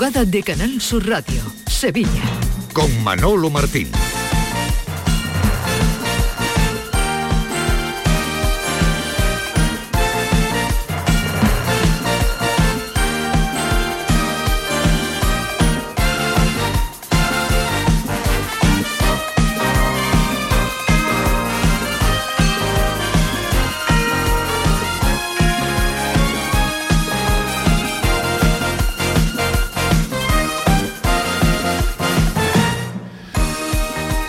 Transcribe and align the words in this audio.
De 0.00 0.42
Canal 0.42 0.80
Sur 0.80 1.06
Radio, 1.06 1.42
Sevilla. 1.66 2.22
Con 2.72 3.04
Manolo 3.04 3.50
Martín. 3.50 3.90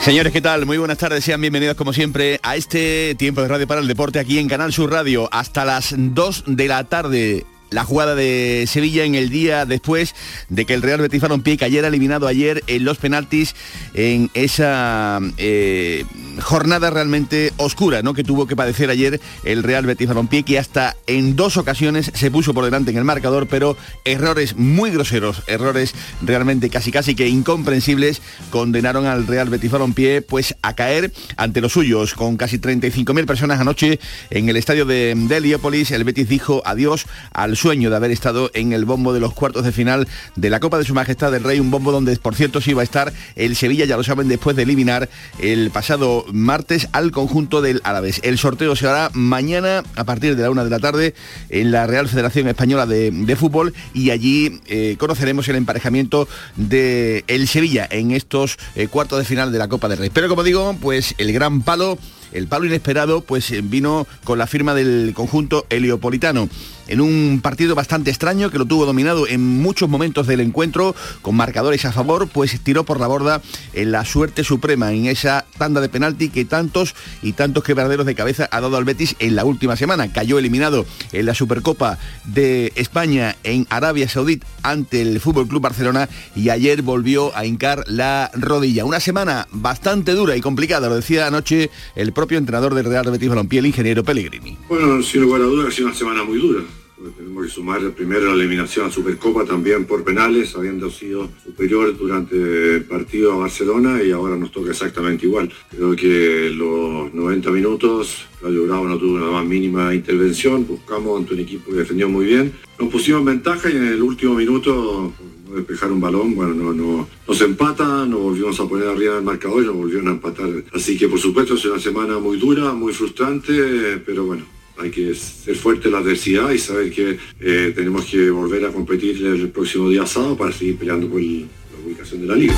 Señores, 0.04 0.34
¿qué 0.34 0.42
tal? 0.42 0.66
Muy 0.66 0.80
buenas 0.80 0.98
tardes, 0.98 1.24
sean 1.24 1.40
bienvenidos 1.42 1.76
como 1.76 1.94
siempre 1.94 2.40
a 2.42 2.56
este 2.56 3.14
tiempo 3.14 3.44
de 3.44 3.48
radio 3.48 3.68
para 3.68 3.82
el 3.82 3.88
deporte 3.88 4.18
aquí 4.18 4.40
en 4.40 4.48
Canal 4.48 4.74
Sur 4.74 4.92
Radio 4.92 5.30
hasta 5.32 5.64
las 5.64 5.94
2 5.96 6.46
de 6.48 6.68
la 6.68 6.86
tarde 6.86 7.46
la 7.72 7.86
jugada 7.86 8.16
de 8.16 8.66
Sevilla 8.68 9.06
en 9.06 9.16
el 9.16 9.30
día 9.30 9.66
después 9.66 10.14
de 10.50 10.66
que 10.66 10.74
el 10.74 10.82
Real 10.82 11.02
Betis 11.02 11.22
Balompié 11.22 11.58
cayera 11.58 11.88
eliminado 11.88 12.28
ayer 12.28 12.64
en 12.68 12.84
los 12.84 12.98
penaltis 12.98 13.56
en 13.94 14.30
esa 14.34 15.20
eh, 15.38 16.06
jornada 16.42 16.90
realmente 16.90 17.54
oscura 17.58 18.02
¿no? 18.02 18.14
que 18.14 18.24
tuvo 18.24 18.46
que 18.46 18.56
padecer 18.56 18.90
ayer 18.90 19.20
el 19.46 19.64
Real 19.64 19.86
Betis 19.86 20.10
Balompié 20.10 20.44
que 20.44 20.60
hasta 20.60 20.96
en 21.08 21.36
dos 21.36 21.58
ocasiones 21.58 22.12
se 22.14 22.30
puso 22.30 22.54
por 22.54 22.66
delante 22.66 22.92
en 22.92 22.98
el 22.98 23.06
marcador 23.06 23.48
pero 23.48 23.78
errores 24.04 24.58
muy 24.58 24.92
groseros 24.92 25.44
errores 25.48 25.96
realmente 26.22 26.70
casi 26.70 26.92
casi 26.92 27.16
que 27.16 27.30
incomprensibles 27.30 28.22
condenaron 28.50 29.06
al 29.06 29.28
Real 29.28 29.50
Betis 29.50 29.72
Balompié 29.72 30.22
pues 30.22 30.56
a 30.62 30.76
caer 30.76 31.14
ante 31.38 31.62
los 31.62 31.72
suyos 31.72 32.16
con 32.16 32.36
casi 32.36 32.60
35.000 32.60 33.26
personas 33.26 33.62
anoche 33.62 34.00
en 34.30 34.50
el 34.50 34.58
estadio 34.58 34.86
de, 34.86 35.16
de 35.16 35.96
el 35.96 36.04
Betis 36.04 36.28
dijo 36.28 36.62
adiós 36.66 37.06
al 37.34 37.56
sueño 37.62 37.92
de 37.92 37.96
haber 37.96 38.10
estado 38.10 38.50
en 38.56 38.74
el 38.74 38.86
bombo 38.86 39.14
de 39.14 39.20
los 39.20 39.34
cuartos 39.34 39.64
de 39.64 39.72
final 39.72 40.08
de 40.36 40.50
la 40.50 40.60
Copa 40.60 40.80
de 40.80 40.84
Su 40.84 40.96
Majestad 40.96 41.32
del 41.32 41.44
Rey, 41.44 41.60
un 41.60 41.70
bombo 41.70 41.92
donde 41.92 42.16
por 42.18 42.34
cierto 42.34 42.60
sí 42.60 42.72
iba 42.72 42.82
a 42.82 42.84
estar 42.84 43.14
el 43.36 43.56
Sevilla, 43.56 43.86
ya 43.86 43.98
lo 43.98 44.04
saben, 44.04 44.28
después 44.28 44.56
de 44.56 44.64
eliminar 44.64 45.10
el 45.38 45.70
pasado 45.70 46.26
martes 46.34 46.88
al 46.92 47.12
conjunto 47.12 47.62
del 47.62 47.80
Árabes. 47.84 48.20
El 48.24 48.40
sorteo 48.40 48.76
se 48.76 48.88
hará 48.88 49.12
mañana 49.14 49.84
a 49.96 50.04
partir 50.06 50.36
de 50.36 50.42
la 50.42 50.50
una 50.50 50.64
de 50.64 50.72
la 50.72 50.80
tarde 50.80 51.14
en 51.50 51.72
la 51.72 51.86
Real 51.86 52.10
Federación 52.10 52.48
Española 52.48 52.88
de, 52.88 53.12
de 53.12 53.36
Fútbol 53.36 53.76
y 53.94 54.10
allí 54.10 54.60
eh, 54.66 54.96
conoceremos 54.98 55.48
el 55.48 55.58
emparejamiento 55.58 56.28
de 56.56 57.24
el 57.28 57.48
Sevilla 57.48 57.88
en 57.92 58.10
estos 58.10 58.58
eh, 58.74 58.88
cuartos 58.88 59.20
de 59.20 59.26
final 59.26 59.52
de 59.52 59.60
la 59.60 59.68
Copa 59.68 59.88
del 59.88 60.00
Rey. 60.00 60.10
Pero 60.12 60.30
como 60.30 60.44
digo, 60.44 60.76
pues 60.82 61.14
el 61.20 61.32
gran 61.32 61.62
palo 61.62 62.00
el 62.32 62.48
palo 62.48 62.66
inesperado 62.66 63.22
pues 63.22 63.54
vino 63.70 64.08
con 64.24 64.38
la 64.38 64.48
firma 64.48 64.74
del 64.74 65.12
conjunto 65.14 65.66
heliopolitano 65.70 66.50
en 66.92 67.00
un 67.00 67.40
partido 67.42 67.74
bastante 67.74 68.12
extraño 68.12 68.52
que 68.52 68.58
lo 68.58 68.66
tuvo 68.66 68.86
dominado 68.86 69.26
en 69.26 69.42
muchos 69.42 69.90
momentos 69.90 70.28
del 70.28 70.42
encuentro 70.42 70.94
con 71.22 71.36
marcadores 71.36 71.86
a 71.86 71.94
favor, 71.94 72.28
pues 72.28 72.60
tiró 72.62 72.84
por 72.84 73.00
la 73.00 73.08
borda 73.08 73.42
en 73.74 73.94
la 73.94 74.04
suerte 74.04 74.44
suprema 74.44 74.92
en 74.92 75.06
esa 75.06 75.46
tanda 75.58 75.80
de 75.80 75.88
penalti 75.88 76.30
que 76.30 76.44
tantos 76.44 76.94
y 77.22 77.32
tantos 77.32 77.64
quebraderos 77.64 78.06
de 78.06 78.14
cabeza 78.14 78.50
ha 78.52 78.60
dado 78.60 78.76
al 78.76 78.84
Betis 78.84 79.16
en 79.20 79.38
la 79.38 79.46
última 79.46 79.78
semana. 79.78 80.12
Cayó 80.12 80.38
eliminado 80.38 80.86
en 81.14 81.26
la 81.26 81.34
Supercopa 81.34 81.98
de 82.26 82.74
España 82.76 83.38
en 83.44 83.68
Arabia 83.70 84.10
Saudí 84.10 84.42
ante 84.62 85.02
el 85.02 85.22
Fútbol 85.22 85.48
Club 85.48 85.62
Barcelona 85.62 86.10
y 86.36 86.50
ayer 86.50 86.82
volvió 86.82 87.36
a 87.38 87.46
hincar 87.46 87.86
la 87.88 88.32
rodilla. 88.34 88.84
Una 88.84 89.00
semana 89.00 89.48
bastante 89.52 90.12
dura 90.12 90.36
y 90.36 90.42
complicada, 90.42 90.90
lo 90.90 90.96
decía 90.96 91.28
anoche 91.28 91.70
el 91.96 92.12
propio 92.12 92.38
entrenador 92.38 92.76
del 92.76 92.86
Real 92.86 93.10
Betis 93.10 93.30
Balompié, 93.30 93.60
el 93.60 93.68
ingeniero 93.68 94.04
Pellegrini. 94.04 94.58
Bueno, 94.68 95.02
sin 95.02 95.22
lugar 95.22 95.42
a 95.42 95.46
dudas 95.46 95.70
ha 95.70 95.72
sido 95.72 95.88
una 95.88 95.96
semana 95.96 96.24
muy 96.26 96.38
dura. 96.38 96.64
Tenemos 97.10 97.46
que 97.46 97.50
sumar 97.50 97.92
primero 97.92 98.28
la 98.28 98.36
eliminación 98.36 98.86
a 98.86 98.92
Supercopa 98.92 99.44
también 99.44 99.86
por 99.86 100.04
penales, 100.04 100.56
habiendo 100.56 100.90
sido 100.92 101.30
superior 101.44 101.98
durante 101.98 102.76
el 102.76 102.84
partido 102.84 103.34
a 103.34 103.38
Barcelona 103.38 104.04
y 104.04 104.12
ahora 104.12 104.36
nos 104.36 104.52
toca 104.52 104.70
exactamente 104.70 105.26
igual. 105.26 105.52
Creo 105.72 105.96
que 105.96 106.52
los 106.54 107.12
90 107.14 107.50
minutos 107.52 108.28
Claudio 108.40 108.66
Bravo 108.66 108.88
no 108.88 108.98
tuvo 108.98 109.16
una 109.16 109.32
más 109.32 109.46
mínima 109.46 109.94
intervención, 109.96 110.68
buscamos 110.68 111.20
ante 111.20 111.34
un 111.34 111.40
equipo 111.40 111.72
que 111.72 111.78
defendió 111.78 112.08
muy 112.08 112.26
bien. 112.26 112.54
Nos 112.80 112.90
pusimos 112.90 113.22
en 113.22 113.26
ventaja 113.26 113.70
y 113.70 113.78
en 113.78 113.88
el 113.88 114.02
último 114.02 114.36
minuto 114.36 115.12
no 115.50 115.56
despejar 115.56 115.92
un 115.92 116.02
balón, 116.02 116.36
bueno, 116.36 116.54
no, 116.54 116.74
no, 116.74 117.08
nos 117.28 117.42
empata, 117.42 118.06
nos 118.06 118.22
volvimos 118.22 118.60
a 118.60 118.68
poner 118.68 118.88
arriba 118.88 119.16
del 119.16 119.24
marcador 119.24 119.64
y 119.64 119.66
nos 119.66 119.76
volvieron 119.76 120.08
a 120.08 120.12
empatar. 120.12 120.50
Así 120.74 120.98
que 120.98 121.08
por 121.08 121.20
supuesto 121.20 121.56
es 121.56 121.66
una 121.66 121.80
semana 121.80 122.20
muy 122.20 122.38
dura, 122.38 122.74
muy 122.74 122.94
frustrante, 122.94 123.98
pero 124.06 124.26
bueno, 124.26 124.46
hay 124.78 124.92
que 124.92 125.14
ser 125.16 125.56
fuerte 125.56 125.88
en 125.88 125.94
la 125.94 126.00
adversidad 126.00 126.50
y 126.52 126.58
saber 126.58 126.92
que 126.92 127.18
eh, 127.40 127.74
tenemos 127.76 128.06
que 128.06 128.30
volver 128.30 128.66
a 128.66 128.70
competir 128.70 129.26
el 129.26 129.50
próximo 129.50 129.90
día 129.90 130.06
sábado 130.06 130.38
para 130.38 130.52
seguir 130.52 130.78
peleando 130.78 131.08
por 131.10 131.22
la 131.22 131.48
ubicación 131.86 132.22
de 132.22 132.28
la 132.28 132.36
liga. 132.36 132.56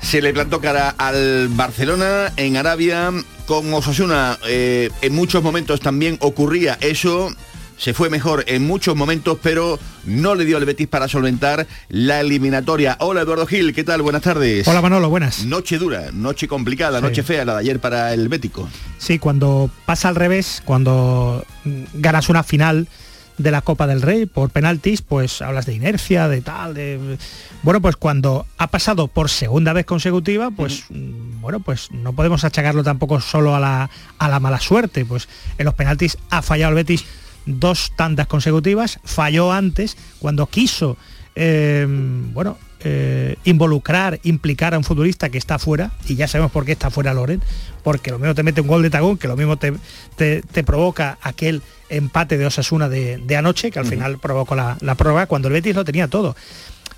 Se 0.00 0.20
le 0.20 0.32
plantó 0.32 0.60
cara 0.60 0.90
al 0.90 1.48
Barcelona 1.48 2.32
en 2.36 2.56
Arabia 2.56 3.10
con 3.46 3.72
Osasuna. 3.72 4.38
Eh, 4.46 4.90
en 5.00 5.14
muchos 5.14 5.42
momentos 5.42 5.80
también 5.80 6.16
ocurría 6.20 6.76
eso 6.80 7.34
se 7.82 7.94
fue 7.94 8.10
mejor 8.10 8.44
en 8.46 8.64
muchos 8.64 8.94
momentos, 8.94 9.38
pero 9.42 9.76
no 10.04 10.36
le 10.36 10.44
dio 10.44 10.56
al 10.56 10.64
Betis 10.64 10.86
para 10.86 11.08
solventar 11.08 11.66
la 11.88 12.20
eliminatoria. 12.20 12.96
Hola 13.00 13.22
Eduardo 13.22 13.44
Gil, 13.44 13.74
¿qué 13.74 13.82
tal? 13.82 14.02
Buenas 14.02 14.22
tardes. 14.22 14.68
Hola 14.68 14.80
Manolo, 14.80 15.10
buenas. 15.10 15.44
Noche 15.46 15.78
dura, 15.78 16.12
noche 16.12 16.46
complicada, 16.46 16.98
sí. 17.00 17.02
noche 17.04 17.24
fea 17.24 17.44
la 17.44 17.54
de 17.54 17.58
ayer 17.58 17.80
para 17.80 18.14
el 18.14 18.28
Bético. 18.28 18.68
Sí, 18.98 19.18
cuando 19.18 19.68
pasa 19.84 20.08
al 20.08 20.14
revés, 20.14 20.62
cuando 20.64 21.44
ganas 21.94 22.28
una 22.28 22.44
final 22.44 22.86
de 23.36 23.50
la 23.50 23.62
Copa 23.62 23.88
del 23.88 24.00
Rey 24.00 24.26
por 24.26 24.50
penaltis, 24.50 25.02
pues 25.02 25.42
hablas 25.42 25.66
de 25.66 25.74
inercia, 25.74 26.28
de 26.28 26.40
tal, 26.40 26.74
de... 26.74 27.18
Bueno, 27.64 27.80
pues 27.80 27.96
cuando 27.96 28.46
ha 28.58 28.68
pasado 28.68 29.08
por 29.08 29.28
segunda 29.28 29.72
vez 29.72 29.86
consecutiva, 29.86 30.52
pues 30.52 30.84
uh 30.88 30.94
-huh. 30.94 31.40
bueno, 31.40 31.58
pues 31.58 31.90
no 31.90 32.12
podemos 32.12 32.44
achacarlo 32.44 32.84
tampoco 32.84 33.20
solo 33.20 33.56
a 33.56 33.58
la, 33.58 33.90
a 34.18 34.28
la 34.28 34.38
mala 34.38 34.60
suerte, 34.60 35.04
pues 35.04 35.28
en 35.58 35.64
los 35.64 35.74
penaltis 35.74 36.16
ha 36.30 36.42
fallado 36.42 36.70
el 36.70 36.76
Betis 36.76 37.04
dos 37.46 37.92
tandas 37.96 38.26
consecutivas, 38.26 39.00
falló 39.04 39.52
antes 39.52 39.96
cuando 40.18 40.46
quiso, 40.46 40.96
eh, 41.34 41.86
bueno, 41.88 42.58
eh, 42.84 43.36
involucrar, 43.44 44.18
implicar 44.24 44.74
a 44.74 44.78
un 44.78 44.84
futbolista 44.84 45.30
que 45.30 45.38
está 45.38 45.58
fuera, 45.58 45.92
y 46.08 46.16
ya 46.16 46.26
sabemos 46.26 46.50
por 46.50 46.64
qué 46.64 46.72
está 46.72 46.90
fuera 46.90 47.14
Loren, 47.14 47.40
porque 47.84 48.10
lo 48.10 48.18
mismo 48.18 48.34
te 48.34 48.42
mete 48.42 48.60
un 48.60 48.66
gol 48.66 48.82
de 48.82 48.90
tagón, 48.90 49.18
que 49.18 49.28
lo 49.28 49.36
mismo 49.36 49.56
te, 49.56 49.72
te, 50.16 50.42
te 50.42 50.64
provoca 50.64 51.18
aquel 51.22 51.62
empate 51.88 52.38
de 52.38 52.46
Osasuna 52.46 52.88
de, 52.88 53.18
de 53.18 53.36
anoche, 53.36 53.70
que 53.70 53.78
al 53.78 53.84
uh 53.84 53.88
-huh. 53.88 53.90
final 53.90 54.18
provocó 54.18 54.54
la, 54.54 54.78
la 54.80 54.94
prórroga, 54.96 55.26
cuando 55.26 55.48
el 55.48 55.54
Betis 55.54 55.76
lo 55.76 55.84
tenía 55.84 56.08
todo. 56.08 56.34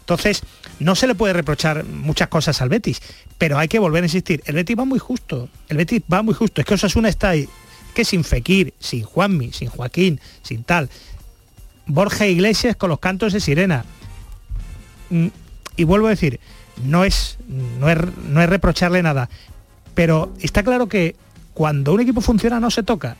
Entonces, 0.00 0.42
no 0.80 0.94
se 0.94 1.06
le 1.06 1.14
puede 1.14 1.32
reprochar 1.32 1.84
muchas 1.84 2.28
cosas 2.28 2.60
al 2.60 2.68
Betis, 2.68 3.00
pero 3.38 3.58
hay 3.58 3.68
que 3.68 3.78
volver 3.78 4.02
a 4.02 4.06
insistir, 4.06 4.42
el 4.46 4.54
Betis 4.54 4.78
va 4.78 4.84
muy 4.84 4.98
justo, 4.98 5.48
el 5.68 5.76
Betis 5.76 6.02
va 6.12 6.22
muy 6.22 6.34
justo, 6.34 6.60
es 6.60 6.66
que 6.66 6.74
Osasuna 6.74 7.08
está 7.08 7.30
ahí, 7.30 7.48
que 7.94 8.04
sin 8.04 8.24
Fekir, 8.24 8.74
sin 8.78 9.02
Juanmi, 9.02 9.52
sin 9.52 9.68
Joaquín, 9.68 10.20
sin 10.42 10.64
tal, 10.64 10.90
Borja 11.86 12.26
Iglesias 12.26 12.76
con 12.76 12.90
los 12.90 12.98
cantos 12.98 13.32
de 13.32 13.40
sirena. 13.40 13.84
Mm, 15.10 15.28
y 15.76 15.84
vuelvo 15.84 16.06
a 16.06 16.10
decir, 16.10 16.40
no 16.84 17.04
es, 17.04 17.38
no 17.48 17.88
es, 17.88 17.98
no 18.28 18.42
es 18.42 18.48
reprocharle 18.48 19.02
nada, 19.02 19.28
pero 19.94 20.32
está 20.40 20.62
claro 20.62 20.88
que 20.88 21.16
cuando 21.52 21.92
un 21.92 22.00
equipo 22.00 22.20
funciona 22.20 22.60
no 22.60 22.70
se 22.70 22.82
toca. 22.82 23.16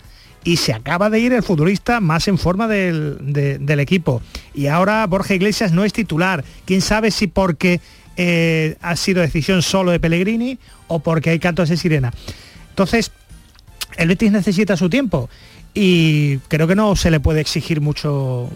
Y 0.47 0.59
se 0.59 0.75
acaba 0.75 1.09
de 1.09 1.21
ir 1.21 1.33
el 1.33 1.43
futbolista 1.43 2.01
más 2.01 2.29
en 2.29 2.37
forma 2.37 2.69
del, 2.69 3.17
de, 3.33 3.59
del 3.59 3.81
equipo. 3.81 4.21
Y 4.53 4.67
ahora 4.67 5.07
Borja 5.07 5.35
Iglesias 5.35 5.73
no 5.73 5.85
es 5.85 5.95
titular. 5.95 6.45
Quién 6.67 6.83
sabe 6.83 7.11
si 7.11 7.29
porque 7.29 7.81
eh, 8.17 8.77
ha 8.83 8.95
sido 8.97 9.23
decisión 9.23 9.63
solo 9.63 9.91
de 9.91 10.01
Pellegrini 10.01 10.59
o 10.87 10.99
porque 10.99 11.31
hay 11.31 11.39
cantos 11.39 11.71
de 11.71 11.79
sirena. 11.79 12.13
Entonces, 12.69 13.11
el 13.97 14.09
Betis 14.09 14.33
necesita 14.33 14.77
su 14.77 14.91
tiempo 14.91 15.29
y 15.75 16.39
creo 16.49 16.67
que 16.67 16.75
no 16.75 16.95
se 16.97 17.11
le 17.11 17.21
puede 17.21 17.41
exigir 17.41 17.81
mucho 17.81 18.51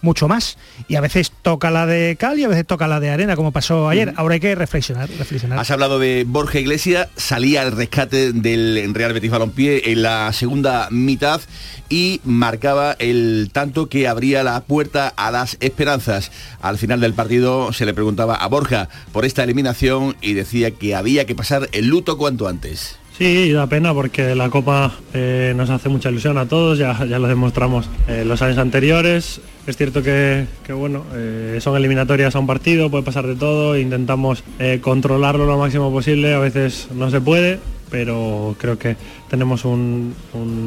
mucho 0.00 0.28
más. 0.28 0.56
Y 0.86 0.96
a 0.96 1.00
veces 1.00 1.32
toca 1.42 1.70
la 1.70 1.86
de 1.86 2.16
cal 2.16 2.38
y 2.38 2.44
a 2.44 2.48
veces 2.48 2.66
toca 2.66 2.86
la 2.86 3.00
de 3.00 3.10
arena 3.10 3.36
como 3.36 3.52
pasó 3.52 3.88
ayer. 3.88 4.12
Ahora 4.16 4.34
hay 4.34 4.40
que 4.40 4.54
reflexionar, 4.54 5.08
reflexionar. 5.10 5.58
has 5.58 5.70
hablado 5.70 5.98
de 5.98 6.24
Borja 6.26 6.58
Iglesias 6.58 7.08
salía 7.16 7.62
el 7.62 7.72
rescate 7.72 8.32
del 8.32 8.94
Real 8.94 9.12
Betis 9.12 9.30
Balompié 9.30 9.90
en 9.92 10.02
la 10.02 10.32
segunda 10.32 10.88
mitad 10.90 11.40
y 11.88 12.20
marcaba 12.24 12.96
el 12.98 13.50
tanto 13.52 13.88
que 13.88 14.08
abría 14.08 14.42
la 14.42 14.60
puerta 14.60 15.08
a 15.08 15.30
las 15.30 15.56
esperanzas. 15.60 16.30
Al 16.60 16.78
final 16.78 17.00
del 17.00 17.14
partido 17.14 17.72
se 17.72 17.86
le 17.86 17.94
preguntaba 17.94 18.36
a 18.36 18.46
Borja 18.46 18.88
por 19.12 19.24
esta 19.24 19.42
eliminación 19.42 20.16
y 20.20 20.34
decía 20.34 20.70
que 20.70 20.94
había 20.94 21.24
que 21.24 21.34
pasar 21.34 21.68
el 21.72 21.86
luto 21.86 22.18
cuanto 22.18 22.48
antes 22.48 22.98
Sí, 23.18 23.50
da 23.50 23.66
pena 23.66 23.92
porque 23.92 24.36
la 24.36 24.48
Copa 24.48 24.92
eh, 25.12 25.52
nos 25.56 25.70
hace 25.70 25.88
mucha 25.88 26.08
ilusión 26.08 26.38
a 26.38 26.46
todos, 26.46 26.78
ya, 26.78 27.04
ya 27.04 27.18
lo 27.18 27.26
demostramos 27.26 27.90
eh, 28.06 28.24
los 28.24 28.42
años 28.42 28.58
anteriores. 28.58 29.40
Es 29.66 29.76
cierto 29.76 30.04
que, 30.04 30.46
bueno, 30.68 31.04
eh, 31.16 31.58
son 31.60 31.76
eliminatorias 31.76 32.36
a 32.36 32.38
un 32.38 32.46
partido, 32.46 32.92
puede 32.92 33.02
pasar 33.02 33.26
de 33.26 33.34
todo, 33.34 33.76
intentamos 33.76 34.44
controlarlo 34.82 35.46
lo 35.46 35.58
máximo 35.58 35.90
posible, 35.90 36.32
a 36.32 36.38
veces 36.38 36.90
no 36.94 37.10
se 37.10 37.20
puede, 37.20 37.58
pero 37.90 38.54
creo 38.56 38.78
que 38.78 38.96
tenemos 39.28 39.64
un, 39.64 40.14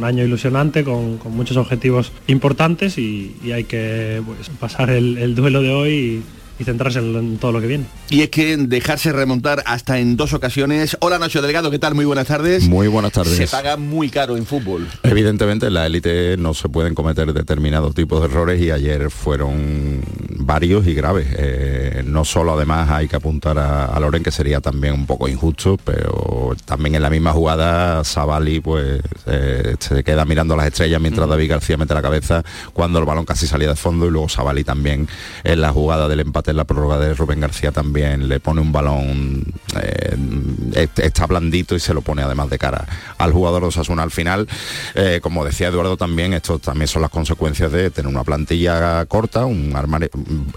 año 0.04 0.26
ilusionante 0.26 0.84
con, 0.84 1.20
muchos 1.30 1.56
objetivos 1.56 2.12
importantes 2.28 2.98
y, 2.98 3.34
hay 3.54 3.64
que 3.64 4.22
pues, 4.26 4.50
pasar 4.60 4.90
el, 4.90 5.18
el, 5.18 5.36
duelo 5.36 5.62
de 5.62 5.70
hoy 5.70 5.92
y, 5.92 6.24
y 6.62 6.64
centrarse 6.64 7.00
en, 7.00 7.38
todo 7.38 7.52
lo 7.52 7.60
que 7.60 7.68
viene. 7.68 7.86
Y 8.10 8.22
es 8.22 8.30
que 8.30 8.56
dejarse 8.56 9.12
remontar 9.12 9.64
hasta 9.66 10.00
en 10.00 10.16
dos 10.16 10.34
ocasiones. 10.34 10.96
Hola 11.00 11.18
Nacho 11.20 11.42
Delgado, 11.42 11.72
¿qué 11.72 11.80
tal? 11.80 11.96
Muy 11.96 12.06
buenas 12.06 12.28
tardes. 12.28 12.68
Muy 12.68 12.88
buenas 12.88 13.12
tardes. 13.12 13.36
Se 13.36 13.48
paga 13.48 13.78
muy 13.78 14.10
caro 14.10 14.38
en 14.38 14.46
fútbol. 14.46 14.88
Evidentemente 15.04 15.68
en 15.68 15.74
la 15.74 15.86
élite 15.86 16.38
no 16.38 16.54
se 16.54 16.70
pueden 16.70 16.94
cometer 16.94 17.34
determinados 17.34 17.96
tipos 17.96 18.22
de 18.22 18.28
errores 18.28 18.62
y 18.62 18.72
ayer 18.72 19.10
fueron 19.10 20.02
varios 20.38 20.86
y 20.88 20.94
graves. 20.94 21.28
Eh, 21.36 22.04
no 22.06 22.26
solo 22.26 22.54
además 22.54 22.90
hay 22.90 23.08
que 23.08 23.16
apuntar 23.16 23.58
a, 23.58 24.00
Loren, 24.00 24.24
que 24.24 24.32
sería 24.32 24.62
también 24.62 24.94
un 24.94 25.06
poco 25.06 25.28
injusto, 25.28 25.78
pero 25.84 26.56
también 26.66 26.96
en 26.96 27.02
la 27.02 27.10
misma 27.10 27.32
jugada 27.34 28.04
Savali 28.04 28.60
pues 28.60 29.00
eh, 29.28 29.76
se 29.80 30.04
queda 30.04 30.26
mirando 30.26 30.56
las 30.56 30.68
estrellas 30.68 31.02
mientras 31.02 31.28
David 31.28 31.50
García 31.50 31.78
mete 31.78 31.94
la 31.94 32.02
cabeza 32.02 32.44
cuando 32.74 33.00
el 33.00 33.06
balón 33.06 33.26
casi 33.26 33.48
salía 33.48 33.70
de 33.70 33.76
fondo 33.76 34.08
y 34.08 34.12
luego 34.12 34.30
Savali 34.30 34.64
también 34.64 35.08
en 35.44 35.62
la 35.62 35.72
jugada 35.72 36.08
del 36.08 36.20
empate 36.20 36.51
la 36.54 36.66
prórroga 36.66 37.00
de 37.00 37.14
Rubén 37.14 37.40
García 37.40 37.72
también 37.72 38.28
le 38.28 38.40
pone 38.40 38.62
un 38.62 38.72
balón, 38.72 39.44
eh, 39.82 40.88
está 40.98 41.26
blandito 41.26 41.76
y 41.76 41.80
se 41.80 41.94
lo 41.94 42.02
pone 42.02 42.22
además 42.22 42.50
de 42.50 42.58
cara 42.58 42.86
al 43.18 43.32
jugador 43.32 43.64
Osasuna. 43.64 44.04
Al 44.04 44.12
final, 44.12 44.48
eh, 44.96 45.20
como 45.22 45.46
decía 45.46 45.68
Eduardo 45.68 45.98
también, 45.98 46.34
esto 46.34 46.60
también 46.60 46.88
son 46.88 47.02
las 47.02 47.12
consecuencias 47.12 47.72
de 47.72 47.90
tener 47.92 48.10
una 48.10 48.24
plantilla 48.24 49.06
corta, 49.06 49.46
un 49.46 49.76
armario, 49.76 50.10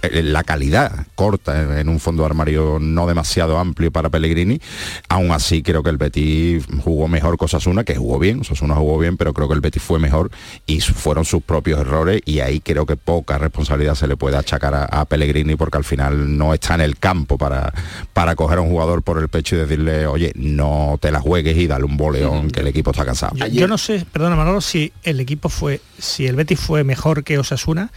eh, 0.03 0.23
la 0.23 0.45
calidad 0.45 1.07
corta 1.15 1.81
en, 1.81 1.89
un 1.89 2.01
fondo 2.01 2.23
de 2.23 2.27
armario 2.27 2.79
no 2.81 3.07
demasiado 3.07 3.59
amplio 3.59 3.91
para 3.91 4.11
Pellegrini. 4.11 4.61
Aún 5.09 5.31
así 5.33 5.63
creo 5.63 5.83
que 5.83 5.91
el 5.91 5.99
Betis 5.99 6.65
jugó 6.83 7.09
mejor 7.09 7.39
que 7.39 7.45
Osasuna, 7.45 7.85
que 7.85 7.97
jugó 7.97 8.19
bien, 8.19 8.41
Osasuna 8.41 8.75
jugó 8.75 8.99
bien, 8.99 9.17
pero 9.17 9.33
creo 9.33 9.49
que 9.49 9.55
el 9.55 9.61
Betis 9.61 9.83
fue 9.83 9.99
mejor 9.99 10.31
y 10.67 10.81
fueron 10.81 11.25
sus 11.25 11.43
propios 11.43 11.81
errores 11.81 12.23
y 12.25 12.41
ahí 12.41 12.61
creo 12.61 12.87
que 12.87 12.97
poca 12.97 13.39
responsabilidad 13.39 13.95
se 13.95 14.07
le 14.07 14.17
puede 14.17 14.37
achacar 14.37 14.75
a, 14.75 14.85
a 14.85 15.05
Pellegrini 15.05 15.57
porque 15.57 15.79
al 15.79 15.84
final 15.85 16.37
no 16.37 16.55
está 16.55 16.75
en 16.75 16.81
el 16.81 16.99
campo 16.99 17.39
para, 17.39 17.73
para 18.13 18.35
coger 18.37 18.59
a 18.59 18.61
un 18.63 18.71
jugador 18.71 19.03
por 19.03 19.19
el 19.19 19.29
pecho 19.29 19.57
y 19.57 19.61
decirle, 19.61 20.07
oye, 20.07 20.33
no 20.35 20.99
te 21.01 21.11
la 21.11 21.21
juegues 21.21 21.57
y 21.57 21.67
dale 21.67 21.85
un 21.85 21.97
boleón 21.97 22.51
que 22.51 22.61
el 22.61 22.67
equipo 22.67 22.91
está 22.91 23.05
cansado. 23.05 23.35
Yo, 23.49 23.69
no 23.69 23.79
sé, 23.79 24.07
perdona 24.13 24.37
Manolo, 24.37 24.61
si 24.61 24.93
el 25.03 25.21
equipo 25.21 25.49
fue, 25.49 25.81
si 25.99 26.27
el 26.27 26.37
Betis 26.37 26.61
fue 26.61 26.85
mejor 26.85 27.25
que 27.25 27.39
Osasuna, 27.39 27.91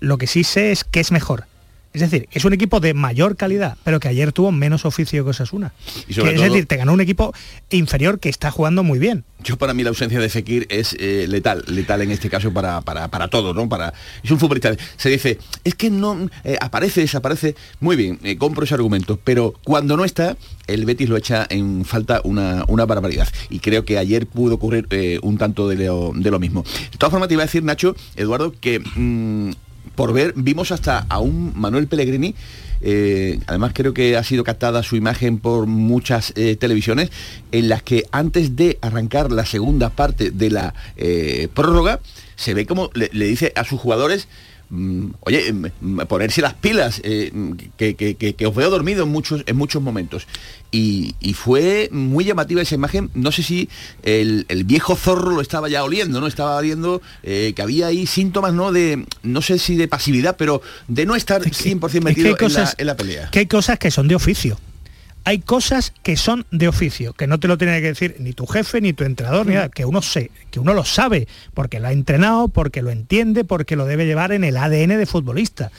lo 0.00 0.18
que 0.18 0.26
sí 0.26 0.44
sé 0.44 0.72
es 0.72 0.84
que 0.84 1.00
es 1.00 1.12
mejor. 1.12 1.44
Es 1.92 2.02
decir, 2.02 2.28
es 2.30 2.44
un 2.44 2.52
equipo 2.52 2.78
de 2.78 2.94
mayor 2.94 3.36
calidad, 3.36 3.76
pero 3.82 3.98
que 3.98 4.06
ayer 4.06 4.32
tuvo 4.32 4.52
menos 4.52 4.84
oficio 4.84 5.24
que 5.24 5.30
Osasuna. 5.30 5.72
es 6.08 6.16
decir, 6.16 6.66
te 6.66 6.76
ganó 6.76 6.92
un 6.92 7.00
equipo 7.00 7.34
inferior 7.70 8.20
que 8.20 8.28
está 8.28 8.52
jugando 8.52 8.84
muy 8.84 9.00
bien. 9.00 9.24
Yo 9.42 9.56
para 9.56 9.74
mí 9.74 9.82
la 9.82 9.88
ausencia 9.88 10.20
de 10.20 10.28
Fekir 10.28 10.66
es 10.70 10.94
eh, 11.00 11.26
letal, 11.28 11.64
letal 11.66 12.02
en 12.02 12.12
este 12.12 12.30
caso 12.30 12.52
para, 12.52 12.80
para, 12.82 13.08
para, 13.08 13.26
todo, 13.28 13.54
¿no? 13.54 13.68
Para, 13.68 13.92
es 14.22 14.30
un 14.30 14.38
futbolista. 14.38 14.76
Se 14.96 15.08
dice, 15.08 15.38
es 15.64 15.74
que 15.74 15.90
no 15.90 16.28
eh, 16.44 16.56
aparece, 16.60 17.00
desaparece. 17.00 17.56
Muy 17.80 17.96
bien, 17.96 18.20
eh, 18.22 18.36
compro 18.36 18.64
ese 18.64 18.74
argumento, 18.74 19.18
pero 19.24 19.54
cuando 19.64 19.96
no 19.96 20.04
está, 20.04 20.36
el 20.68 20.84
Betis 20.84 21.08
lo 21.08 21.16
echa 21.16 21.44
en 21.50 21.84
falta 21.84 22.20
una, 22.22 22.64
una 22.68 22.86
barbaridad. 22.86 23.26
Y 23.48 23.58
creo 23.58 23.84
que 23.84 23.98
ayer 23.98 24.26
pudo 24.26 24.54
ocurrir 24.54 24.86
un 25.22 25.38
tanto 25.38 25.68
de 25.68 25.86
lo, 25.86 26.12
de 26.14 26.30
lo, 26.30 26.38
mismo. 26.38 26.62
De 26.62 26.98
todas 26.98 27.10
formas 27.10 27.28
te 27.28 27.34
iba 27.34 27.42
a 27.42 27.46
decir, 27.46 27.64
Nacho, 27.64 27.96
Eduardo, 28.14 28.54
que... 28.60 28.78
Mm, 28.78 29.50
por 29.94 30.12
ver, 30.12 30.32
vimos 30.36 30.72
hasta 30.72 31.06
a 31.08 31.18
un 31.18 31.52
Manuel 31.56 31.86
Pellegrini 31.86 32.34
eh, 32.82 33.40
además 33.46 33.72
creo 33.74 33.92
que 33.92 34.16
ha 34.16 34.24
sido 34.24 34.44
captada 34.44 34.82
su 34.82 34.96
imagen 34.96 35.38
por 35.38 35.66
muchas 35.66 36.32
eh, 36.36 36.56
televisiones, 36.56 37.10
en 37.52 37.68
las 37.68 37.82
que 37.82 38.04
antes 38.10 38.56
de 38.56 38.78
arrancar 38.80 39.30
la 39.30 39.44
segunda 39.44 39.90
parte 39.90 40.30
de 40.30 40.50
la 40.50 40.74
eh, 40.96 41.48
prórroga, 41.54 42.00
se 42.36 42.54
ve 42.54 42.66
como 42.66 42.90
le, 42.94 43.08
dice 43.26 43.52
a 43.54 43.64
sus 43.64 43.80
jugadores, 43.80 44.28
oye, 45.20 45.52
mm, 45.52 45.98
ponerse 46.08 46.40
las 46.40 46.54
pilas, 46.54 47.00
que, 47.00 48.46
os 48.46 48.54
veo 48.54 48.70
dormido 48.70 49.04
en 49.04 49.08
muchos, 49.10 49.42
en 49.46 49.56
muchos 49.56 49.82
momentos. 49.82 50.26
Y, 50.70 51.14
fue 51.34 51.88
muy 51.90 52.24
llamativa 52.24 52.60
esa 52.60 52.74
imagen. 52.74 53.10
No 53.14 53.32
sé 53.32 53.42
si 53.42 53.68
el, 54.02 54.44
viejo 54.64 54.94
zorro 54.94 55.30
lo 55.30 55.40
estaba 55.40 55.68
ya 55.68 55.82
oliendo, 55.82 56.20
¿no? 56.20 56.26
Estaba 56.26 56.60
viendo 56.60 57.00
eh, 57.22 57.52
que 57.56 57.62
había 57.62 57.88
ahí 57.88 58.06
síntomas, 58.06 58.52
¿no? 58.52 58.70
De, 58.72 59.06
no 59.22 59.42
sé 59.42 59.58
si 59.58 59.76
de 59.76 59.88
pasividad, 59.88 60.36
pero 60.36 60.62
de 60.86 61.06
no 61.06 61.16
estar 61.16 61.42
100% 61.42 62.02
metido 62.02 62.36
en, 62.78 62.86
la, 62.86 62.96
pelea. 62.96 63.30
Que 63.30 63.40
hay 63.40 63.46
cosas 63.46 63.78
que 63.78 63.90
son 63.90 64.06
de 64.08 64.14
oficio 64.14 64.58
hay 65.24 65.40
cosas 65.40 65.92
que 66.02 66.16
son 66.16 66.46
de 66.50 66.68
oficio, 66.68 67.12
que 67.12 67.26
no 67.26 67.38
te 67.38 67.48
lo 67.48 67.58
tiene 67.58 67.80
que 67.80 67.88
decir 67.88 68.16
ni 68.18 68.32
tu 68.32 68.46
jefe, 68.46 68.80
ni 68.80 68.92
tu 68.92 69.04
entrenador, 69.04 69.46
ni 69.46 69.54
nada, 69.54 69.68
que 69.68 69.84
uno 69.84 70.02
sé, 70.02 70.30
que 70.50 70.60
uno 70.60 70.74
lo 70.74 70.84
sabe, 70.84 71.28
porque 71.54 71.80
lo 71.80 71.88
ha 71.88 71.92
entrenado, 71.92 72.48
porque 72.48 72.82
lo 72.82 72.90
entiende, 72.90 73.44
porque 73.44 73.76
lo 73.76 73.86
debe 73.86 74.06
llevar 74.06 74.32
en 74.32 74.44
el 74.44 74.56
ADN 74.56 74.98
de 74.98 75.06
futbolista 75.06 75.70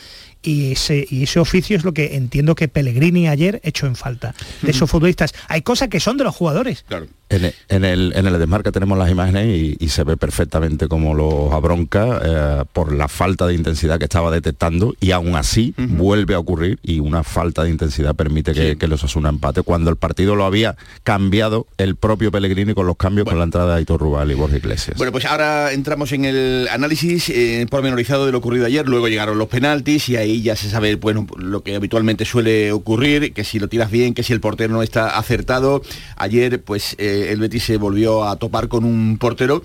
y 0.44 0.72
ese, 0.72 1.06
y 1.10 1.24
ese 1.24 1.40
oficio 1.40 1.78
es 1.78 1.84
lo 1.84 1.94
que 1.94 2.16
entiendo 2.16 2.56
que 2.56 2.68
Pellegrini 2.68 3.28
ayer 3.28 3.62
echó 3.64 3.86
en 3.86 3.96
falta 3.96 4.34
de 4.62 4.72
esos 4.72 4.90
futbolistas. 4.90 5.34
Hay 5.48 5.62
cosas 5.62 5.90
que 5.90 6.00
son 6.00 6.18
de 6.18 6.24
los 6.24 6.36
jugadores. 6.36 6.84
Claro. 6.88 7.08
En, 7.32 7.86
el, 7.86 8.12
en 8.14 8.28
el 8.28 8.40
desmarque 8.40 8.74
tenemos 8.74 8.98
las 8.98 9.10
imágenes 9.10 9.78
y, 9.80 9.90
se 9.92 10.04
ve 10.06 10.16
perfectamente 10.16 10.88
cómo 10.88 11.14
los 11.14 11.52
abronca 11.52 12.22
eh, 12.24 12.64
por 12.72 12.94
la 12.94 13.10
falta 13.10 13.46
de 13.46 13.54
intensidad 13.54 14.00
que 14.00 14.06
estaba 14.06 14.32
detectando 14.32 14.96
y 15.02 15.12
aún 15.12 15.36
así 15.36 15.74
vuelve 15.78 16.34
a 16.34 16.40
ocurrir 16.40 16.80
y 16.82 17.00
una 17.00 17.24
falta 17.24 17.64
de 17.64 17.70
intensidad 17.70 18.16
permite 18.16 18.54
que, 18.54 18.88
los 18.88 19.04
asuna 19.04 19.30
empate 19.30 19.62
cuando 19.62 19.90
el 19.90 19.96
partido 19.96 20.36
lo 20.36 20.46
había 20.46 20.76
cambiado 21.04 21.68
el 21.78 21.96
propio 21.96 22.32
Pellegrini 22.32 22.74
con 22.74 22.88
los 22.88 22.98
cambios 22.98 23.28
con 23.28 23.38
la 23.38 23.46
entrada 23.46 23.74
de 23.74 23.80
Aitor 23.80 24.02
Rubal 24.02 24.32
y 24.32 24.34
Borja 24.34 24.58
Iglesias. 24.58 24.98
Bueno, 24.98 25.12
pues 25.14 25.26
ahora 25.26 25.72
entramos 25.72 26.12
en 26.12 26.26
el 26.26 26.68
análisis 26.72 27.30
eh, 27.30 27.66
pormenorizado 27.70 28.26
de 28.26 28.34
lo 28.34 28.40
ocurrido 28.40 28.66
ayer, 28.66 28.88
luego 28.88 29.08
llegaron 29.08 29.38
los 29.38 29.48
penaltis 29.48 30.10
y 30.10 30.18
ahí 30.18 30.42
ya 30.42 30.56
se 30.56 30.70
sabe 30.70 30.96
bueno, 30.96 31.28
lo 31.38 31.64
que 31.64 31.76
habitualmente 31.76 32.26
suele 32.26 32.72
ocurrir, 32.72 33.34
que 33.34 33.44
si 33.44 33.60
lo 33.60 33.70
tiras 33.70 33.92
bien, 33.92 34.14
que 34.14 34.24
si 34.24 34.34
el 34.34 34.42
portero 34.42 34.74
no 34.74 34.84
está 34.84 35.18
acertado. 35.18 35.82
Ayer 36.18 36.62
pues... 36.62 36.96
Eh, 36.98 37.21
el 37.30 37.40
Betis 37.40 37.64
se 37.64 37.78
volvió 37.78 38.24
a 38.24 38.36
topar 38.38 38.68
con 38.68 38.86
un 38.86 39.18
portero 39.18 39.62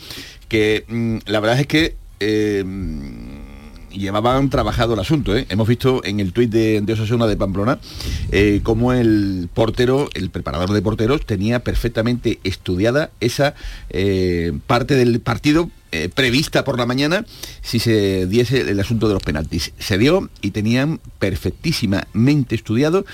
que 0.48 0.84
mm, 0.88 1.18
la 1.26 1.40
verdad 1.40 1.60
es 1.60 1.66
que 1.66 1.96
eh, 2.20 2.64
llevaban 3.90 4.50
trabajado 4.50 4.94
el 4.94 5.00
asunto. 5.00 5.36
¿eh? 5.36 5.46
Hemos 5.48 5.68
visto 5.68 6.02
en 6.04 6.20
el 6.20 6.32
tuit 6.32 6.50
de, 6.50 6.80
de 6.80 6.92
Osasuna 6.92 7.26
de 7.26 7.36
Pamplona 7.36 7.78
eh, 8.30 8.60
cómo 8.62 8.92
el 8.92 9.48
portero, 9.52 10.08
el 10.14 10.30
preparador 10.30 10.72
de 10.72 10.82
porteros, 10.82 11.24
tenía 11.24 11.60
perfectamente 11.60 12.38
estudiada 12.44 13.10
esa 13.20 13.54
parte 14.66 14.94
del 14.94 15.20
partido 15.20 15.70
prevista 16.14 16.62
por 16.64 16.78
la 16.78 16.84
mañana 16.84 17.24
si 17.62 17.78
se 17.78 18.26
diese 18.26 18.60
el 18.60 18.78
asunto 18.78 19.08
de 19.08 19.14
los 19.14 19.22
penaltis. 19.22 19.72
Se 19.78 19.96
dio 19.96 20.28
y 20.42 20.50
tenían 20.50 21.00
perfectísimamente 21.18 22.54
estudiado 22.54 23.06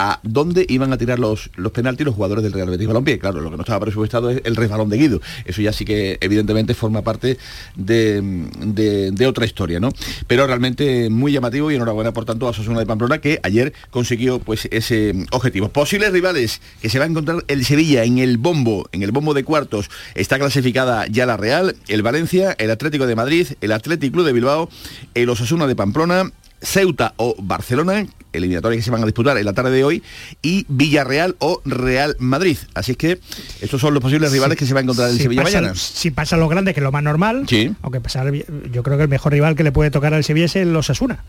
a 0.00 0.20
dónde 0.22 0.64
iban 0.68 0.92
a 0.92 0.96
tirar 0.96 1.18
los, 1.18 1.50
los 1.56 1.72
penaltis 1.72 2.06
los 2.06 2.14
jugadores 2.14 2.44
del 2.44 2.52
Real 2.52 2.70
Betis 2.70 2.86
Balompié. 2.86 3.18
Claro, 3.18 3.40
lo 3.40 3.50
que 3.50 3.56
no 3.56 3.62
estaba 3.62 3.80
presupuestado 3.80 4.30
es 4.30 4.40
el 4.44 4.54
resbalón 4.54 4.88
de 4.88 4.96
Guido. 4.96 5.20
Eso 5.44 5.60
ya 5.60 5.72
sí 5.72 5.84
que 5.84 6.18
evidentemente 6.20 6.72
forma 6.74 7.02
parte 7.02 7.36
de, 7.74 9.26
otra 9.26 9.44
historia, 9.44 9.80
¿no? 9.80 9.90
Pero 10.28 10.46
realmente 10.46 11.10
muy 11.10 11.32
llamativo 11.32 11.72
y 11.72 11.74
enhorabuena 11.74 12.12
por 12.12 12.24
tanto 12.24 12.48
a 12.48 12.52
Sosuna 12.52 12.78
de 12.78 12.86
Pamplona 12.86 13.18
que 13.18 13.40
ayer 13.42 13.72
consiguió 13.90 14.38
pues 14.38 14.68
ese 14.70 15.26
objetivo. 15.32 15.68
Posibles 15.70 16.12
rivales 16.12 16.60
que 16.80 16.88
se 16.88 17.00
va 17.00 17.04
a 17.04 17.08
encontrar 17.08 17.42
el 17.48 17.64
Sevilla 17.64 18.04
en 18.04 18.18
el 18.18 18.38
bombo, 18.38 18.88
en 18.92 19.02
el 19.02 19.10
bombo 19.10 19.34
de 19.34 19.42
cuartos. 19.42 19.90
Está 20.14 20.38
clasificada 20.38 21.08
ya 21.08 21.26
la 21.26 21.36
Real, 21.36 21.74
el 21.88 22.02
Valencia, 22.02 22.54
el 22.60 22.70
Atlético 22.70 23.08
de 23.08 23.16
Madrid, 23.16 23.48
el 23.60 23.72
Atlético 23.72 24.12
Club 24.12 24.26
de 24.26 24.32
Bilbao, 24.32 24.70
el 25.14 25.28
Osasuna 25.28 25.66
de 25.66 25.74
Pamplona, 25.74 26.30
Ceuta 26.60 27.14
o 27.16 27.36
Barcelona, 27.38 28.06
eliminatorias 28.32 28.80
que 28.80 28.84
se 28.84 28.90
van 28.90 29.02
a 29.02 29.06
disputar 29.06 29.36
en 29.38 29.44
la 29.44 29.52
tarde 29.52 29.70
de 29.70 29.84
hoy, 29.84 30.02
y 30.42 30.66
Villarreal 30.68 31.36
o 31.38 31.60
Real 31.64 32.16
Madrid. 32.18 32.58
Así 32.74 32.92
es 32.92 32.98
que 32.98 33.20
estos 33.60 33.80
son 33.80 33.94
los 33.94 34.02
posibles 34.02 34.32
rivales 34.32 34.58
que 34.58 34.66
se 34.66 34.74
va 34.74 34.80
a 34.80 34.82
encontrar 34.82 35.10
en 35.10 35.18
Sevilla 35.18 35.42
mañana. 35.42 35.74
Si 35.74 36.10
pasa 36.10 36.36
lo 36.36 36.48
grande, 36.48 36.74
que 36.74 36.80
es 36.80 36.84
lo 36.84 36.92
más 36.92 37.02
normal, 37.02 37.46
aunque 37.82 38.00
pasar, 38.00 38.32
yo 38.32 38.82
creo 38.82 38.96
que 38.96 39.04
el 39.04 39.08
mejor 39.08 39.32
rival 39.32 39.56
que 39.56 39.62
le 39.62 39.72
puede 39.72 39.90
tocar 39.90 40.14
al 40.14 40.24
Sevilla 40.24 40.46
es 40.46 40.56
el 40.56 40.74
Osasuna. 40.74 41.24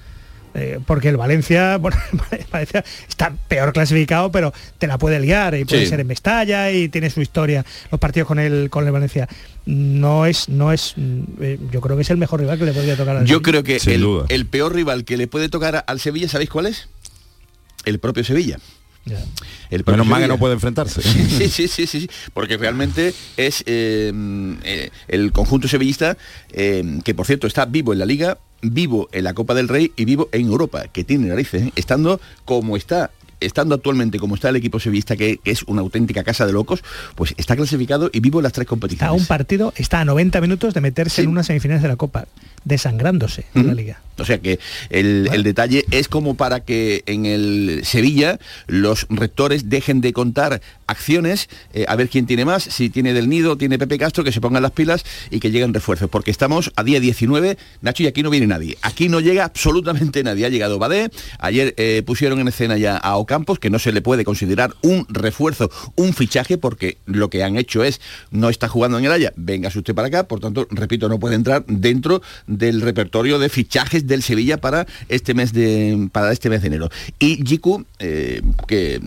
Eh, 0.55 0.79
porque 0.85 1.09
el 1.09 1.17
Valencia, 1.17 1.77
bueno, 1.81 1.97
Valencia 2.51 2.83
está 3.07 3.33
peor 3.47 3.73
clasificado, 3.73 4.31
pero 4.31 4.53
te 4.77 4.87
la 4.87 4.97
puede 4.97 5.19
liar 5.19 5.55
y 5.55 5.65
puede 5.65 5.85
ser 5.85 5.99
en 5.99 6.07
Mestalla 6.07 6.71
y 6.71 6.89
tiene 6.89 7.09
su 7.09 7.21
historia 7.21 7.65
los 7.91 7.99
partidos 7.99 8.27
con 8.27 8.39
el 8.39 8.69
con 8.69 8.85
el 8.85 8.91
Valencia. 8.91 9.27
No 9.65 10.25
es, 10.25 10.49
no 10.49 10.71
es, 10.71 10.95
eh, 11.41 11.59
yo 11.71 11.81
creo 11.81 11.95
que 11.95 12.01
es 12.01 12.09
el 12.09 12.17
mejor 12.17 12.39
rival 12.39 12.57
que 12.57 12.65
le 12.65 12.73
podría 12.73 12.97
tocar 12.97 13.17
al 13.17 13.25
Yo 13.25 13.41
creo 13.41 13.63
que 13.63 13.77
el, 13.85 14.23
el, 14.29 14.45
peor 14.47 14.73
rival 14.73 15.05
que 15.05 15.17
le 15.17 15.27
puede 15.27 15.49
tocar 15.49 15.83
al 15.85 15.99
Sevilla, 15.99 16.27
¿sabéis 16.27 16.49
cuál 16.49 16.65
es? 16.65 16.89
El 17.85 17.99
propio 17.99 18.23
Sevilla. 18.23 18.57
El 19.69 19.83
Menos 19.85 20.07
mal 20.07 20.21
que 20.21 20.27
no 20.27 20.37
puede 20.37 20.53
enfrentarse. 20.53 21.01
Sí, 21.01 21.49
sí, 21.49 21.49
sí, 21.49 21.67
sí, 21.67 21.87
sí, 21.87 22.09
porque 22.33 22.57
realmente 22.57 23.13
es 23.37 23.63
eh, 23.65 24.11
eh, 24.63 24.89
el 25.07 25.31
conjunto 25.31 25.67
sevillista 25.67 26.17
eh, 26.51 26.99
que 27.03 27.13
por 27.13 27.25
cierto 27.25 27.47
está 27.47 27.65
vivo 27.65 27.93
en 27.93 27.99
la 27.99 28.05
liga, 28.05 28.37
vivo 28.61 29.09
en 29.11 29.23
la 29.23 29.33
Copa 29.33 29.53
del 29.53 29.67
Rey 29.67 29.91
y 29.95 30.05
vivo 30.05 30.29
en 30.31 30.47
Europa, 30.47 30.87
que 30.87 31.03
tiene 31.03 31.27
narices, 31.27 31.63
¿eh? 31.63 31.71
estando 31.75 32.19
como 32.45 32.75
está 32.77 33.11
estando 33.39 33.75
actualmente 33.75 34.19
como 34.19 34.36
está 34.36 34.50
el 34.50 34.55
equipo 34.55 34.79
sevillista, 34.79 35.15
que, 35.15 35.38
que 35.38 35.51
es 35.51 35.63
una 35.63 35.81
auténtica 35.81 36.24
casa 36.24 36.46
de 36.46 36.53
locos, 36.53 36.84
pues 37.15 37.34
está 37.38 37.55
clasificado 37.55 38.10
y 38.13 38.19
vivo 38.19 38.39
en 38.39 38.43
las 38.43 38.53
tres 38.53 38.63
Está 38.65 38.67
a 38.67 38.69
competiciones. 38.69 39.22
un 39.22 39.27
partido, 39.27 39.74
está 39.77 40.01
a 40.01 40.05
90 40.05 40.41
minutos 40.41 40.74
de 40.74 40.81
meterse 40.81 41.17
Sí. 41.17 41.22
en 41.24 41.29
unas 41.29 41.48
semifinales 41.48 41.81
de 41.81 41.88
la 41.89 41.96
Copa, 41.96 42.25
desangrándose 42.65 43.46
en 43.55 43.67
la 43.67 43.74
liga. 43.74 44.01
O 44.17 44.25
sea 44.25 44.38
que 44.39 44.60
el, 44.89 45.29
el 45.31 45.43
detalle 45.43 45.86
es 45.91 46.10
como 46.10 46.36
para 46.36 46.60
que 46.60 47.03
en 47.05 47.25
el 47.25 47.81
Sevilla 47.86 48.38
los 48.67 49.08
rectores 49.10 49.69
dejen 49.69 50.01
de 50.01 50.12
contar 50.12 50.62
acciones, 50.88 51.48
eh, 51.74 51.86
a 51.88 51.96
ver 51.96 52.10
quién 52.10 52.25
tiene 52.25 52.43
más, 52.43 52.63
si 52.63 52.89
tiene 52.89 53.13
del 53.13 53.29
nido, 53.29 53.58
tiene 53.58 53.79
Pepe 53.79 53.98
Castro, 53.98 54.24
que 54.25 54.31
se 54.34 54.41
pongan 54.41 54.62
las 54.62 54.72
pilas 54.72 55.05
y 55.31 55.39
que 55.39 55.51
lleguen 55.51 55.74
refuerzos, 55.74 56.10
porque 56.10 56.31
estamos 56.31 56.72
a 56.75 56.84
día 56.84 57.00
19, 57.00 57.58
Nacho, 57.81 58.03
y 58.03 58.08
aquí 58.08 58.22
no 58.22 58.29
viene 58.29 58.46
nadie. 58.48 58.77
Aquí 58.81 59.08
no 59.08 59.19
llega 59.22 59.46
absolutamente 59.46 60.22
nadie. 60.24 60.46
Ha 60.46 60.50
llegado 60.50 60.79
Badé, 60.79 61.10
ayer 61.39 61.74
eh, 61.77 62.03
pusieron 62.05 62.39
en 62.39 62.50
escena 62.50 62.77
ya 62.77 62.98
a 62.98 63.15
Ocampos, 63.29 63.59
que 63.59 63.69
no 63.69 63.77
se 63.77 63.91
le 63.91 64.01
puede 64.01 64.24
considerar 64.25 64.74
un 64.81 65.05
refuerzo, 65.07 65.69
un 65.95 66.13
fichaje, 66.13 66.57
porque 66.57 66.98
lo 67.05 67.29
que 67.29 67.43
han 67.43 67.57
hecho 67.57 67.83
es, 67.83 68.01
no 68.31 68.50
está 68.50 68.67
jugando 68.67 68.98
en 68.98 69.05
el 69.05 69.12
Haya, 69.12 69.33
venga 69.36 69.69
usted 69.69 69.93
para 69.93 70.07
acá, 70.07 70.24
por 70.27 70.39
tanto, 70.39 70.67
repito, 70.71 71.07
no 71.09 71.19
puede 71.19 71.36
entrar 71.36 71.63
dentro 71.67 72.24
del 72.48 72.81
repertorio 72.81 73.38
de 73.38 73.50
fichajes 73.50 74.07
del 74.07 74.24
Sevilla 74.24 74.57
para 74.57 74.88
este 75.09 75.36
mes 75.36 75.53
de 75.53 76.09
para 76.12 76.31
este 76.31 76.50
mes 76.50 76.62
de 76.62 76.67
enero. 76.69 76.89
Y 77.19 77.43
Jiku, 77.45 77.86
eh, 78.00 78.41
que 78.67 78.95
eh, 78.95 79.00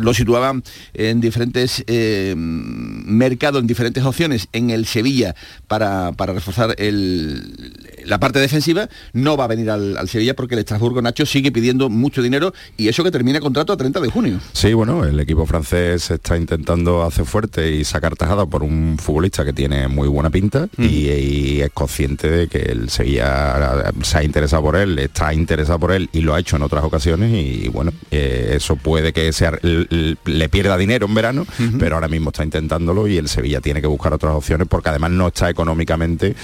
lo 0.00 0.14
situaban 0.14 0.64
en 0.94 1.20
diferentes 1.20 1.84
eh, 1.88 2.32
mercados, 2.36 3.60
en 3.60 3.66
diferentes 3.66 4.02
opciones 4.02 4.48
en 4.54 4.70
el 4.70 4.86
Sevilla 4.86 5.34
para, 5.66 6.12
para 6.12 6.32
reforzar 6.32 6.74
el- 6.78 7.87
la 8.08 8.18
parte 8.18 8.38
defensiva, 8.38 8.88
no 9.12 9.36
va 9.36 9.44
a 9.44 9.48
venir 9.48 9.70
al, 9.70 9.96
al 9.96 10.08
Sevilla 10.08 10.34
porque 10.34 10.54
el 10.54 10.60
Estrasburgo 10.60 11.02
Nacho 11.02 11.26
sigue 11.26 11.52
pidiendo 11.52 11.88
mucho 11.88 12.22
dinero 12.22 12.52
y 12.76 12.88
eso 12.88 13.04
que 13.04 13.10
termina 13.10 13.40
contrato 13.40 13.72
a 13.72 13.76
30 13.76 14.00
de 14.00 14.10
junio. 14.10 14.40
Sí, 14.52 14.72
bueno, 14.72 15.04
el 15.04 15.18
equipo 15.20 15.46
francés 15.46 16.10
está 16.10 16.36
intentando 16.36 17.02
hacer 17.02 17.24
fuerte 17.24 17.70
y 17.70 17.84
sacar 17.84 18.16
tajada 18.16 18.46
por 18.46 18.62
un 18.62 18.96
futbolista 18.98 19.44
que 19.44 19.52
tiene 19.52 19.88
muy 19.88 20.08
buena 20.08 20.30
pinta 20.30 20.68
y, 20.78 21.08
y 21.08 21.60
es 21.60 21.70
consciente 21.70 22.28
de 22.30 22.48
que 22.48 22.58
el 22.58 22.90
Sevilla 22.90 23.92
se 24.02 24.18
ha 24.18 24.24
interesado 24.24 24.62
por 24.62 24.76
él, 24.76 24.98
está 24.98 25.34
interesado 25.34 25.78
por 25.78 25.92
él 25.92 26.08
y 26.12 26.20
lo 26.20 26.34
ha 26.34 26.40
hecho 26.40 26.56
en 26.56 26.62
otras 26.62 26.84
ocasiones 26.84 27.32
y 27.32 27.68
bueno, 27.68 27.92
eh, 28.10 28.52
eso 28.54 28.76
puede 28.76 29.12
que 29.12 29.32
sea, 29.32 29.52
le 29.62 30.48
pierda 30.48 30.76
dinero 30.76 31.06
en 31.06 31.14
verano, 31.14 31.46
pero 31.78 31.96
ahora 31.96 32.08
mismo 32.08 32.30
está 32.30 32.44
intentándolo 32.44 33.06
y 33.08 33.16
el 33.16 33.28
Sevilla 33.28 33.60
tiene 33.60 33.80
que 33.80 33.86
buscar 33.86 34.12
otras 34.14 34.34
opciones 34.34 34.66
porque 34.68 34.88
además 34.88 35.10
no 35.10 35.28
está 35.28 35.50
económicamente 35.50 36.34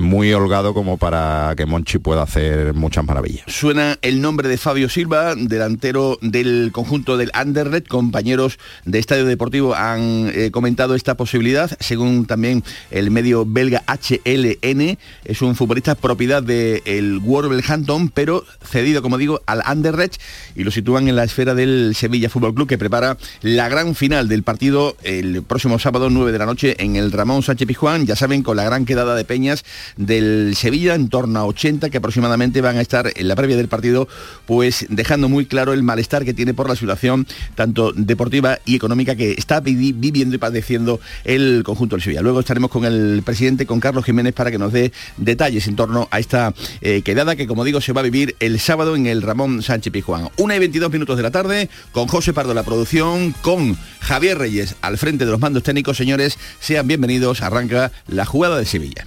muy 0.00 0.32
holgado 0.32 0.74
como 0.74 0.96
para 0.98 1.07
que 1.56 1.64
Monchi 1.66 1.98
pueda 1.98 2.22
hacer 2.22 2.74
muchas 2.74 3.04
maravillas. 3.04 3.44
Suena 3.46 3.98
el 4.02 4.20
nombre 4.20 4.48
de 4.48 4.58
Fabio 4.58 4.88
Silva, 4.88 5.34
delantero 5.34 6.18
del 6.20 6.70
conjunto 6.72 7.16
del 7.16 7.30
Anderlecht. 7.32 7.88
Compañeros 7.88 8.58
de 8.84 8.98
Estadio 8.98 9.24
Deportivo 9.24 9.74
han 9.74 10.30
eh, 10.34 10.50
comentado 10.50 10.94
esta 10.94 11.16
posibilidad, 11.16 11.70
según 11.80 12.26
también 12.26 12.62
el 12.90 13.10
medio 13.10 13.46
belga 13.46 13.84
HLN. 13.86 14.98
Es 15.24 15.40
un 15.40 15.54
futbolista 15.54 15.94
propiedad 15.94 16.42
del 16.42 17.20
Wolverhampton, 17.20 18.10
pero 18.10 18.44
cedido, 18.62 19.00
como 19.00 19.16
digo, 19.16 19.40
al 19.46 19.62
Anderlecht 19.64 20.20
y 20.54 20.64
lo 20.64 20.70
sitúan 20.70 21.08
en 21.08 21.16
la 21.16 21.24
esfera 21.24 21.54
del 21.54 21.94
Sevilla 21.94 22.28
Fútbol 22.28 22.54
Club, 22.54 22.68
que 22.68 22.78
prepara 22.78 23.16
la 23.40 23.68
gran 23.68 23.94
final 23.94 24.28
del 24.28 24.42
partido 24.42 24.96
el 25.04 25.42
próximo 25.42 25.78
sábado 25.78 26.10
9 26.10 26.32
de 26.32 26.38
la 26.38 26.46
noche 26.46 26.76
en 26.78 26.96
el 26.96 27.12
Ramón 27.12 27.42
Sánchez 27.42 27.66
Pizjuán. 27.66 28.06
Ya 28.06 28.16
saben, 28.16 28.42
con 28.42 28.56
la 28.56 28.64
gran 28.64 28.84
quedada 28.84 29.14
de 29.14 29.24
peñas 29.24 29.64
del 29.96 30.54
Sevilla, 30.54 30.97
en 30.98 31.08
torno 31.08 31.38
a 31.38 31.44
80 31.46 31.90
que 31.90 31.98
aproximadamente 31.98 32.60
van 32.60 32.76
a 32.76 32.80
estar 32.80 33.10
en 33.14 33.28
la 33.28 33.36
previa 33.36 33.56
del 33.56 33.68
partido, 33.68 34.08
pues 34.46 34.86
dejando 34.90 35.28
muy 35.28 35.46
claro 35.46 35.72
el 35.72 35.82
malestar 35.82 36.24
que 36.24 36.34
tiene 36.34 36.54
por 36.54 36.68
la 36.68 36.76
situación 36.76 37.26
tanto 37.54 37.92
deportiva 37.92 38.58
y 38.64 38.76
económica 38.76 39.16
que 39.16 39.32
está 39.32 39.62
vivi- 39.62 39.94
viviendo 39.96 40.34
y 40.34 40.38
padeciendo 40.38 41.00
el 41.24 41.62
conjunto 41.64 41.96
del 41.96 42.02
Sevilla. 42.02 42.22
Luego 42.22 42.40
estaremos 42.40 42.70
con 42.70 42.84
el 42.84 43.22
presidente, 43.24 43.66
con 43.66 43.80
Carlos 43.80 44.04
Jiménez, 44.04 44.34
para 44.34 44.50
que 44.50 44.58
nos 44.58 44.72
dé 44.72 44.92
detalles 45.16 45.66
en 45.68 45.76
torno 45.76 46.08
a 46.10 46.18
esta 46.18 46.52
eh, 46.80 47.02
quedada 47.02 47.36
que, 47.36 47.46
como 47.46 47.64
digo, 47.64 47.80
se 47.80 47.92
va 47.92 48.00
a 48.00 48.04
vivir 48.04 48.36
el 48.40 48.58
sábado 48.60 48.96
en 48.96 49.06
el 49.06 49.22
Ramón 49.22 49.62
Sánchez 49.62 49.92
Pizjuán. 49.92 50.28
Una 50.36 50.56
y 50.56 50.58
22 50.58 50.92
minutos 50.92 51.16
de 51.16 51.22
la 51.22 51.30
tarde, 51.30 51.68
con 51.92 52.08
José 52.08 52.32
Pardo 52.32 52.54
la 52.54 52.62
producción, 52.62 53.34
con 53.42 53.76
Javier 54.00 54.38
Reyes 54.38 54.74
al 54.80 54.98
frente 54.98 55.24
de 55.24 55.30
los 55.30 55.40
mandos 55.40 55.62
técnicos. 55.62 55.96
Señores, 55.96 56.38
sean 56.60 56.86
bienvenidos. 56.86 57.42
Arranca 57.42 57.92
la 58.06 58.24
jugada 58.24 58.58
de 58.58 58.64
Sevilla. 58.64 59.06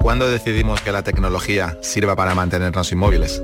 ¿Cuándo 0.00 0.30
decidimos 0.30 0.80
que 0.80 0.92
la 0.92 1.02
tecnología 1.02 1.76
sirva 1.82 2.16
para 2.16 2.34
mantenernos 2.34 2.90
inmóviles? 2.90 3.42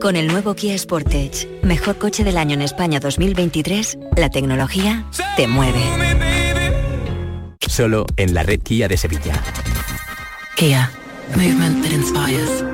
Con 0.00 0.16
el 0.16 0.28
nuevo 0.28 0.54
Kia 0.54 0.78
Sportage, 0.78 1.48
mejor 1.62 1.98
coche 1.98 2.22
del 2.24 2.36
año 2.36 2.54
en 2.54 2.62
España 2.62 3.00
2023, 3.00 3.98
la 4.16 4.30
tecnología 4.30 5.04
te 5.36 5.48
mueve. 5.48 5.80
Solo 7.66 8.06
en 8.16 8.34
la 8.34 8.44
red 8.44 8.60
Kia 8.60 8.86
de 8.86 8.96
Sevilla. 8.96 9.34
Kia. 10.56 10.90
Movement 11.34 11.82
that 11.82 11.92
inspires. 11.92 12.73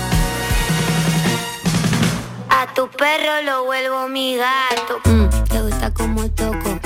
A 2.61 2.67
tu 2.75 2.87
perro 2.89 3.41
lo 3.43 3.63
vuelvo 3.63 4.07
mi 4.07 4.37
gato. 4.37 4.99
Mm, 5.05 5.29
te 5.49 5.61
gusta 5.63 5.91
como 5.91 6.29
toco. 6.29 6.79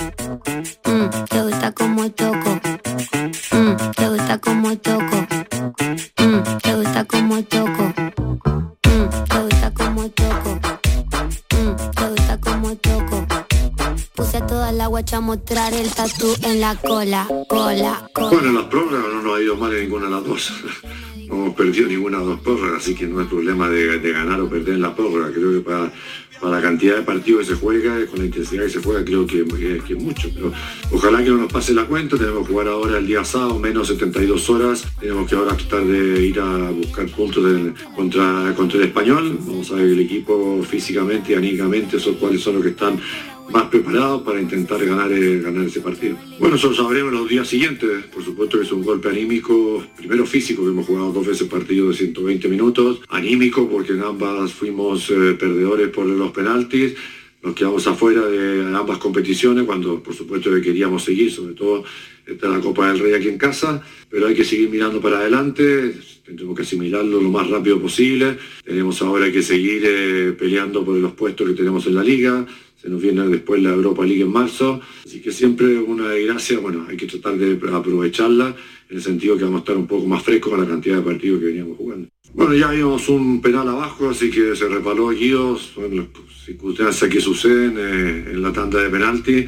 Mm, 0.86 1.10
te 1.25 1.41
gusta 1.41 1.72
como 1.74 2.10
toco. 2.12 2.62
Mm, 3.51 3.75
te 3.98 4.08
gusta 4.08 4.38
como 4.38 4.77
toco. 4.77 5.27
Mm, 6.17 6.44
te 6.63 6.75
gusta 6.75 7.03
como 7.03 7.44
toco. 7.44 7.94
Mm, 8.88 9.10
te 9.27 9.41
gusta 9.41 9.74
como 9.74 10.10
toco. 10.12 10.60
Mm, 11.51 11.75
te 11.91 12.10
gusta 12.10 12.39
como 12.39 12.75
toco. 12.77 13.27
Puse 14.15 14.38
a 14.38 14.48
toda 14.48 14.72
la 14.72 14.88
guacha 14.88 15.17
a 15.17 15.20
mostrar 15.20 15.74
el 15.74 15.89
tatú 15.94 16.34
en 16.44 16.62
la 16.62 16.75
cola, 16.75 17.27
cola, 17.50 18.10
cola. 18.13 18.29
Bueno, 18.29 18.48
en 18.48 18.55
las 18.55 18.65
prórrogas 18.67 19.13
no 19.13 19.22
nos 19.22 19.38
ha 19.38 19.41
ido 19.41 19.58
mal 19.58 19.74
en 19.74 19.82
ninguna 19.82 20.05
de 20.05 20.12
las 20.12 20.24
dos. 20.24 20.53
No 21.36 21.42
hemos 21.48 21.56
perdido 21.56 21.89
ninguna 21.89 22.20
de 22.20 22.25
dos 22.25 22.39
prórrogas, 22.39 22.82
así 22.82 22.96
que 22.96 23.08
no 23.08 23.20
hay 23.20 23.25
problema 23.25 23.70
de, 23.70 24.12
ganar 24.13 24.39
o 24.39 24.50
perder 24.50 24.75
en 24.75 24.82
la 24.82 24.96
prórroga. 24.96 25.32
Creo 25.34 25.51
que 25.51 25.60
para, 25.60 25.92
para 26.39 26.56
la 26.56 26.62
cantidad 26.62 26.96
de 26.96 27.01
partidos 27.01 27.42
que 27.42 27.54
se 27.54 27.60
juega, 27.60 28.06
con 28.06 28.20
la 28.20 28.25
intensidad 28.25 28.63
que 28.63 28.70
se 28.70 28.82
juega, 28.82 29.04
creo 29.04 29.27
que, 29.27 29.44
que, 29.86 29.94
es 29.94 30.01
mucho. 30.01 30.30
Pero 30.34 30.54
ojalá 30.92 31.22
que 31.22 31.30
no 31.30 31.38
nos 31.38 31.51
pase 31.51 31.74
la 31.74 31.86
cuenta. 31.86 32.18
Tenemos 32.18 32.48
que 32.48 32.54
jugar 32.54 32.70
ahora 32.70 33.00
el 33.00 33.08
día 33.08 33.25
sábado, 33.25 33.60
menos 33.60 33.89
72 33.89 34.50
horas. 34.50 34.88
Tenemos 34.98 35.30
que 35.30 35.36
ahora 35.36 35.58
tratar 35.58 35.86
de 35.86 36.25
ir 36.25 36.39
a 36.39 36.72
buscar 36.72 37.06
puntos 37.08 37.44
contra, 37.94 38.54
contra 38.56 38.80
el 38.80 38.86
español. 38.86 39.38
Vamos 39.42 39.72
a 39.72 39.75
ver 39.75 39.88
el 39.88 40.00
equipo 40.00 40.63
físicamente 40.63 41.34
y 41.34 41.36
anímicamente, 41.36 41.98
esos 41.98 42.15
cuáles 42.15 42.42
son 42.42 42.56
los 42.56 42.63
que 42.63 42.70
están 42.70 42.98
más 43.51 43.63
preparados 43.69 44.21
para 44.23 44.41
intentar 44.41 44.83
ganar, 44.85 45.11
eh, 45.11 45.39
ganar 45.39 45.65
ese 45.65 45.81
partido. 45.81 46.17
Bueno, 46.39 46.55
eso 46.55 46.69
lo 46.69 46.75
sabremos 46.75 47.13
los 47.13 47.29
días 47.29 47.47
siguientes. 47.47 48.05
Por 48.13 48.23
supuesto 48.23 48.57
que 48.57 48.65
es 48.65 48.71
un 48.71 48.83
golpe 48.83 49.09
anímico, 49.09 49.83
primero 49.97 50.25
físico, 50.25 50.63
que 50.63 50.69
hemos 50.69 50.85
jugado 50.85 51.11
dos 51.11 51.27
veces 51.27 51.47
partido 51.47 51.89
de 51.89 51.95
120 51.95 52.47
minutos, 52.47 53.01
anímico 53.09 53.69
porque 53.69 53.93
en 53.93 54.01
ambas 54.01 54.51
fuimos 54.51 55.09
eh, 55.09 55.35
perdedores 55.39 55.89
por 55.89 56.05
los 56.05 56.31
penaltis. 56.31 56.95
nos 57.43 57.53
quedamos 57.53 57.85
afuera 57.85 58.25
de 58.25 58.75
ambas 58.75 58.97
competiciones 58.97 59.65
cuando 59.65 60.01
por 60.01 60.15
supuesto 60.15 60.51
que 60.51 60.61
queríamos 60.61 61.03
seguir, 61.03 61.31
sobre 61.31 61.53
todo 61.53 61.83
está 62.25 62.49
la 62.49 62.59
Copa 62.59 62.87
del 62.87 62.99
Rey 62.99 63.13
aquí 63.13 63.29
en 63.29 63.37
casa, 63.37 63.83
pero 64.09 64.27
hay 64.27 64.33
que 64.33 64.43
seguir 64.43 64.69
mirando 64.69 64.99
para 64.99 65.19
adelante, 65.19 65.93
tenemos 66.25 66.55
que 66.55 66.63
asimilarlo 66.63 67.21
lo 67.21 67.29
más 67.29 67.47
rápido 67.47 67.79
posible, 67.79 68.37
tenemos 68.63 68.99
ahora 69.01 69.31
que 69.31 69.43
seguir 69.43 69.83
eh, 69.85 70.35
peleando 70.37 70.83
por 70.83 70.95
los 70.95 71.13
puestos 71.13 71.47
que 71.47 71.53
tenemos 71.53 71.85
en 71.85 71.95
la 71.95 72.03
liga, 72.03 72.45
se 72.86 72.92
nos 72.92 73.01
viene 73.01 73.27
después 73.27 73.63
la 73.63 73.72
Europa 73.72 74.06
League 74.06 74.22
en 74.22 74.32
marzo, 74.32 74.80
así 75.04 75.20
que 75.20 75.32
siempre 75.32 75.80
una 75.80 76.08
desgracia, 76.10 76.60
bueno, 76.60 76.86
hay 76.88 76.96
que 76.96 77.08
tratar 77.08 77.36
de 77.36 77.58
aprovecharla 77.74 78.56
en 78.88 78.98
el 78.98 79.01
sentido 79.01 79.36
que 79.36 79.44
vamos 79.44 79.58
a 79.58 79.62
estar 79.62 79.75
un 79.75 79.88
poco 79.88 80.06
más 80.06 80.22
frescos 80.22 80.51
con 80.51 80.62
la 80.62 80.68
cantidad 80.68 80.98
de 80.98 81.01
partidos 81.01 81.39
que 81.39 81.48
veníamos 81.48 81.77
jugando. 81.77 82.08
Bueno, 82.36 82.54
ya 82.54 82.70
vimos 82.70 83.10
un 83.10 83.42
penal 83.42 83.68
abajo, 83.70 84.10
así 84.10 84.30
que 84.30 84.56
se 84.56 84.70
resbaló 84.70 85.10
Guido, 85.10 85.58
son 85.58 86.10
circunstancias 86.46 87.10
que 87.10 87.20
suceden 87.20 87.74
eh, 87.80 88.32
en 88.34 88.44
la 88.44 88.54
tanda 88.54 88.80
de 88.80 88.89
penalti, 88.92 89.48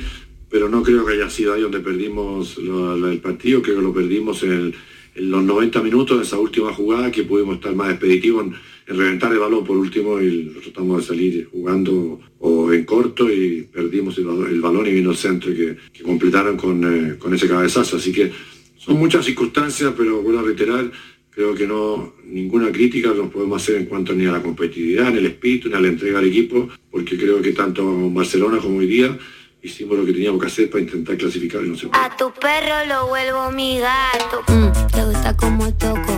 pero 0.50 0.68
no 0.68 0.82
creo 0.82 1.06
que 1.06 1.14
haya 1.14 1.30
sido 1.30 1.54
ahí 1.54 1.62
donde 1.62 1.82
perdimos 1.82 2.58
el 2.58 3.20
partido, 3.20 3.62
creo 3.62 3.76
que 3.76 3.84
lo 3.84 3.94
perdimos 3.94 4.42
en, 4.42 4.74
los 5.14 5.44
90 5.44 5.82
minutos 5.84 6.18
de 6.18 6.24
esa 6.24 6.40
última 6.40 6.74
jugada 6.74 7.12
que 7.12 7.24
pudimos 7.24 7.56
estar 7.56 7.76
más 7.76 7.92
expeditivos 7.92 8.46
en, 8.46 8.56
reventar 8.94 9.32
el 9.32 9.40
balón 9.40 9.66
por 9.66 9.78
último 9.78 10.22
y 10.22 10.56
tratamos 10.64 11.02
de 11.02 11.08
salir 11.08 11.50
jugando 11.52 12.20
o 12.40 12.72
en 12.72 12.86
corto 12.86 13.32
y 13.32 13.64
perdimos 13.64 14.18
el, 14.18 14.62
balón 14.62 14.88
y 14.88 14.92
vino 14.92 15.12
el 15.12 15.18
centro 15.18 15.54
que, 15.54 15.78
completaron 16.04 16.56
con, 16.56 16.84
eh, 16.84 17.18
con 17.18 17.34
ese 17.34 17.48
cabezazo. 17.48 17.98
Así 17.98 18.12
que 18.14 18.32
son 18.78 18.98
muchas 18.98 19.26
circunstancias, 19.26 19.94
pero 19.98 20.22
vuelvo 20.22 20.40
a 20.40 20.44
reiterar, 20.44 20.90
creo 21.30 21.54
que 21.54 21.68
no 21.68 22.14
ninguna 22.24 22.72
crítica 22.72 23.10
nos 23.14 23.30
podemos 23.30 23.62
hacer 23.62 23.76
en 23.76 23.86
cuanto 23.86 24.14
ni 24.14 24.26
a 24.26 24.32
la 24.32 24.42
competitividad, 24.42 25.12
ni 25.12 25.20
al 25.20 25.26
espíritu, 25.26 25.70
ni 25.70 25.76
a 25.76 25.80
la 25.80 25.88
entrega 25.90 26.20
al 26.20 26.26
equipo, 26.26 26.70
porque 26.90 27.18
creo 27.18 27.42
que 27.42 27.52
tanto 27.52 27.84
Barcelona 28.12 28.60
como 28.60 28.78
hoy 28.78 28.88
día 28.88 29.18
hicimos 29.62 29.98
lo 29.98 30.06
que 30.06 30.14
teníamos 30.14 30.40
que 30.40 30.48
hacer 30.48 30.70
para 30.70 30.84
intentar 30.84 31.18
clasificar 31.18 31.64
y 31.64 31.70
no 31.70 31.76
se 31.76 31.90
A 31.92 32.16
tu 32.16 32.32
perro 32.32 32.86
lo 32.88 33.08
vuelvo 33.08 33.52
mi 33.52 33.80
gato. 33.80 34.44
Mm, 34.48 34.92
te 34.94 35.04
gusta 35.06 35.36
como 35.36 35.74
toco. 35.74 36.17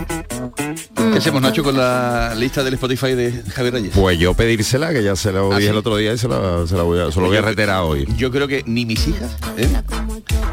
¿Qué 1.20 1.24
hacemos, 1.24 1.42
Nacho, 1.42 1.62
con 1.62 1.76
la 1.76 2.34
lista 2.34 2.64
del 2.64 2.72
Spotify 2.74 3.12
de 3.12 3.42
Javier 3.52 3.74
Reyes? 3.74 3.92
Pues 3.94 4.18
yo 4.18 4.32
pedírsela, 4.32 4.90
que 4.90 5.02
ya 5.02 5.14
se 5.16 5.30
lo 5.32 5.52
¿Ah, 5.52 5.56
dije 5.56 5.68
sí? 5.68 5.68
el 5.68 5.76
otro 5.76 5.98
día 5.98 6.14
y 6.14 6.16
se, 6.16 6.26
la, 6.26 6.66
se 6.66 6.74
la 6.74 6.82
voy 6.82 6.98
a, 6.98 7.12
se 7.12 7.20
lo 7.20 7.26
voy 7.26 7.36
a 7.36 7.42
reiterar 7.42 7.82
hoy. 7.82 8.08
Yo 8.16 8.30
creo 8.30 8.48
que 8.48 8.64
ni 8.64 8.86
mis 8.86 9.06
hijas 9.06 9.36
¿eh? 9.58 9.68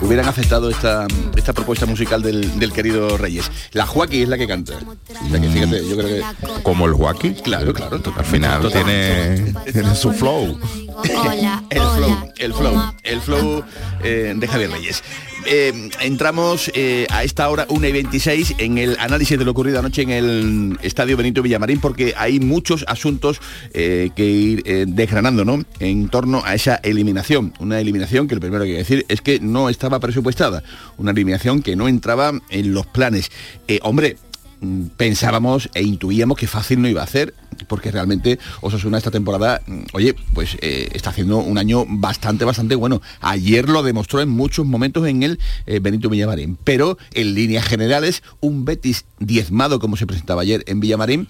hubieran 0.02 0.28
aceptado 0.28 0.70
esta, 0.70 1.08
esta 1.38 1.54
propuesta 1.54 1.86
musical 1.86 2.22
del, 2.22 2.60
del 2.60 2.74
querido 2.74 3.18
Reyes. 3.18 3.50
La 3.72 3.86
Joaquín 3.86 4.24
es 4.24 4.28
la 4.28 4.38
que 4.38 4.46
canta. 4.46 4.74
La 5.32 5.40
que, 5.40 5.48
fíjate, 5.48 5.88
yo 5.88 5.96
creo 5.96 6.08
que... 6.10 6.62
Como 6.64 6.86
el 6.86 6.94
Joaquín. 6.96 7.36
Claro, 7.36 7.74
claro. 7.74 8.02
Al 8.18 8.26
final 8.26 8.70
tiene, 8.70 9.54
tiene 9.72 9.96
su 9.96 10.12
flow. 10.12 10.60
el 11.70 11.82
flow, 11.82 12.34
el 12.40 12.54
flow, 12.54 12.94
el 13.04 13.22
flow 13.22 13.64
eh, 14.04 14.34
de 14.36 14.48
Javier 14.50 14.72
Reyes. 14.72 15.02
Eh, 15.50 15.90
entramos 16.02 16.70
eh, 16.74 17.08
a 17.10 17.24
esta 17.24 17.48
hora 17.48 17.66
1 17.70 17.88
y 17.88 17.92
26 17.94 18.56
en 18.58 18.78
el 18.78 18.98
análisis 19.00 19.40
de 19.40 19.46
lo 19.46 19.52
ocurrido 19.52 19.80
anoche 19.80 20.02
en 20.02 20.10
el 20.10 20.78
Estadio 20.82 21.16
Benito 21.16 21.42
Villamarín 21.42 21.80
porque 21.80 22.14
hay 22.18 22.42
muchos 22.42 22.84
asuntos 22.90 23.40
eh, 23.74 24.10
que 24.14 24.26
ir 24.26 24.64
desgranando 24.88 25.46
¿no? 25.46 25.64
en 25.80 26.10
torno 26.10 26.42
a 26.44 26.54
esa 26.54 26.76
eliminación. 26.76 27.54
Una 27.60 27.80
eliminación 27.80 28.28
que 28.28 28.36
lo 28.36 28.42
primero 28.42 28.66
que 28.66 28.72
hay 28.72 28.76
que 28.76 28.80
decir 28.80 29.06
es 29.08 29.22
que 29.22 29.40
no 29.40 29.70
estaba 29.70 30.02
presupuestada. 30.02 30.64
Una 30.98 31.12
eliminación 31.12 31.62
que 31.62 31.78
no 31.78 31.88
entraba 31.88 32.34
en 32.50 32.74
los 32.74 32.86
planes. 32.86 33.32
Hombre, 33.84 34.18
pensábamos 34.98 35.70
e 35.74 35.84
intuíamos 35.84 36.38
que 36.38 36.48
fácil 36.48 36.82
no 36.82 36.88
iba 36.88 37.02
a 37.02 37.06
hacer 37.06 37.34
porque 37.68 37.92
realmente 37.92 38.40
Osasuna 38.62 38.98
esta 38.98 39.12
temporada, 39.12 39.62
mm, 39.66 39.80
oye, 39.94 40.16
pues 40.34 40.58
eh, 40.62 40.90
está 40.94 41.10
haciendo 41.10 41.38
un 41.38 41.58
año 41.58 41.86
bastante, 41.88 42.46
bastante 42.46 42.76
bueno. 42.76 43.02
Ayer 43.22 43.68
lo 43.68 43.84
demostró 43.84 44.22
en 44.22 44.30
muchos 44.30 44.66
momentos 44.66 45.08
en 45.08 45.24
el 45.24 45.40
eh, 45.66 45.80
Benito 45.80 46.10
Villamarín, 46.10 46.58
pero 46.64 46.98
en 47.14 47.34
líneas 47.34 47.66
generales, 47.66 48.24
un 48.40 48.66
Betis 48.66 49.06
diezmado 49.20 49.80
como 49.80 49.98
se 49.98 50.08
presentaba 50.08 50.42
ayer 50.42 50.64
en 50.68 50.80
Villamarín, 50.80 51.28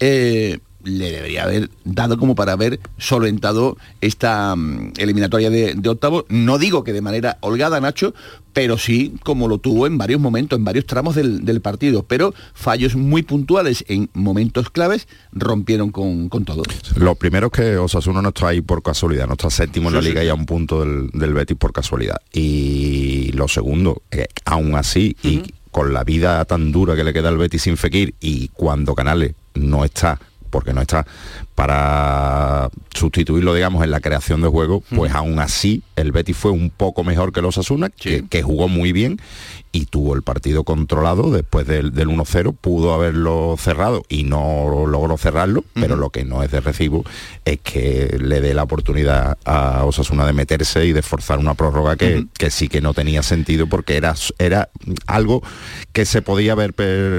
eh, 0.00 0.58
le 0.88 1.10
debería 1.12 1.44
haber 1.44 1.70
dado 1.84 2.18
como 2.18 2.34
para 2.34 2.52
haber 2.52 2.80
solventado 2.98 3.76
esta 4.00 4.54
mm, 4.56 4.92
eliminatoria 4.98 5.50
de, 5.50 5.74
de 5.74 5.88
octavo. 5.88 6.24
No 6.28 6.58
digo 6.58 6.84
que 6.84 6.92
de 6.92 7.00
manera 7.02 7.38
holgada, 7.40 7.80
Nacho, 7.80 8.14
pero 8.52 8.78
sí 8.78 9.14
como 9.22 9.46
lo 9.48 9.58
tuvo 9.58 9.86
en 9.86 9.98
varios 9.98 10.20
momentos, 10.20 10.58
en 10.58 10.64
varios 10.64 10.86
tramos 10.86 11.14
del, 11.14 11.44
del 11.44 11.60
partido. 11.60 12.02
Pero 12.02 12.34
fallos 12.54 12.96
muy 12.96 13.22
puntuales 13.22 13.84
en 13.88 14.10
momentos 14.14 14.70
claves 14.70 15.06
rompieron 15.32 15.90
con, 15.90 16.28
con 16.28 16.44
todo. 16.44 16.62
Lo 16.96 17.14
primero 17.14 17.46
es 17.48 17.52
que 17.52 17.76
Osasuna 17.76 18.22
no 18.22 18.30
está 18.30 18.48
ahí 18.48 18.60
por 18.60 18.82
casualidad, 18.82 19.26
no 19.26 19.34
está 19.34 19.50
séptimo 19.50 19.88
en 19.88 19.94
la 19.94 20.00
Sí, 20.00 20.06
sí. 20.06 20.10
liga 20.12 20.24
y 20.24 20.28
a 20.28 20.34
un 20.34 20.46
punto 20.46 20.80
del, 20.80 21.10
del 21.12 21.34
Betis 21.34 21.56
por 21.56 21.72
casualidad. 21.72 22.16
Y 22.32 23.32
lo 23.32 23.46
segundo, 23.48 24.02
eh, 24.10 24.26
aún 24.44 24.74
así, 24.74 25.16
y 25.22 25.42
con 25.70 25.92
la 25.92 26.02
vida 26.02 26.44
tan 26.46 26.72
dura 26.72 26.96
que 26.96 27.04
le 27.04 27.12
queda 27.12 27.28
al 27.28 27.36
Betis 27.36 27.62
sin 27.62 27.76
Fekir 27.76 28.14
y 28.20 28.48
cuando 28.48 28.94
Canales 28.94 29.34
no 29.54 29.84
está 29.84 30.18
porque 30.50 30.72
no 30.72 30.80
está 30.80 31.06
para 31.58 32.70
sustituirlo, 32.94 33.52
digamos, 33.52 33.82
en 33.82 33.90
la 33.90 33.98
creación 33.98 34.40
de 34.42 34.46
juego, 34.46 34.84
pues 34.94 35.12
aún 35.12 35.40
así 35.40 35.82
el 35.96 36.12
Betis 36.12 36.36
fue 36.36 36.52
un 36.52 36.70
poco 36.70 37.02
mejor 37.02 37.32
que 37.32 37.42
los 37.42 37.58
Asuna, 37.58 37.88
que, 37.88 38.24
que 38.28 38.42
jugó 38.42 38.68
muy 38.68 38.92
bien 38.92 39.20
y 39.72 39.86
tuvo 39.86 40.14
el 40.14 40.22
partido 40.22 40.64
controlado 40.64 41.30
después 41.30 41.66
del, 41.66 41.92
del 41.92 42.08
1-0, 42.08 42.56
pudo 42.58 42.94
haberlo 42.94 43.56
cerrado 43.58 44.04
y 44.08 44.24
no 44.24 44.86
logró 44.86 45.18
cerrarlo, 45.18 45.64
pero 45.74 45.96
lo 45.96 46.10
que 46.10 46.24
no 46.24 46.42
es 46.42 46.50
de 46.50 46.60
recibo 46.60 47.04
es 47.44 47.58
que 47.60 48.16
le 48.20 48.40
dé 48.40 48.54
la 48.54 48.62
oportunidad 48.62 49.36
a 49.44 49.84
Osasuna 49.84 50.26
de 50.26 50.32
meterse 50.32 50.86
y 50.86 50.92
de 50.92 51.02
forzar 51.02 51.38
una 51.38 51.54
prórroga 51.54 51.96
que, 51.96 52.26
que 52.38 52.50
sí 52.50 52.68
que 52.68 52.80
no 52.80 52.94
tenía 52.94 53.22
sentido 53.22 53.66
porque 53.66 53.96
era, 53.96 54.14
era 54.38 54.70
algo 55.06 55.42
que 55.92 56.06
se 56.06 56.22
podía 56.22 56.52
haber 56.52 56.74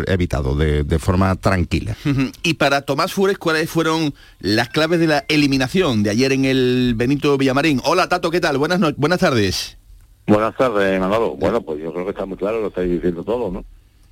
evitado 0.08 0.56
de, 0.56 0.84
de 0.84 1.00
forma 1.00 1.36
tranquila. 1.36 1.96
Y 2.42 2.56
para 2.56 2.82
Tomás 2.82 3.14
Fures, 3.14 3.38
¿cuáles 3.38 3.70
fueron 3.70 4.14
las 4.40 4.70
claves 4.70 5.00
de 5.00 5.08
la 5.08 5.26
eliminación 5.28 6.04
de 6.04 6.12
ayer 6.12 6.32
en 6.32 6.46
el 6.46 6.94
Benito 6.96 7.38
Villamarín? 7.38 7.82
Hola 7.84 8.08
Tato, 8.08 8.32
¿qué 8.32 8.40
tal? 8.40 8.58
Buenas, 8.58 8.80
no- 8.80 8.94
buenas 8.98 9.20
tardes. 9.20 9.78
Buenas 10.28 10.56
tardes, 10.56 11.00
Manolo. 11.00 11.36
Bueno, 11.36 11.62
pues 11.62 11.80
yo 11.82 11.92
creo 11.92 12.06
que 12.06 12.12
está 12.12 12.26
muy 12.26 12.38
claro, 12.38 12.62
lo 12.62 12.68
estáis 12.68 12.92
diciendo 12.92 13.24
todo, 13.24 13.52
¿no? 13.52 13.66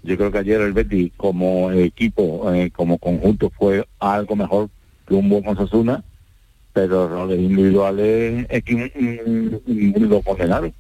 Yo 0.03 0.17
creo 0.17 0.32
que 0.32 0.38
ayer 0.39 0.62
el 0.62 0.73
Betis 0.73 1.12
como 1.17 1.71
equipo, 1.71 2.51
eh, 2.53 2.71
como 2.71 2.97
conjunto, 2.97 3.51
fue 3.58 3.86
algo 3.99 4.36
mejor 4.36 4.69
que 5.08 5.13
un 5.13 5.30
buen 5.30 5.47
Osasuna, 5.47 6.03
pero 6.73 7.08
roles 7.08 7.39
individuales 7.39 8.45
es 8.49 8.63
que 8.63 8.75
mm, 9.65 10.03
lo 10.03 10.21
condenaron, 10.21 10.73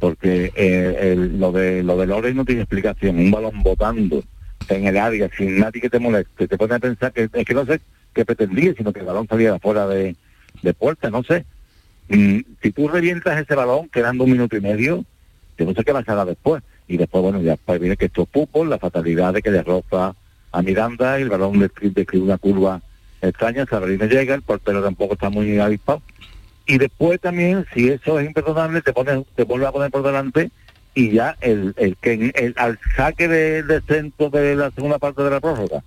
porque 0.00 0.52
eh, 0.54 1.12
el- 1.12 1.38
lo 1.38 1.52
de 1.52 1.82
lo 1.82 1.96
de 1.96 2.06
Lores 2.06 2.34
no 2.34 2.44
tiene 2.44 2.62
explicación. 2.62 3.18
Un 3.18 3.30
balón 3.30 3.62
botando 3.62 4.22
en 4.68 4.86
el 4.86 4.96
área 4.96 5.28
sin 5.36 5.58
nadie 5.58 5.80
que 5.80 5.90
te 5.90 5.98
moleste, 5.98 6.48
te 6.48 6.56
pone 6.58 6.74
a 6.74 6.78
pensar 6.78 7.12
que 7.12 7.28
es 7.32 7.44
que 7.44 7.54
no 7.54 7.64
sé 7.66 7.80
qué 8.14 8.24
pretendía, 8.24 8.74
sino 8.74 8.92
que 8.92 9.00
el 9.00 9.06
balón 9.06 9.28
salía 9.28 9.58
fuera 9.58 9.86
de, 9.86 10.16
de 10.62 10.74
puerta, 10.74 11.10
no 11.10 11.22
sé. 11.22 11.44
Mm, 12.08 12.40
si 12.62 12.72
tú 12.72 12.88
revientas 12.88 13.40
ese 13.40 13.54
balón 13.54 13.88
quedando 13.88 14.24
un 14.24 14.30
minuto 14.30 14.56
y 14.56 14.60
medio, 14.60 15.04
yo 15.58 15.66
no 15.66 15.74
sé 15.74 15.84
qué 15.84 15.92
pasará 15.92 16.24
después. 16.24 16.62
Y 16.86 16.96
después, 16.96 17.22
bueno, 17.22 17.40
ya 17.40 17.56
pues 17.56 17.80
viene 17.80 17.96
que 17.96 18.06
esto 18.06 18.28
es 18.32 18.68
la 18.68 18.78
fatalidad 18.78 19.32
de 19.32 19.42
que 19.42 19.50
le 19.50 19.62
roza 19.62 20.14
a 20.52 20.62
Miranda 20.62 21.18
y 21.18 21.22
el 21.22 21.30
balón 21.30 21.58
describe 21.58 22.24
una 22.24 22.38
curva 22.38 22.80
extraña, 23.20 23.66
Sabarino 23.66 24.04
llega, 24.04 24.34
el 24.34 24.42
portero 24.42 24.82
tampoco 24.82 25.14
está 25.14 25.30
muy 25.30 25.58
avispado. 25.58 26.02
Y 26.66 26.78
después 26.78 27.20
también, 27.20 27.66
si 27.74 27.88
eso 27.88 28.20
es 28.20 28.26
imperdonable, 28.26 28.82
te 28.82 28.92
pones, 28.92 29.24
te 29.34 29.44
vuelve 29.44 29.66
a 29.66 29.72
poner 29.72 29.90
por 29.90 30.02
delante 30.02 30.50
y 30.94 31.10
ya 31.10 31.36
el, 31.40 31.74
el 31.76 31.96
que 31.96 32.32
el, 32.34 32.54
al 32.56 32.78
saque 32.96 33.28
de, 33.28 33.62
de 33.62 33.80
centro 33.82 34.30
de 34.30 34.54
la 34.54 34.70
segunda 34.70 34.98
parte 34.98 35.22
de 35.22 35.30
la 35.30 35.40
prórroga 35.40 35.82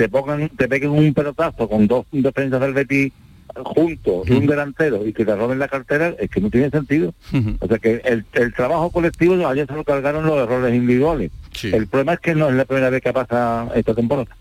te 0.00 0.08
pongan, 0.08 0.48
te 0.48 0.66
peguen 0.66 0.92
un 0.92 1.12
pelotazo 1.12 1.68
con 1.68 1.86
dos 1.86 2.06
defensas 2.10 2.58
del 2.58 2.72
Betis 2.72 3.12
juntos 3.54 4.26
y 4.30 4.32
un 4.32 4.46
delantero 4.46 5.06
y 5.06 5.12
que 5.12 5.26
te 5.26 5.36
roben 5.36 5.58
la 5.58 5.68
cartera, 5.68 6.14
es 6.18 6.30
que 6.30 6.40
no 6.40 6.48
tiene 6.48 6.70
sentido. 6.70 7.12
O 7.58 7.66
sea 7.66 7.78
que 7.78 8.00
el, 8.06 8.24
el 8.32 8.54
trabajo 8.54 8.88
colectivo 8.88 9.46
ayer 9.46 9.66
se 9.66 9.74
lo 9.74 9.84
cargaron 9.84 10.24
los 10.24 10.38
errores 10.38 10.74
individuales. 10.74 11.30
El 11.62 11.86
problema 11.86 12.14
es 12.14 12.20
que 12.20 12.34
no 12.34 12.48
es 12.48 12.54
la 12.54 12.64
primera 12.64 12.88
vez 12.88 13.02
que 13.02 13.12
pasa 13.12 13.68
esta 13.74 13.94
temporada. 13.94 14.34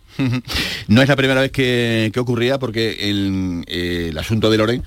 No 0.88 1.02
es 1.02 1.10
la 1.10 1.18
primera 1.18 1.42
vez 1.42 1.52
que, 1.52 2.10
que 2.14 2.20
ocurría 2.22 2.58
porque 2.58 3.10
el, 3.10 3.66
eh, 3.68 4.08
el 4.12 4.18
asunto 4.18 4.50
de 4.50 4.58
Loren, 4.58 4.84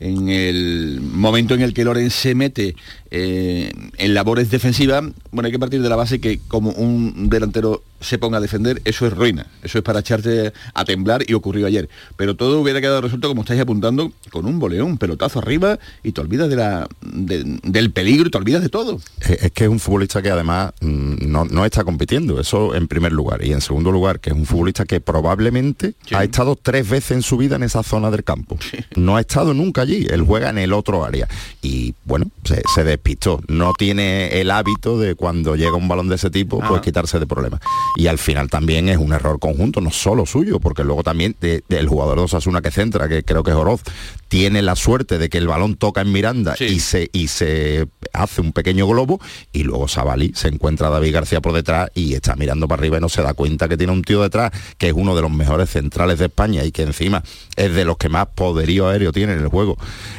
en 0.00 0.28
el 0.28 1.00
momento 1.00 1.54
en 1.54 1.62
el 1.62 1.72
que 1.72 1.84
Loren 1.84 2.10
se 2.10 2.34
mete 2.34 2.74
eh, 3.12 3.70
en 3.96 4.14
labores 4.14 4.50
defensivas, 4.50 5.04
bueno, 5.30 5.46
hay 5.46 5.52
que 5.52 5.58
partir 5.60 5.82
de 5.82 5.88
la 5.88 5.96
base 5.96 6.20
que 6.20 6.40
como 6.48 6.70
un 6.70 7.28
delantero 7.28 7.84
se 8.00 8.18
ponga 8.18 8.38
a 8.38 8.40
defender, 8.40 8.80
eso 8.84 9.06
es 9.06 9.12
ruina. 9.12 9.46
Eso 9.62 9.78
es 9.78 9.84
para 9.84 10.00
echarte 10.00 10.52
a 10.74 10.84
temblar 10.84 11.24
y 11.28 11.34
ocurrió 11.34 11.66
ayer. 11.66 11.88
Pero 12.16 12.36
todo 12.36 12.60
hubiera 12.60 12.80
quedado 12.80 13.00
resuelto, 13.00 13.28
como 13.28 13.42
estáis 13.42 13.60
apuntando, 13.60 14.12
con 14.30 14.46
un 14.46 14.58
boleón, 14.58 14.86
un 14.92 14.98
pelotazo 14.98 15.38
arriba 15.38 15.78
y 16.02 16.12
te 16.12 16.20
olvidas 16.20 16.48
de 16.48 16.56
la, 16.56 16.88
de- 17.00 17.58
del 17.62 17.90
peligro 17.90 18.28
y 18.28 18.30
te 18.30 18.38
olvidas 18.38 18.62
de 18.62 18.68
todo. 18.68 19.00
Es 19.20 19.50
que 19.52 19.64
es 19.64 19.70
un 19.70 19.80
futbolista 19.80 20.22
que 20.22 20.30
además 20.30 20.72
mm, 20.80 21.30
no, 21.30 21.44
no 21.44 21.64
está 21.64 21.84
compitiendo, 21.84 22.40
eso 22.40 22.74
en 22.74 22.88
primer 22.88 23.12
lugar. 23.12 23.44
Y 23.44 23.52
en 23.52 23.60
segundo 23.60 23.90
lugar, 23.92 24.20
que 24.20 24.30
es 24.30 24.36
un 24.36 24.46
futbolista 24.46 24.84
que 24.84 25.00
probablemente 25.00 25.94
ha 26.12 26.24
estado 26.24 26.56
tres 26.56 26.88
veces 26.88 27.12
en 27.12 27.22
su 27.22 27.36
vida 27.36 27.56
en 27.56 27.62
esa 27.62 27.82
zona 27.82 28.10
del 28.10 28.24
campo. 28.24 28.56
No 28.96 29.16
ha 29.16 29.20
estado 29.20 29.54
nunca 29.54 29.82
allí, 29.82 30.06
él 30.10 30.22
juega 30.22 30.50
en 30.50 30.58
el 30.58 30.72
otro 30.72 31.04
área. 31.04 31.28
Y 31.62 31.94
bueno, 32.04 32.26
se, 32.44 32.62
se 32.74 32.84
despistó. 32.84 33.40
No 33.48 33.72
tiene 33.72 34.40
el 34.40 34.50
hábito 34.50 34.98
de 34.98 35.14
cuando 35.14 35.56
llega 35.56 35.74
un 35.74 35.88
balón 35.88 36.08
de 36.08 36.16
ese 36.16 36.30
tipo, 36.30 36.58
pues 36.60 36.70
Ah. 36.76 36.80
quitarse 36.82 37.18
de 37.18 37.26
problemas. 37.26 37.60
Y 37.96 38.08
al 38.08 38.18
final 38.18 38.50
también 38.50 38.88
es 38.88 38.98
un 38.98 39.12
error 39.12 39.38
conjunto, 39.38 39.80
no 39.80 39.90
solo 39.90 40.26
suyo, 40.26 40.60
porque 40.60 40.84
luego 40.84 41.02
también 41.02 41.36
de- 41.40 41.62
del 41.68 41.88
jugador 41.88 42.18
de 42.18 42.24
Osasuna 42.24 42.60
que 42.60 42.70
centra, 42.70 43.08
que 43.08 43.22
creo 43.22 43.42
que 43.42 43.50
es 43.52 43.56
Oroz, 43.56 43.82
tiene 44.28 44.62
la 44.62 44.74
suerte 44.76 45.18
de 45.18 45.28
que 45.28 45.38
el 45.38 45.46
balón 45.46 45.76
toca 45.76 46.00
en 46.00 46.12
Miranda 46.12 46.54
y 46.58 46.80
se 46.80 47.08
y 47.12 47.28
se 47.28 47.86
hace 48.12 48.40
un 48.40 48.52
pequeño 48.52 48.86
globo 48.88 49.20
y 49.52 49.62
luego 49.62 49.88
Sabali 49.88 50.32
se 50.34 50.48
encuentra 50.48 50.88
a 50.88 50.90
David 50.90 51.12
García 51.14 51.40
por 51.40 51.52
detrás 51.52 51.90
y 51.94 52.14
está 52.14 52.34
mirando 52.36 52.66
para 52.68 52.80
arriba 52.80 52.98
y 52.98 53.00
no 53.00 53.08
se 53.08 53.22
da 53.22 53.34
cuenta 53.34 53.68
que 53.68 53.76
tiene 53.76 53.92
un 53.92 54.02
tío 54.02 54.22
detrás 54.22 54.50
que 54.78 54.88
es 54.88 54.92
uno 54.94 55.14
de 55.14 55.22
los 55.22 55.30
mejores 55.30 55.70
centrales 55.70 56.18
de 56.18 56.26
España 56.26 56.64
y 56.64 56.72
que 56.72 56.82
encima 56.82 57.22
es 57.56 57.72
de 57.74 57.84
los 57.84 57.96
que 57.98 58.08
más 58.08 58.26
poderío 58.34 58.88
aéreo 58.88 59.12
tiene 59.12 59.34
en 59.34 59.40
el 59.40 59.48
juego 59.48 59.76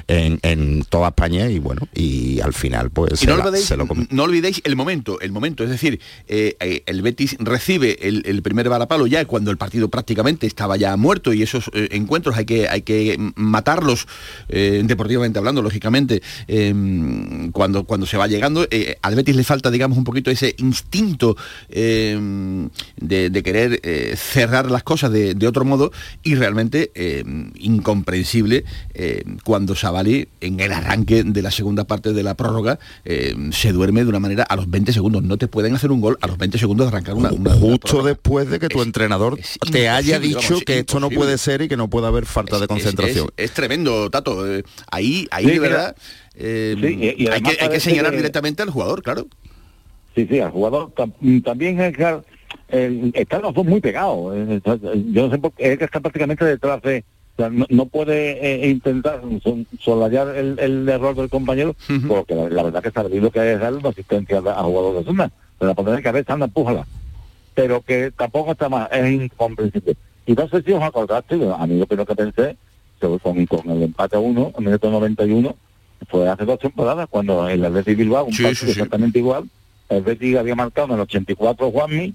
en, 0.08 0.39
en 0.43 0.84
toda 0.89 1.10
España 1.10 1.50
y 1.50 1.60
bueno 1.60 1.88
y 1.93 2.39
al 2.41 2.54
final 2.54 2.89
pues 2.91 3.20
se 3.20 3.28
no 3.28 3.38
la- 3.38 3.43
olvidéis, 3.46 3.65
se 3.65 3.78
lo 3.78 3.88
come. 3.88 4.08
no 4.10 4.24
olvidéis 4.24 4.62
el 4.63 4.76
momento, 4.76 5.20
el 5.20 5.32
momento, 5.32 5.63
es 5.63 5.70
decir, 5.70 6.00
eh, 6.28 6.56
eh, 6.60 6.84
el 6.86 7.02
Betis 7.02 7.36
recibe 7.39 8.08
el, 8.08 8.24
el 8.26 8.41
primer 8.41 8.70
balapalo 8.70 9.08
ya 9.08 9.26
cuando 9.26 9.52
el 9.52 9.58
partido 9.58 9.89
prácticamente 9.89 10.48
estaba 10.48 10.78
ya 10.78 10.96
muerto 10.98 11.34
y 11.34 11.43
esos 11.43 11.70
eh, 11.74 11.89
encuentros 11.91 12.38
hay 12.38 12.46
que, 12.46 12.67
hay 12.70 12.82
que 12.84 13.17
matarlos 13.36 13.96
eh, 14.49 14.81
deportivamente 14.86 15.39
hablando, 15.39 15.62
lógicamente, 15.62 16.21
eh, 16.47 16.73
cuando, 17.51 17.86
cuando 17.86 18.05
se 18.05 18.17
va 18.17 18.27
llegando. 18.27 18.67
eh, 18.69 18.97
al 19.01 19.15
Betis 19.15 19.36
le 19.36 19.43
falta, 19.43 19.71
digamos, 19.71 19.97
un 19.97 20.03
poquito 20.03 20.29
ese 20.31 20.53
instinto 20.60 21.36
eh, 21.69 22.67
de, 22.97 23.29
de 23.29 23.43
querer 23.43 23.79
eh, 23.83 24.15
cerrar 24.17 24.69
las 24.69 24.83
cosas 24.83 25.12
de, 25.12 25.33
de 25.33 25.47
otro 25.47 25.65
modo 25.65 25.91
y 26.23 26.36
realmente 26.36 26.91
eh, 26.95 27.23
incomprensible 27.55 28.63
cuando 29.43 29.75
Savali 29.75 30.27
en 30.41 30.60
el 30.60 30.71
arranque 30.71 31.23
de 31.23 31.41
la 31.41 31.51
segunda 31.51 31.86
parte 31.86 32.13
de 32.13 32.23
la 32.23 32.36
prórroga 32.36 32.79
se 33.51 33.71
duerme 33.71 34.03
de 34.03 34.10
una 34.10 34.19
manera 34.19 34.43
a 34.43 34.55
los 34.55 34.69
20 34.69 34.91
segundos. 34.93 35.23
No 35.23 35.38
te 35.38 35.47
pueden 35.47 35.75
hacer 35.75 35.91
un 35.91 36.01
gol 36.01 36.17
a 36.21 36.27
los 36.27 36.38
20 36.38 36.57
segundos 36.57 36.86
de 36.86 36.89
arrancar 36.89 37.15
una... 37.15 37.31
una- 37.31 37.53
justo 37.53 38.03
después 38.03 38.49
de 38.49 38.60
que 38.60 38.69
tu 38.69 38.81
entrenador 38.81 39.38
te 39.71 39.89
haya 39.89 40.19
dicho 40.19 40.60
que 40.65 40.79
esto 40.79 40.99
no 40.99 41.10
puede 41.10 41.38
ser 41.38 41.62
y 41.62 41.67
que 41.67 41.77
no 41.77 41.89
puede 41.89 42.07
haber 42.07 42.25
falta 42.25 42.60
de 42.60 42.67
concentración. 42.67 43.29
Es, 43.38 43.45
es 43.45 43.53
Tato. 44.12 44.45
Eh, 44.52 44.63
ahí, 44.91 45.28
ahí 45.32 45.45
Sí, 45.45 45.52
de 45.52 45.60
verdad 45.60 45.95
eh, 46.36 46.76
Sí, 46.80 46.88
y- 47.17 47.23
y 47.23 47.28
hay, 47.28 47.41
que, 47.41 47.50
hay 47.52 47.56
que 47.58 47.65
parece 47.65 47.89
señalar 47.89 48.12
que- 48.12 48.17
directamente 48.17 48.62
al 48.63 48.69
jugador, 48.69 49.02
claro. 49.04 49.28
Sí, 50.15 50.28
sí, 50.30 50.39
al 50.39 50.52
jugador 50.52 50.91
tam- 50.95 51.43
también 51.43 51.80
es 51.80 51.95
que, 51.95 52.17
eh, 52.69 53.12
están 53.13 53.41
los 53.43 53.54
dos 53.54 53.65
muy 53.65 53.80
pegados. 53.82 54.36
yo 55.12 55.28
no 55.28 55.32
sé 55.32 55.38
por 55.38 55.52
qué, 55.54 55.73
es 55.73 55.78
que 55.80 55.86
está 55.86 56.00
prácticamente 56.00 56.43
detrás 56.45 56.82
de... 56.82 57.04
o 57.36 57.41
sea, 57.41 57.50
no, 57.50 57.65
no 57.69 57.86
puede 57.86 58.65
eh, 58.65 58.67
intentar 58.69 59.21
solayar 59.80 60.36
el, 60.36 60.58
el 60.60 60.89
error 60.89 61.15
del 61.15 61.30
compañero, 61.30 61.76
porque 62.08 62.34
la, 62.36 62.50
la 62.50 62.63
verdad 62.63 62.82
que 62.82 62.88
está 62.89 63.04
lo 63.04 63.32
que 63.32 63.54
es 63.54 63.60
darle 63.60 63.80
una 63.80 63.89
asistencia 63.89 64.39
a 64.39 64.63
jugador 64.63 64.97
de 65.00 65.04
zona. 65.06 65.32
La 65.60 65.73
poner 65.73 65.95
de 65.95 66.04
cabeza, 66.04 66.34
anda, 66.34 66.45
empújala. 66.45 66.86
Pero 67.56 67.82
que 67.82 68.12
tampoco 68.15 68.52
está 68.52 68.69
más, 68.69 68.89
es 68.91 69.12
incomprensible. 69.12 69.95
Y 70.28 70.34
no 70.34 70.47
sé 70.50 70.62
si 70.62 70.71
os 70.71 70.84
acordaste, 70.84 71.36
a 71.36 71.65
mí 71.65 71.80
lo 71.80 71.86
primero 71.88 72.06
que 72.06 72.15
pensé, 72.15 72.58
con, 72.99 73.45
con 73.45 73.69
el 73.71 73.83
empate 73.83 74.15
a 74.15 74.19
uno, 74.19 74.47
en 74.49 74.63
el 74.63 74.63
minuto 74.65 74.89
91, 74.91 75.55
fue 76.10 76.29
hace 76.29 76.45
dos 76.45 76.60
temporadas, 76.60 77.07
cuando 77.10 77.47
el 77.49 77.63
Athletic 77.65 77.97
Bilbao, 77.97 78.25
un 78.25 78.33
Sí, 78.33 78.43
partido 78.43 78.60
sí, 78.60 78.65
sí. 78.65 78.71
exactamente 78.71 79.19
igual, 79.19 79.45
el 79.89 80.01
Betis 80.01 80.36
había 80.38 80.55
marcado 80.55 80.88
en 80.89 80.93
el 80.95 80.99
84 81.01 81.71
Juanmi, 81.71 82.13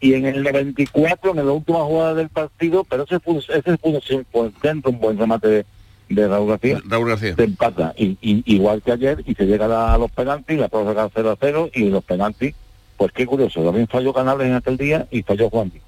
y 0.00 0.14
en 0.14 0.26
el 0.26 0.42
94, 0.42 1.30
en 1.30 1.36
la 1.46 1.52
última 1.52 1.78
jugada 1.84 2.14
del 2.14 2.28
partido, 2.28 2.84
pero 2.84 3.04
ese 3.04 3.20
fue, 3.20 3.38
ese 3.38 3.76
fue 3.78 3.90
un 3.92 4.26
buen 4.32 4.52
centro, 4.60 4.90
un 4.90 4.98
buen 4.98 5.16
remate 5.18 5.48
de, 5.48 5.66
de 6.08 6.28
Raúl 6.28 6.48
García, 6.48 6.80
Raúl 6.86 7.08
García. 7.08 7.36
se 7.36 7.44
empata, 7.44 7.94
y, 7.96 8.18
y- 8.20 8.42
igual 8.46 8.82
que 8.82 8.92
ayer, 8.92 9.22
y 9.26 9.34
se 9.34 9.46
llega 9.46 9.94
a, 9.94 9.98
los 9.98 10.10
penaltis, 10.10 10.58
la 10.58 10.68
prórroga 10.68 11.08
0 11.14 11.30
a 11.30 11.36
0, 11.40 11.70
y 11.74 11.84
los 11.88 12.02
penaltis, 12.04 12.54
pues 12.96 13.12
qué 13.12 13.26
curioso, 13.26 13.62
también 13.64 13.86
falló 13.88 14.12
Canales 14.12 14.46
en 14.48 14.54
aquel 14.54 14.76
día 14.76 15.06
y 15.10 15.22
falló 15.22 15.48
Juanmi. 15.50 15.80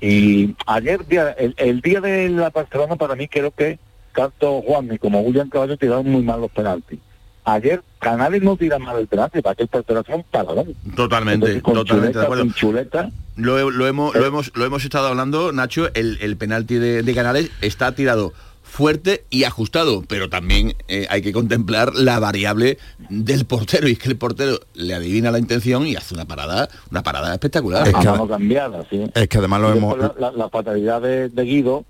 Y 0.00 0.54
ayer, 0.66 1.06
día, 1.06 1.30
el, 1.38 1.54
el 1.58 1.80
día 1.80 2.00
de 2.00 2.28
la 2.28 2.50
Barcelona, 2.50 2.96
para 2.96 3.14
mí 3.16 3.26
creo 3.28 3.50
que 3.50 3.78
tanto 4.14 4.62
Juanmi 4.62 4.98
como 4.98 5.20
William 5.20 5.48
Caballo 5.48 5.76
tiraron 5.76 6.08
muy 6.10 6.22
mal 6.22 6.40
los 6.40 6.50
penaltis. 6.50 6.98
Ayer 7.44 7.82
Canales 7.98 8.40
no 8.42 8.56
tira 8.56 8.78
mal 8.78 8.98
el 8.98 9.08
penalti, 9.08 9.42
para 9.42 9.54
que 9.56 9.64
el 9.64 9.68
portero 9.68 10.02
sea 10.04 10.14
un 10.16 10.22
paradón. 10.24 10.74
Totalmente, 10.94 11.46
Entonces, 11.46 11.62
con 11.62 11.74
totalmente 11.74 12.12
chuleta, 12.12 12.18
de 12.20 12.24
acuerdo. 12.24 12.44
con 12.44 12.54
chuleta, 12.54 13.10
Lo, 13.36 13.70
lo 13.70 13.86
hemos, 13.88 14.14
lo, 14.14 14.24
hemos, 14.24 14.52
lo 14.54 14.64
hemos 14.64 14.84
estado 14.84 15.08
hablando, 15.08 15.50
Nacho, 15.52 15.88
el, 15.94 16.18
el 16.20 16.36
penalti 16.36 16.76
de, 16.76 17.02
de 17.02 17.14
Canales 17.14 17.50
está 17.60 17.94
tirado 17.96 18.32
fuerte 18.62 19.24
y 19.28 19.44
ajustado, 19.44 20.02
pero 20.08 20.30
también 20.30 20.74
eh, 20.88 21.06
hay 21.10 21.20
que 21.20 21.32
contemplar 21.32 21.94
la 21.94 22.18
variable 22.20 22.78
del 23.10 23.44
portero, 23.44 23.88
y 23.88 23.92
es 23.92 23.98
que 23.98 24.08
el 24.08 24.16
portero 24.16 24.60
le 24.74 24.94
adivina 24.94 25.30
la 25.32 25.38
intención 25.40 25.84
y 25.86 25.96
hace 25.96 26.14
una 26.14 26.24
parada, 26.26 26.68
una 26.90 27.02
parada 27.02 27.32
espectacular. 27.34 27.86
Es 27.88 27.94
a 27.94 28.00
que- 28.00 28.06
mano 28.08 28.28
cambiada, 28.28 28.84
sí. 28.88 29.04
Es 29.14 29.28
que 29.28 29.38
además 29.38 29.60
lo 29.62 29.74
Y 29.74 29.78
hemos... 29.78 29.98
La, 29.98 30.14
la- 30.18 30.32
la 30.32 30.48
fatalidad 30.48 31.02
de, 31.02 31.28
de 31.28 31.42
Guido, 31.42 31.84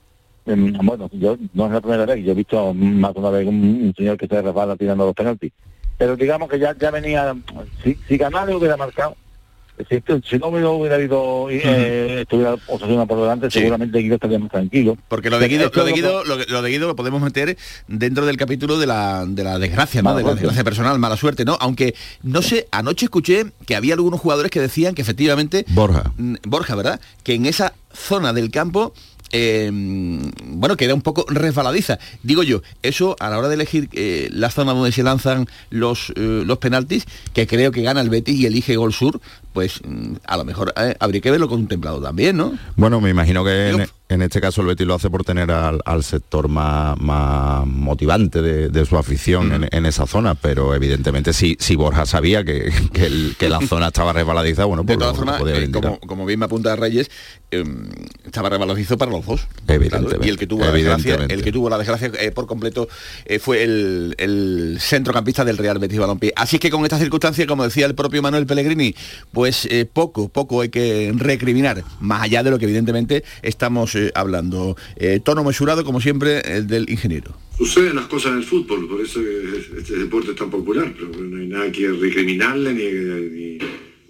bueno, 0.45 1.09
yo 1.13 1.37
no 1.55 1.67
es 1.67 1.73
la 1.73 1.81
primera 1.81 2.07
vez, 2.07 2.25
yo 2.25 2.33
he 2.33 2.35
visto 2.35 2.75
más 2.75 3.15
de 3.15 3.21
una 3.21 3.31
vez 3.31 3.47
un, 3.47 3.55
un 3.57 3.95
señor 3.97 4.17
que 4.17 4.27
se 4.27 4.43
resbala 4.43 4.77
tirando 4.77 5.07
los 5.07 5.15
penaltis. 5.15 5.53
Pero 5.99 6.17
digamos 6.17 6.49
que 6.49 6.59
ya, 6.59 6.77
ya 6.77 6.91
venía, 6.91 7.35
si, 7.85 7.97
si 8.09 8.19
Canales 8.19 8.57
hubiera 8.57 8.77
marcado, 8.77 9.17
si, 9.89 10.03
si 10.29 10.39
no 10.39 10.49
hubiera, 10.49 10.71
hubiera 10.71 10.95
habido, 10.97 11.49
eh, 11.49 12.23
estuviera 12.23 12.57
Osasuna 12.67 13.07
por 13.07 13.21
delante, 13.21 13.51
Sí. 13.51 13.61
seguramente 13.61 13.99
Guido 13.99 14.17
estaría 14.17 14.39
más 14.39 14.51
tranquilo. 14.51 14.97
Porque 15.09 15.31
lo 15.31 15.39
de 15.39 15.49
Guido, 15.49 15.71
lo 15.73 15.85
de 15.85 15.93
Guido, 15.93 16.25
lo, 16.25 16.37
lo 16.37 16.63
de 16.63 16.71
Guido 16.71 16.89
lo 16.89 16.97
podemos 16.97 17.23
meter 17.23 17.57
dentro 17.89 18.27
del 18.27 18.37
capítulo 18.37 18.79
de 18.79 18.87
la, 18.87 19.25
de 19.27 19.45
la 19.45 19.59
desgracia, 19.59 20.03
¿no? 20.03 20.11
Mala 20.11 20.19
De 20.21 20.25
la 20.27 20.35
desgracia 20.35 20.65
personal, 20.65 20.99
mala 20.99 21.17
suerte, 21.17 21.45
¿no? 21.45 21.57
Aunque, 21.61 21.95
no 22.23 22.43
sé, 22.43 22.67
anoche 22.71 23.07
escuché 23.07 23.47
que 23.67 23.77
había 23.77 23.95
algunos 23.95 24.21
jugadores 24.21 24.51
que 24.51 24.61
decían 24.61 24.95
que 24.95 25.03
efectivamente 25.03 25.65
Borja. 25.69 26.13
mm, 26.17 26.35
Borja, 26.45 26.75
¿verdad? 26.75 27.01
Que 27.23 27.35
en 27.35 27.47
esa 27.47 27.75
zona 27.93 28.33
del 28.33 28.51
campo, 28.51 28.93
eh, 29.33 29.71
bueno, 29.73 30.77
que 30.77 30.85
era 30.85 30.95
un 30.95 31.03
poco 31.03 31.25
resbaladiza. 31.29 31.99
Digo 32.23 32.42
yo, 32.42 32.62
eso 32.83 33.16
a 33.18 33.31
la 33.31 33.38
hora 33.38 33.49
de 33.49 33.55
elegir 33.55 33.88
eh, 33.92 34.29
la 34.33 34.51
zona 34.51 34.73
donde 34.73 34.92
se 34.92 35.03
lanzan 35.03 35.47
los, 35.71 36.11
eh, 36.16 36.42
los 36.47 36.59
penaltis, 36.59 37.05
que 37.33 37.47
creo 37.47 37.73
que 37.73 37.83
gana 37.83 38.01
el 38.01 38.11
Betis 38.11 38.38
y 38.38 38.47
elige 38.47 38.77
Gol 38.77 38.92
Sur, 38.92 39.21
pues 39.53 39.81
mm, 39.85 40.14
a 40.27 40.37
lo 40.37 40.45
mejor 40.45 40.73
eh, 40.77 40.95
habría 41.01 41.21
que 41.21 41.31
verlo 41.31 41.49
contemplado 41.49 42.01
también, 42.01 42.37
¿no? 42.37 42.57
Bueno, 42.77 43.01
me 43.01 43.11
imagino 43.11 43.45
que 43.45 43.73
Digo- 43.73 43.85
en 44.12 44.22
este 44.22 44.40
caso 44.40 44.61
el 44.61 44.68
Betis 44.68 44.87
lo 44.87 44.94
hace 44.94 45.11
por 45.11 45.25
tener 45.25 45.51
al, 45.51 45.81
al 45.85 46.05
sector 46.05 46.48
más, 46.48 46.98
más 47.01 47.66
motivante 47.66 48.42
de, 48.42 48.68
de 48.68 48.87
su 48.87 48.96
afición 48.96 49.53
en, 49.53 49.68
en 49.70 49.87
esa 49.87 50.07
zona, 50.07 50.35
pero 50.35 50.75
evidentemente 50.75 51.33
si, 51.33 51.57
si 51.59 51.77
Borja 51.77 52.07
sabía 52.07 52.44
que, 52.44 52.72
que 52.92 53.07
el- 53.07 53.35
que 53.38 53.48
la 53.48 53.61
zona 53.66 53.88
estaba 53.88 54.12
resbaladiza, 54.12 54.64
bueno, 54.64 54.83
De 54.83 54.87
pues 54.94 54.98
todas 54.98 55.18
lo- 55.18 55.25
lo 55.25 55.38
formas, 55.38 55.59
eh, 55.62 55.70
como, 55.72 55.98
como 56.01 56.27
bien 56.27 56.38
me 56.38 56.44
apunta 56.46 56.77
Reyes, 56.77 57.11
eh, 57.51 57.64
estaba 58.25 58.48
revalorizo 58.48 58.96
para 58.98 59.11
los 59.11 59.25
dos. 59.27 59.46
Evidentemente, 59.68 60.09
Claro, 60.16 60.25
y 60.25 60.29
el 60.29 60.38
que 60.38 60.46
tuvo 60.46 60.64
la 60.64 60.72
desgracia, 60.72 61.14
el 61.29 61.42
que 61.42 61.53
tuvo 61.53 61.68
la 61.70 61.79
desgracia 61.79 62.11
eh, 62.20 62.31
por 62.31 62.46
completo 62.46 62.88
eh, 63.25 63.38
fue 63.38 63.62
el, 63.62 64.14
el 64.18 64.77
centrocampista 64.81 65.44
del 65.44 65.59
Real 65.59 65.79
Betis 65.79 65.98
Balompié. 65.98 66.33
Así 66.37 66.59
que 66.59 66.70
con 66.70 66.83
esta 66.85 66.98
circunstancia, 66.98 67.46
como 67.46 67.64
decía 67.64 67.87
el 67.87 67.94
propio 67.94 68.22
Manuel 68.22 68.46
Pellegrini, 68.46 68.94
pues 69.33 69.68
poco, 69.92 70.29
poco 70.29 70.61
hay 70.61 70.68
que 70.68 71.12
recriminar, 71.16 71.83
más 72.01 72.22
allá 72.22 72.42
de 72.42 72.51
lo 72.51 72.59
que 72.59 72.64
evidentemente 72.66 73.25
estamos 73.42 73.94
hablando. 74.15 74.77
Eh, 74.97 75.21
tono 75.23 75.45
mesurado, 75.45 75.85
como 75.85 76.01
siempre, 76.01 76.41
el 76.57 76.67
del 76.67 76.88
ingeniero. 76.91 77.37
Suceden 77.57 77.95
las 77.97 78.07
cosas 78.07 78.33
en 78.33 78.38
el 78.38 78.45
fútbol, 78.45 78.88
por 78.88 79.01
eso 79.01 79.21
es- 79.21 79.71
este 79.79 79.99
deporte 79.99 80.31
es 80.33 80.37
tan 80.37 80.51
popular, 80.51 80.93
pero 80.97 81.09
no 81.23 81.37
hay 81.38 81.47
nada 81.47 81.71
que 81.71 81.88
recriminarle 81.91 82.73
ni, 82.75 82.85
ni, 83.37 83.59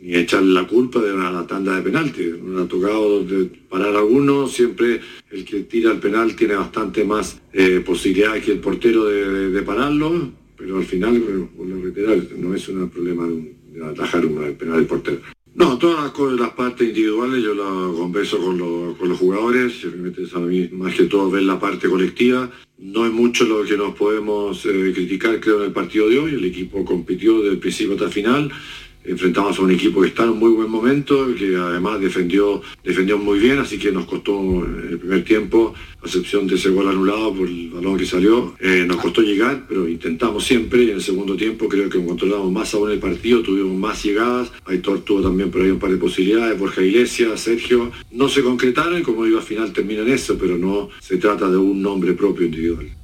ni 0.01 0.15
echarle 0.17 0.55
la 0.55 0.67
culpa 0.67 1.01
de 1.01 1.13
una 1.13 1.47
tanda 1.47 1.77
de 1.77 1.83
penalti. 1.83 2.33
Nos 2.43 2.65
ha 2.65 2.69
tocado 2.69 3.25
de 3.25 3.51
parar 3.69 3.95
a 3.95 3.99
algunos, 3.99 4.53
siempre 4.53 5.01
el 5.31 5.45
que 5.45 5.61
tira 5.65 5.91
el 5.93 5.99
penal 5.99 6.35
tiene 6.37 6.55
bastante 6.55 7.05
más 7.05 7.41
eh, 7.53 7.83
posibilidades 7.85 8.45
que 8.45 8.53
el 8.53 8.59
portero 8.61 9.05
de, 9.07 9.63
pararlo, 9.63 10.31
pero 10.57 10.79
al 10.79 10.85
final, 10.85 11.19
vuelvo 11.57 11.81
a 11.81 11.83
reiterar, 11.85 12.19
no 12.39 12.55
es 12.55 12.69
un 12.69 12.89
problema 12.89 13.27
de 13.27 13.85
atajar 13.85 14.25
un 14.25 14.55
penal 14.55 14.85
portero. 14.87 15.21
No, 15.55 15.77
todas 15.79 16.13
las, 16.19 16.41
las 16.41 16.51
partes 16.51 16.89
individuales 16.89 17.43
yo 17.45 17.55
las 17.55 17.97
converso 17.97 18.39
con, 18.39 18.57
los- 18.59 18.97
con 18.97 19.09
los 19.09 19.19
jugadores, 19.19 19.81
simplemente 19.81 20.23
es 20.23 20.73
más 20.73 20.95
que 20.95 21.05
todo 21.05 21.31
ver 21.31 21.43
la 21.43 21.61
parte 21.61 21.89
colectiva. 21.89 22.51
No 22.79 23.05
es 23.07 23.13
mucho 23.13 23.45
lo 23.45 23.63
que 23.65 23.77
nos 23.77 23.95
podemos 23.95 24.65
eh, 24.65 24.93
criticar, 24.95 25.39
creo, 25.41 25.59
en 25.61 25.67
el 25.67 25.73
partido 25.73 26.09
de 26.09 26.19
hoy. 26.19 26.35
El 26.35 26.45
equipo 26.45 26.85
compitió 26.85 27.43
del 27.43 27.59
principio 27.59 27.93
hasta 27.95 28.07
el 28.07 28.13
final. 28.13 28.51
Enfrentamos 29.05 29.59
a 29.59 29.63
un 29.63 29.71
equipo 29.71 30.01
que 30.01 30.09
está 30.09 30.25
en 30.25 30.31
un 30.31 30.39
muy 30.39 30.51
buen 30.51 30.71
momento, 30.71 31.35
que 31.35 31.57
además 31.57 32.01
defendió, 32.01 32.63
defendió 32.85 33.19
muy 33.19 33.39
bien, 33.39 33.59
así 33.59 33.79
que 33.79 33.93
nos 33.93 34.07
costó 34.07 34.41
en 34.41 34.89
el 34.91 34.99
primer 34.99 35.25
tiempo, 35.25 35.75
a 36.03 36.07
excepción 36.07 36.47
de 36.47 36.57
ese 36.57 36.71
gol 36.71 36.89
anulado 36.89 37.35
por 37.35 37.49
el 37.49 37.71
balón 37.71 37.99
que 37.99 38.07
salió, 38.07 38.55
eh, 38.61 38.85
nos 38.87 38.97
costó 38.99 39.23
llegar, 39.23 39.67
pero 39.69 39.89
intentamos 39.89 40.45
siempre 40.45 40.85
y 40.85 40.91
en 40.91 40.97
el 40.97 41.03
segundo 41.03 41.37
tiempo 41.37 41.69
creo 41.69 41.89
que 41.89 42.05
controlamos 42.05 42.51
más 42.53 42.73
aún 42.75 42.91
el 42.91 42.99
partido, 42.99 43.43
tuvimos 43.43 43.79
más 43.79 44.03
llegadas, 44.05 44.53
Aitor 44.67 45.01
tuvo 45.01 45.23
también 45.23 45.51
por 45.51 45.63
ahí 45.63 45.71
un 45.71 45.79
par 45.79 45.91
de 45.91 45.97
posibilidades, 45.97 46.59
Borja 46.59 46.83
Iglesias, 46.83 47.41
Sergio, 47.41 47.91
no 48.11 48.29
se 48.29 48.43
concretaron 48.43 48.99
y 49.01 49.03
como 49.03 49.25
digo 49.25 49.39
al 49.39 49.45
final 49.45 49.73
termina 49.73 50.03
en 50.03 50.11
eso, 50.11 50.37
pero 50.39 50.57
no 50.59 50.89
se 51.01 51.17
trata 51.17 51.51
de 51.51 51.57
un 51.57 51.83
nombre 51.83 52.13
propio 52.13 52.47
individual. 52.47 53.02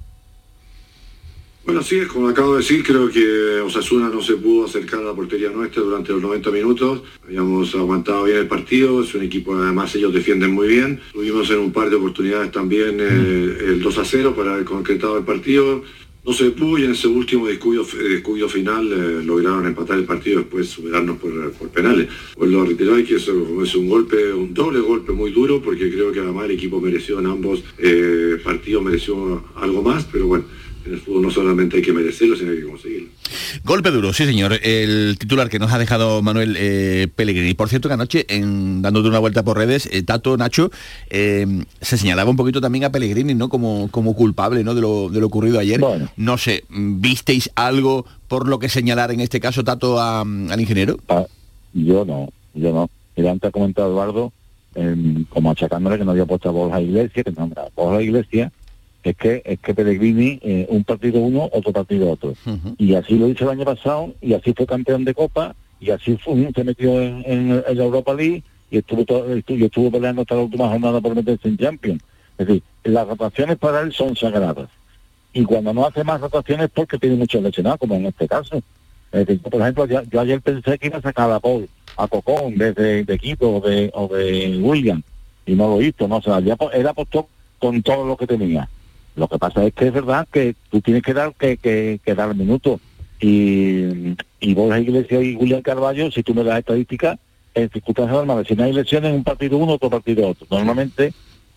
Bueno, 1.65 1.83
sí, 1.83 1.99
es 1.99 2.07
como 2.07 2.29
acabo 2.29 2.53
de 2.53 2.59
decir, 2.61 2.83
creo 2.83 3.11
que 3.11 3.61
Osasuna 3.61 4.09
no 4.09 4.23
se 4.23 4.37
pudo 4.37 4.65
acercar 4.65 5.01
a 5.01 5.05
la 5.05 5.15
portería 5.15 5.51
nuestra 5.51 5.83
durante 5.83 6.13
los 6.13 6.23
90 6.23 6.51
minutos. 6.51 7.03
Habíamos 7.23 7.75
aguantado 7.75 8.25
bien 8.25 8.39
el 8.39 8.49
partido, 8.49 9.03
es 9.03 9.15
un 9.15 9.23
equipo 9.23 9.55
además 9.55 9.95
ellos 9.95 10.15
defienden 10.15 10.53
muy 10.53 10.69
bien. 10.69 11.01
Tuvimos 11.13 11.51
en 11.51 11.59
un 11.59 11.73
par 11.73 11.91
de 11.91 11.97
oportunidades 11.97 12.53
también 12.53 12.99
eh, 13.01 13.59
el 13.67 13.83
2 13.83 13.99
a 13.99 14.05
0 14.05 14.35
para 14.35 14.55
haber 14.55 14.65
concretado 14.65 15.19
el 15.19 15.25
partido. 15.25 15.83
No 16.25 16.33
se 16.33 16.51
pudo 16.51 16.79
y 16.79 16.85
en 16.85 16.93
ese 16.93 17.07
último 17.07 17.47
descuido, 17.47 17.85
descuido 17.85 18.49
final 18.49 18.91
eh, 18.91 19.25
lograron 19.25 19.67
empatar 19.67 19.99
el 19.99 20.05
partido 20.05 20.41
después 20.41 20.69
superarnos 20.69 21.19
por, 21.19 21.53
por 21.53 21.69
penales. 21.69 22.09
Pues 22.35 22.51
lo 22.51 22.65
reiteró 22.65 22.99
y 22.99 23.05
que 23.05 23.17
eso 23.17 23.63
es 23.63 23.75
un 23.75 23.89
golpe, 23.89 24.33
un 24.33 24.55
doble 24.55 24.81
golpe 24.81 25.13
muy 25.13 25.33
duro 25.33 25.61
porque 25.61 25.91
creo 25.91 26.13
que 26.13 26.21
además 26.21 26.47
el 26.47 26.53
equipo 26.53 26.81
mereció 26.81 27.19
en 27.19 27.27
ambos 27.27 27.63
eh, 27.79 28.39
partidos, 28.43 28.83
mereció 28.83 29.45
algo 29.57 29.83
más, 29.83 30.07
pero 30.11 30.27
bueno 30.29 30.45
en 30.89 30.95
el 30.95 31.01
fútbol 31.01 31.23
no 31.23 31.31
solamente 31.31 31.77
hay 31.77 31.83
que 31.83 31.93
merecerlo, 31.93 32.37
sino 32.37 32.51
hay 32.51 32.59
que 32.59 32.65
conseguirlo. 32.65 33.09
Golpe 33.65 33.91
duro, 33.91 34.13
sí 34.13 34.25
señor. 34.25 34.59
El 34.63 35.17
titular 35.19 35.49
que 35.49 35.59
nos 35.59 35.73
ha 35.73 35.79
dejado 35.79 36.23
Manuel 36.23 36.57
eh, 36.59 37.09
Pellegrini. 37.15 37.55
Por 37.55 37.69
cierto 37.69 37.89
que 37.89 37.95
anoche, 37.95 38.27
en, 38.29 38.83
dándote 38.83 39.09
una 39.09 39.19
vuelta 39.19 39.43
por 39.45 39.59
redes, 39.59 39.89
eh, 39.93 40.03
Tato, 40.03 40.37
Nacho, 40.37 40.71
eh, 41.11 41.47
se 41.81 41.99
señalaba 41.99 42.31
un 42.31 42.37
poquito 42.37 42.61
también 42.61 42.85
a 42.85 42.93
Pellegrini, 42.93 43.35
¿no? 43.35 43.49
Como, 43.49 43.89
como 43.91 44.15
culpable 44.15 44.65
¿no? 44.65 44.75
de, 44.75 44.81
lo, 44.81 45.09
de 45.11 45.21
lo 45.21 45.27
ocurrido 45.27 45.59
ayer. 45.59 45.81
No 46.17 46.39
sé, 46.39 46.65
¿visteis 46.71 47.51
algo 47.55 48.07
por 48.29 48.49
lo 48.49 48.59
que 48.59 48.69
señalar 48.69 49.13
en 49.13 49.21
este 49.21 49.41
caso, 49.41 49.65
Tato, 49.65 50.01
al 50.01 50.61
ingeniero? 50.61 50.99
Ah, 51.09 51.27
yo 51.75 52.05
no, 52.05 52.31
yo 52.55 52.73
no. 52.73 52.91
Mira, 53.17 53.33
antes 53.33 53.49
ha 53.49 53.53
comentado 53.53 53.91
Eduardo, 53.91 54.33
como 55.31 55.51
achacándole 55.51 55.99
que 55.99 56.05
no 56.05 56.13
había 56.13 56.25
puesto 56.25 56.49
a 56.49 56.53
Borja 56.53 56.81
Iglesia, 56.81 57.25
que 57.25 57.33
no, 57.33 57.51
Borja 57.75 58.01
Iglesia 58.01 58.53
es 59.11 59.17
que 59.17 59.43
es 59.45 59.59
que 59.61 59.75
Pellegrini 59.75 60.39
eh, 60.43 60.67
un 60.69 60.85
partido 60.85 61.21
uno 61.21 61.49
otro 61.53 61.73
partido 61.73 62.11
otro. 62.11 62.35
Y 62.77 62.95
así 62.95 63.17
lo 63.17 63.29
hizo 63.29 63.45
el 63.45 63.51
año 63.51 63.65
pasado 63.65 64.15
y 64.21 64.35
así 64.35 64.53
fue 64.53 64.67
campeón 64.67 65.05
de 65.05 65.15
copa 65.15 65.55
y 65.81 65.91
así 65.91 66.17
fue, 66.17 66.51
se 66.55 66.65
metió 66.65 67.01
en, 67.01 67.57
la 67.57 67.85
Europa 67.85 68.13
League 68.15 68.43
y 68.71 68.79
estuvo 68.79 69.05
todo, 69.05 69.35
estuvo, 69.35 69.65
estuvo 69.65 69.91
peleando 69.91 70.23
hasta 70.23 70.35
la 70.35 70.43
última 70.43 70.69
jornada 70.69 71.01
por 71.01 71.15
meterse 71.15 71.49
en 71.49 71.57
Champions. 71.57 72.03
Es 72.37 72.47
decir 72.47 72.63
las 72.85 73.07
rotaciones 73.07 73.57
para 73.59 73.81
él 73.81 73.93
son 73.93 74.17
sagradas. 74.17 74.69
Y 75.33 75.45
cuando 75.45 75.73
no 75.73 75.87
hace 75.87 76.05
más 76.05 76.21
rotaciones 76.21 76.71
porque 76.73 76.99
tiene 76.99 77.17
muchos 77.17 77.43
lesionados 77.43 77.79
como 77.81 77.95
en 77.95 78.07
este 78.07 78.27
caso. 78.27 78.57
Es 79.13 79.27
decir, 79.27 79.41
por 79.41 79.61
ejemplo 79.61 79.87
yo, 79.87 80.21
ayer 80.21 80.41
pensé 80.41 80.79
que 80.79 80.89
iba 80.89 80.99
a 80.99 81.03
sacar 81.03 81.31
a 81.31 81.41
Paul 81.41 81.69
a 81.97 82.07
Cocón 82.09 82.57
desde 82.57 83.05
de 83.05 83.19
Quito 83.19 83.57
o 83.57 83.61
de, 83.61 83.91
o 83.95 84.09
de 84.09 84.59
William 84.63 85.03
y 85.47 85.55
no 85.55 85.67
lo 85.69 85.83
hizo 85.83 86.07
no 86.07 86.19
o 86.19 86.23
sea 86.23 86.39
él 86.39 86.87
apostó 86.87 87.27
con 87.59 87.83
todo 87.83 88.07
lo 88.07 88.17
que 88.17 88.27
tenía 88.27 88.69
lo 89.19 89.29
que 89.29 89.39
pasa 89.39 89.65
es 89.65 89.75
que 89.75 89.89
es 89.89 89.93
verdad 89.93 90.27
que 90.31 90.55
tú 90.71 90.81
tienes 90.81 91.03
que 91.03 91.13
dar 91.13 91.35
que, 91.35 91.59
que, 91.59 92.15
dar 92.15 92.35
minutos. 92.35 92.81
Y, 93.21 94.15
y 94.39 94.55
Borja 94.55 94.79
Iglesias 94.79 95.25
y 95.25 95.35
William 95.35 95.61
Carballo, 95.61 96.11
si 96.11 96.23
tú 96.23 96.35
me 96.35 96.45
das 96.45 96.61
estadísticas, 96.61 97.19
en 97.55 97.69
circunstancias 97.71 98.15
normales, 98.15 98.47
si 98.47 98.55
no 98.55 98.65
hay 98.65 98.71
elecciones, 98.71 99.13
un 99.13 99.25
partido 99.25 99.59
uno, 99.59 99.73
otro 99.73 99.91
partido 99.91 100.29
otro. 100.29 100.47
Normalmente 100.51 101.13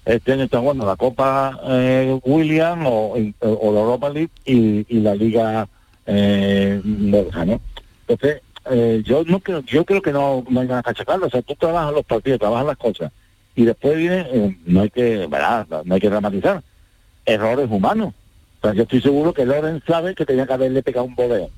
este 0.05 0.33
año 0.33 0.45
están 0.45 0.61
jugando 0.61 0.85
la 0.85 0.95
Copa 0.95 1.59
eh, 1.67 2.19
William 2.23 2.87
o, 2.87 3.13
o, 3.39 3.73
la 3.73 3.79
Europa 3.79 4.09
League 4.09 4.31
y, 4.45 4.99
la 4.99 5.13
Liga 5.13 5.67
eh, 6.07 6.81
¿no? 6.83 7.61
Entonces, 8.07 8.41
eh, 8.71 9.03
yo 9.05 9.23
no 9.25 9.39
creo, 9.39 9.61
yo 9.61 9.85
creo 9.85 10.01
que 10.01 10.11
no, 10.11 10.43
no 10.49 10.61
hay 10.61 10.67
nada 10.67 10.81
que 10.81 10.89
achacarlo. 10.89 11.27
O 11.27 11.29
sea, 11.29 11.43
tú 11.43 11.55
trabajas 11.55 11.93
los 11.93 12.05
partidos, 12.05 12.39
trabajas 12.39 12.65
las 12.65 12.77
cosas. 12.77 13.11
Y 13.55 13.65
después 13.65 13.95
viene, 13.97 14.25
eh, 14.31 14.57
no 14.65 14.81
hay 14.81 14.89
que, 14.89 15.27
¿verdad? 15.27 15.67
No 15.85 15.93
hay 15.93 16.01
que 16.01 16.09
dramatizar 16.09 16.63
errores 17.25 17.67
humanos. 17.69 18.13
O 18.61 18.67
sea, 18.67 18.73
yo 18.73 18.83
estoy 18.83 19.01
seguro 19.01 19.33
que 19.33 19.45
Loren 19.45 19.81
sabe 19.85 20.13
que 20.15 20.25
tenía 20.25 20.45
que 20.45 20.53
haberle 20.53 20.83
pegado 20.83 21.05
un 21.05 21.15
boleón. 21.15 21.49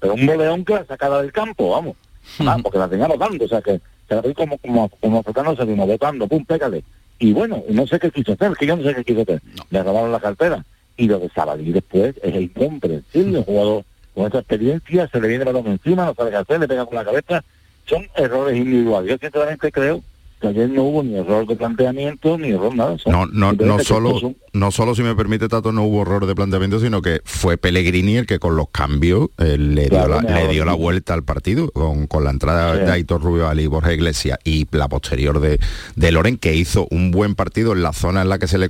Pero 0.00 0.14
un 0.14 0.26
boleón 0.26 0.64
que 0.64 0.74
la 0.74 0.84
sacara 0.84 1.22
del 1.22 1.32
campo, 1.32 1.70
vamos. 1.70 1.96
Ah, 2.40 2.58
porque 2.62 2.78
la 2.78 2.88
tenía 2.88 3.06
votando, 3.06 3.42
o 3.42 3.48
sea 3.48 3.62
que 3.62 3.80
se 4.06 4.14
la 4.14 4.20
vi 4.20 4.34
como, 4.34 4.58
como, 4.58 4.90
como 4.90 5.56
se 5.56 5.64
vino 5.64 5.86
votando, 5.86 6.28
pum, 6.28 6.44
pégale. 6.44 6.84
Y 7.18 7.32
bueno, 7.32 7.62
no 7.70 7.86
sé 7.86 7.98
qué 7.98 8.10
quiso 8.10 8.32
hacer, 8.32 8.52
que 8.52 8.66
yo 8.66 8.76
no 8.76 8.82
sé 8.82 8.94
qué 8.94 9.04
quiso 9.04 9.22
hacer. 9.22 9.40
Le 9.70 9.82
robaron 9.82 10.12
la 10.12 10.20
cartera. 10.20 10.64
Y 10.96 11.06
lo 11.06 11.18
de 11.18 11.28
Sabadell 11.30 11.72
después 11.72 12.14
es 12.22 12.34
incomprensible. 12.34 13.38
Un 13.38 13.44
jugador 13.44 13.84
con 14.14 14.26
esa 14.26 14.38
experiencia, 14.38 15.08
se 15.08 15.20
le 15.20 15.28
viene 15.28 15.44
el 15.44 15.52
balón 15.52 15.66
encima, 15.68 16.04
no 16.04 16.14
sabe 16.14 16.30
qué 16.30 16.36
hacer, 16.36 16.60
le 16.60 16.68
pega 16.68 16.86
con 16.86 16.96
la 16.96 17.04
cabeza. 17.04 17.44
Son 17.86 18.06
errores 18.14 18.56
individuales. 18.56 19.10
Yo 19.10 19.18
sinceramente 19.18 19.72
creo 19.72 20.02
que 20.40 20.48
ayer 20.48 20.70
no 20.70 20.84
hubo 20.84 21.02
ni 21.02 21.16
error 21.16 21.46
de 21.46 21.56
planteamiento 21.56 22.38
ni 22.38 22.50
error 22.50 22.74
nada. 22.74 22.96
no, 23.06 23.26
no, 23.26 23.52
no 23.52 23.78
solo, 23.80 24.34
no 24.52 24.70
solo 24.70 24.94
si 24.94 25.02
me 25.02 25.14
permite 25.14 25.48
Tato 25.48 25.72
no 25.72 25.84
hubo 25.84 26.02
error 26.02 26.26
de 26.26 26.34
planteamiento, 26.34 26.80
sino 26.80 27.02
que 27.02 27.20
fue 27.24 27.56
Pellegrini 27.56 28.16
el 28.16 28.26
que 28.26 28.38
con 28.38 28.56
los 28.56 28.68
cambios 28.68 29.28
eh, 29.38 29.56
le, 29.58 29.88
dio 29.88 30.06
la, 30.06 30.20
le 30.20 30.48
dio 30.48 30.64
la 30.64 30.74
vuelta 30.74 31.14
al 31.14 31.24
partido, 31.24 31.70
con, 31.70 32.06
con 32.06 32.24
la 32.24 32.30
entrada 32.30 32.76
de 32.76 32.90
Aitor 32.90 33.22
Rubio 33.22 33.48
Ali 33.48 33.66
Borja 33.66 33.92
Iglesias 33.92 34.38
y 34.44 34.66
la 34.70 34.88
posterior 34.88 35.40
de, 35.40 35.58
de 35.96 36.12
Loren, 36.12 36.36
que 36.36 36.54
hizo 36.54 36.86
un 36.90 37.10
buen 37.10 37.34
partido 37.34 37.72
en 37.72 37.82
la 37.82 37.92
zona 37.92 38.22
en 38.22 38.28
la 38.28 38.38
que 38.38 38.46
se 38.46 38.58
le 38.58 38.68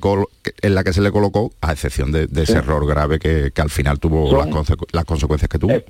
en 0.62 0.74
la 0.74 0.84
que 0.84 0.92
se 0.92 1.00
le 1.00 1.12
colocó, 1.12 1.52
a 1.60 1.72
excepción 1.72 2.12
de, 2.12 2.28
ese 2.36 2.58
error 2.58 2.86
grave 2.86 3.18
que, 3.18 3.52
al 3.56 3.70
final 3.70 3.98
tuvo 3.98 4.44
las, 4.44 4.48
las, 4.92 5.04
consecuencias 5.04 5.48
que 5.48 5.58
tuvo. 5.58 5.72
Eh, 5.72 5.84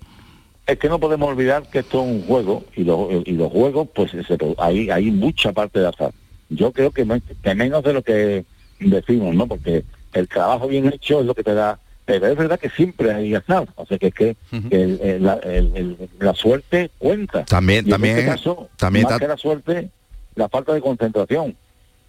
es 0.69 0.79
que 0.79 0.89
no 0.91 1.01
podemos 1.01 1.31
olvidar 1.31 1.63
que 1.71 1.79
esto 1.79 2.03
es 2.03 2.07
un 2.07 2.23
juego 2.27 2.63
y, 2.77 2.83
y 2.83 3.33
los 3.33 3.51
juegos, 3.51 3.89
pues 3.95 4.13
hay, 4.59 4.91
hay 4.91 5.11
mucha 5.11 5.51
parte 5.53 5.81
de 5.81 5.89
azar. 5.89 6.13
Yo 6.51 6.73
creo 6.73 6.91
que, 6.91 7.07
menos 7.07 7.83
de 7.83 7.93
lo 7.95 8.03
que 8.03 8.45
decimos, 8.79 9.35
¿no? 9.35 9.47
Porque 9.47 9.85
el 10.13 10.29
trabajo 10.29 10.69
bien 10.69 10.93
hecho 10.93 11.21
es 11.21 11.27
lo 11.27 11.35
que 11.35 11.43
te 11.43 11.55
da 11.55 11.81
pero 12.05 12.27
es 12.27 12.39
verdad 12.39 12.59
que 12.59 12.71
siempre 12.71 13.13
hay 13.13 13.35
azar, 13.35 13.69
o 13.75 13.85
sea 13.85 13.99
que 13.99 14.07
es 14.07 14.15
que, 14.15 14.37
la, 15.21 16.35
suerte 16.35 16.91
cuenta. 16.97 17.45
También, 17.45 17.87
y 17.87 17.91
también, 17.91 18.15
en 18.15 18.21
este 18.21 18.31
caso, 18.31 18.71
también 18.79 19.05
más 19.05 19.19
que 19.19 19.29
la 19.29 19.37
suerte, 19.37 19.91
la 20.35 20.49
falta 20.49 20.73
de 20.73 20.81
concentración. 20.81 21.55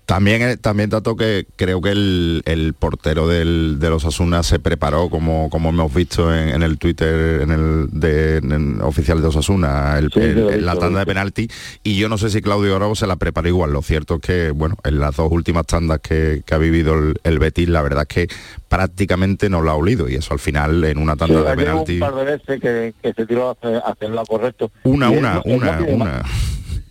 También, 0.09 0.41
eh, 0.41 0.57
también 0.57 0.89
dato 0.89 1.15
que 1.15 1.45
creo 1.55 1.81
que 1.81 1.91
el, 1.91 2.75
portero 2.79 3.27
del, 3.27 3.77
de 3.77 3.91
los 3.91 4.05
Asuna 4.05 4.41
se 4.41 4.57
preparó, 4.57 5.07
como, 5.07 5.51
como 5.51 5.69
hemos 5.69 5.93
visto 5.93 6.33
en, 6.33 6.63
el 6.63 6.79
Twitter 6.79 7.41
en 7.41 7.51
el, 7.51 7.89
de, 7.91 8.41
oficial 8.81 9.21
de 9.21 9.27
Osasuna, 9.27 9.99
el, 9.99 10.65
la 10.65 10.75
tanda 10.77 11.01
de 11.01 11.05
penalti, 11.05 11.47
y 11.83 11.95
yo 11.95 12.09
no 12.09 12.17
sé 12.17 12.31
si 12.31 12.41
Claudio 12.41 12.75
Bravo 12.75 12.95
se 12.95 13.05
la 13.05 13.17
preparó 13.17 13.49
igual. 13.49 13.71
Lo 13.71 13.83
cierto 13.83 14.15
es 14.15 14.21
que, 14.21 14.49
bueno, 14.49 14.77
en 14.83 14.97
las 14.97 15.15
dos 15.15 15.31
últimas 15.31 15.67
tandas 15.67 15.99
que, 15.99 16.41
ha 16.49 16.57
vivido 16.57 16.95
el, 17.23 17.37
Betis, 17.37 17.69
la 17.69 17.83
verdad 17.83 18.07
es 18.09 18.27
que 18.27 18.35
prácticamente 18.67 19.47
no 19.47 19.61
lo 19.61 19.69
ha 19.69 19.75
olido, 19.75 20.09
y 20.09 20.15
eso 20.15 20.33
al 20.33 20.39
final 20.39 20.83
en 20.85 20.97
una 20.97 21.17
tanda 21.17 21.43
de 21.43 21.55
penalti... 21.55 21.93
un 21.93 21.99
par 21.99 22.15
de 22.15 22.23
veces 22.23 22.59
que, 22.59 23.13
se 23.13 23.25
tiró 23.27 23.49
a 23.49 23.91
hacer, 23.91 24.09
lo 24.09 24.25
correcto. 24.25 24.71
Una, 24.85 25.11
una, 25.11 25.39
una, 25.45 25.81
una. 25.87 26.23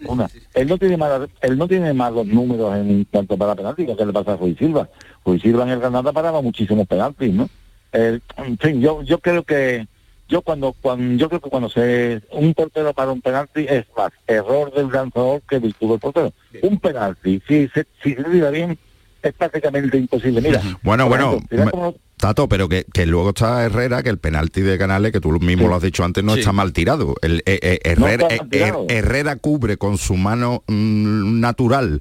Una. 0.06 0.28
Él 0.54 0.68
no 0.68 0.78
tiene 0.78 0.96
más, 0.96 1.28
él 1.40 1.58
no 1.58 1.68
tiene 1.68 1.92
más 1.92 2.12
los 2.12 2.26
números 2.26 2.76
en 2.76 3.04
cuanto 3.04 3.36
para 3.36 3.54
penaltis 3.54 3.88
que 3.96 4.06
le 4.06 4.12
pasa 4.12 4.34
a 4.34 4.36
Ruiz 4.36 4.58
Silva. 4.58 4.88
Ruiz 5.24 5.42
Silva 5.42 5.64
en 5.64 5.70
el 5.70 5.80
Granada 5.80 6.12
paraba 6.12 6.40
muchísimos 6.40 6.86
penaltis, 6.86 7.32
¿no? 7.32 7.48
en 7.92 8.58
fin, 8.58 8.80
yo, 8.80 9.02
yo 9.02 9.18
creo 9.18 9.44
que 9.44 9.86
yo 10.28 10.42
cuando, 10.42 10.74
cuando 10.74 11.16
yo 11.16 11.28
creo 11.28 11.40
que 11.40 11.48
cuando 11.48 11.70
se 11.70 12.20
un 12.32 12.52
portero 12.52 12.92
para 12.92 13.12
un 13.12 13.22
penalti 13.22 13.64
es 13.66 13.86
más 13.96 14.12
error 14.26 14.72
del 14.74 14.90
lanzador 14.90 15.40
que 15.48 15.58
virtud 15.58 15.90
del 15.90 15.98
portero. 15.98 16.32
Un 16.62 16.78
penalti, 16.78 17.42
si 17.48 17.68
se, 17.68 17.86
si 18.02 18.14
se 18.14 18.24
tira 18.24 18.50
bien, 18.50 18.78
es 19.22 19.32
prácticamente 19.32 19.96
imposible. 19.96 20.40
Mira, 20.42 20.60
bueno, 20.82 21.08
bueno, 21.08 21.40
Tato, 22.18 22.48
pero 22.48 22.68
que, 22.68 22.84
luego 23.06 23.30
está 23.30 23.64
Herrera, 23.64 24.02
que 24.02 24.10
el 24.10 24.18
penalti 24.18 24.60
de 24.60 24.76
Canales, 24.78 25.12
que 25.12 25.20
tú 25.20 25.30
mismo 25.40 25.68
lo 25.68 25.76
has 25.76 25.82
dicho 25.82 26.04
antes, 26.04 26.22
no 26.22 26.34
está 26.34 26.52
mal 26.52 26.72
tirado. 26.72 27.14
El, 27.22 27.42
eh, 27.46 27.58
eh, 27.62 27.80
eh, 27.82 28.86
Herrera, 28.88 29.36
cubre 29.36 29.76
con 29.76 29.98
su 29.98 30.16
mano 30.16 30.62
mm, 30.66 31.40
natural 31.40 32.00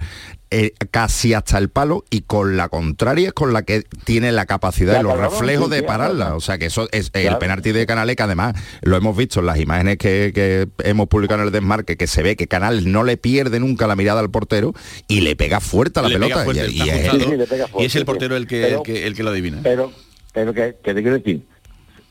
casi 0.91 1.34
hasta 1.34 1.58
el 1.58 1.69
palo 1.69 2.06
y 2.10 2.21
con 2.21 2.56
la 2.56 2.69
contraria 2.69 3.27
es 3.27 3.34
con 3.34 3.51
la 3.51 3.63
que 3.63 3.84
tiene 4.06 4.32
la 4.32 4.45
capacidad 4.45 4.99
y 4.99 5.03
los 5.03 5.17
reflejos 5.17 5.69
de 5.69 5.84
pararla. 5.84 6.36
O 6.36 6.39
sea 6.39 6.58
que 6.58 6.67
eso 6.67 6.88
es 6.91 7.12
el 7.13 7.38
penalti 7.38 7.71
de 7.71 7.86
Canales, 7.86 8.15
que 8.15 8.23
además 8.23 8.56
lo 8.82 8.95
hemos 8.95 9.15
visto 9.17 9.41
en 9.41 9.47
las 9.47 9.60
imágenes 9.60 9.97
que, 9.97 10.67
hemos 10.84 11.08
publicado 11.08 11.41
en 11.41 11.47
el 11.47 11.51
desmarque, 11.51 11.97
que 11.97 12.08
se 12.08 12.23
ve 12.23 12.36
que 12.36 12.47
Canales 12.47 12.86
no 12.86 13.03
le 13.03 13.17
pierde 13.17 13.60
nnunca 13.60 13.88
la 13.88 13.95
mirada 13.95 14.21
al 14.21 14.30
portero 14.30 14.73
y 15.08 15.21
le 15.21 15.36
pega 15.36 15.60
fuerte 15.60 15.99
a 15.99 16.03
la 16.03 16.10
pelota. 16.10 16.45
y, 16.69 16.89
es, 17.84 17.95
el 17.95 18.06
portero 18.06 18.36
el 18.38 18.47
que, 18.47 18.73
el 19.06 19.15
que, 19.15 19.23
lo 19.23 19.32
adivina. 19.32 19.60
Pero 19.63 19.91
pero 20.38 20.54
que, 20.54 20.71
te 20.73 20.93
quiero 21.02 21.17
decir, 21.17 21.47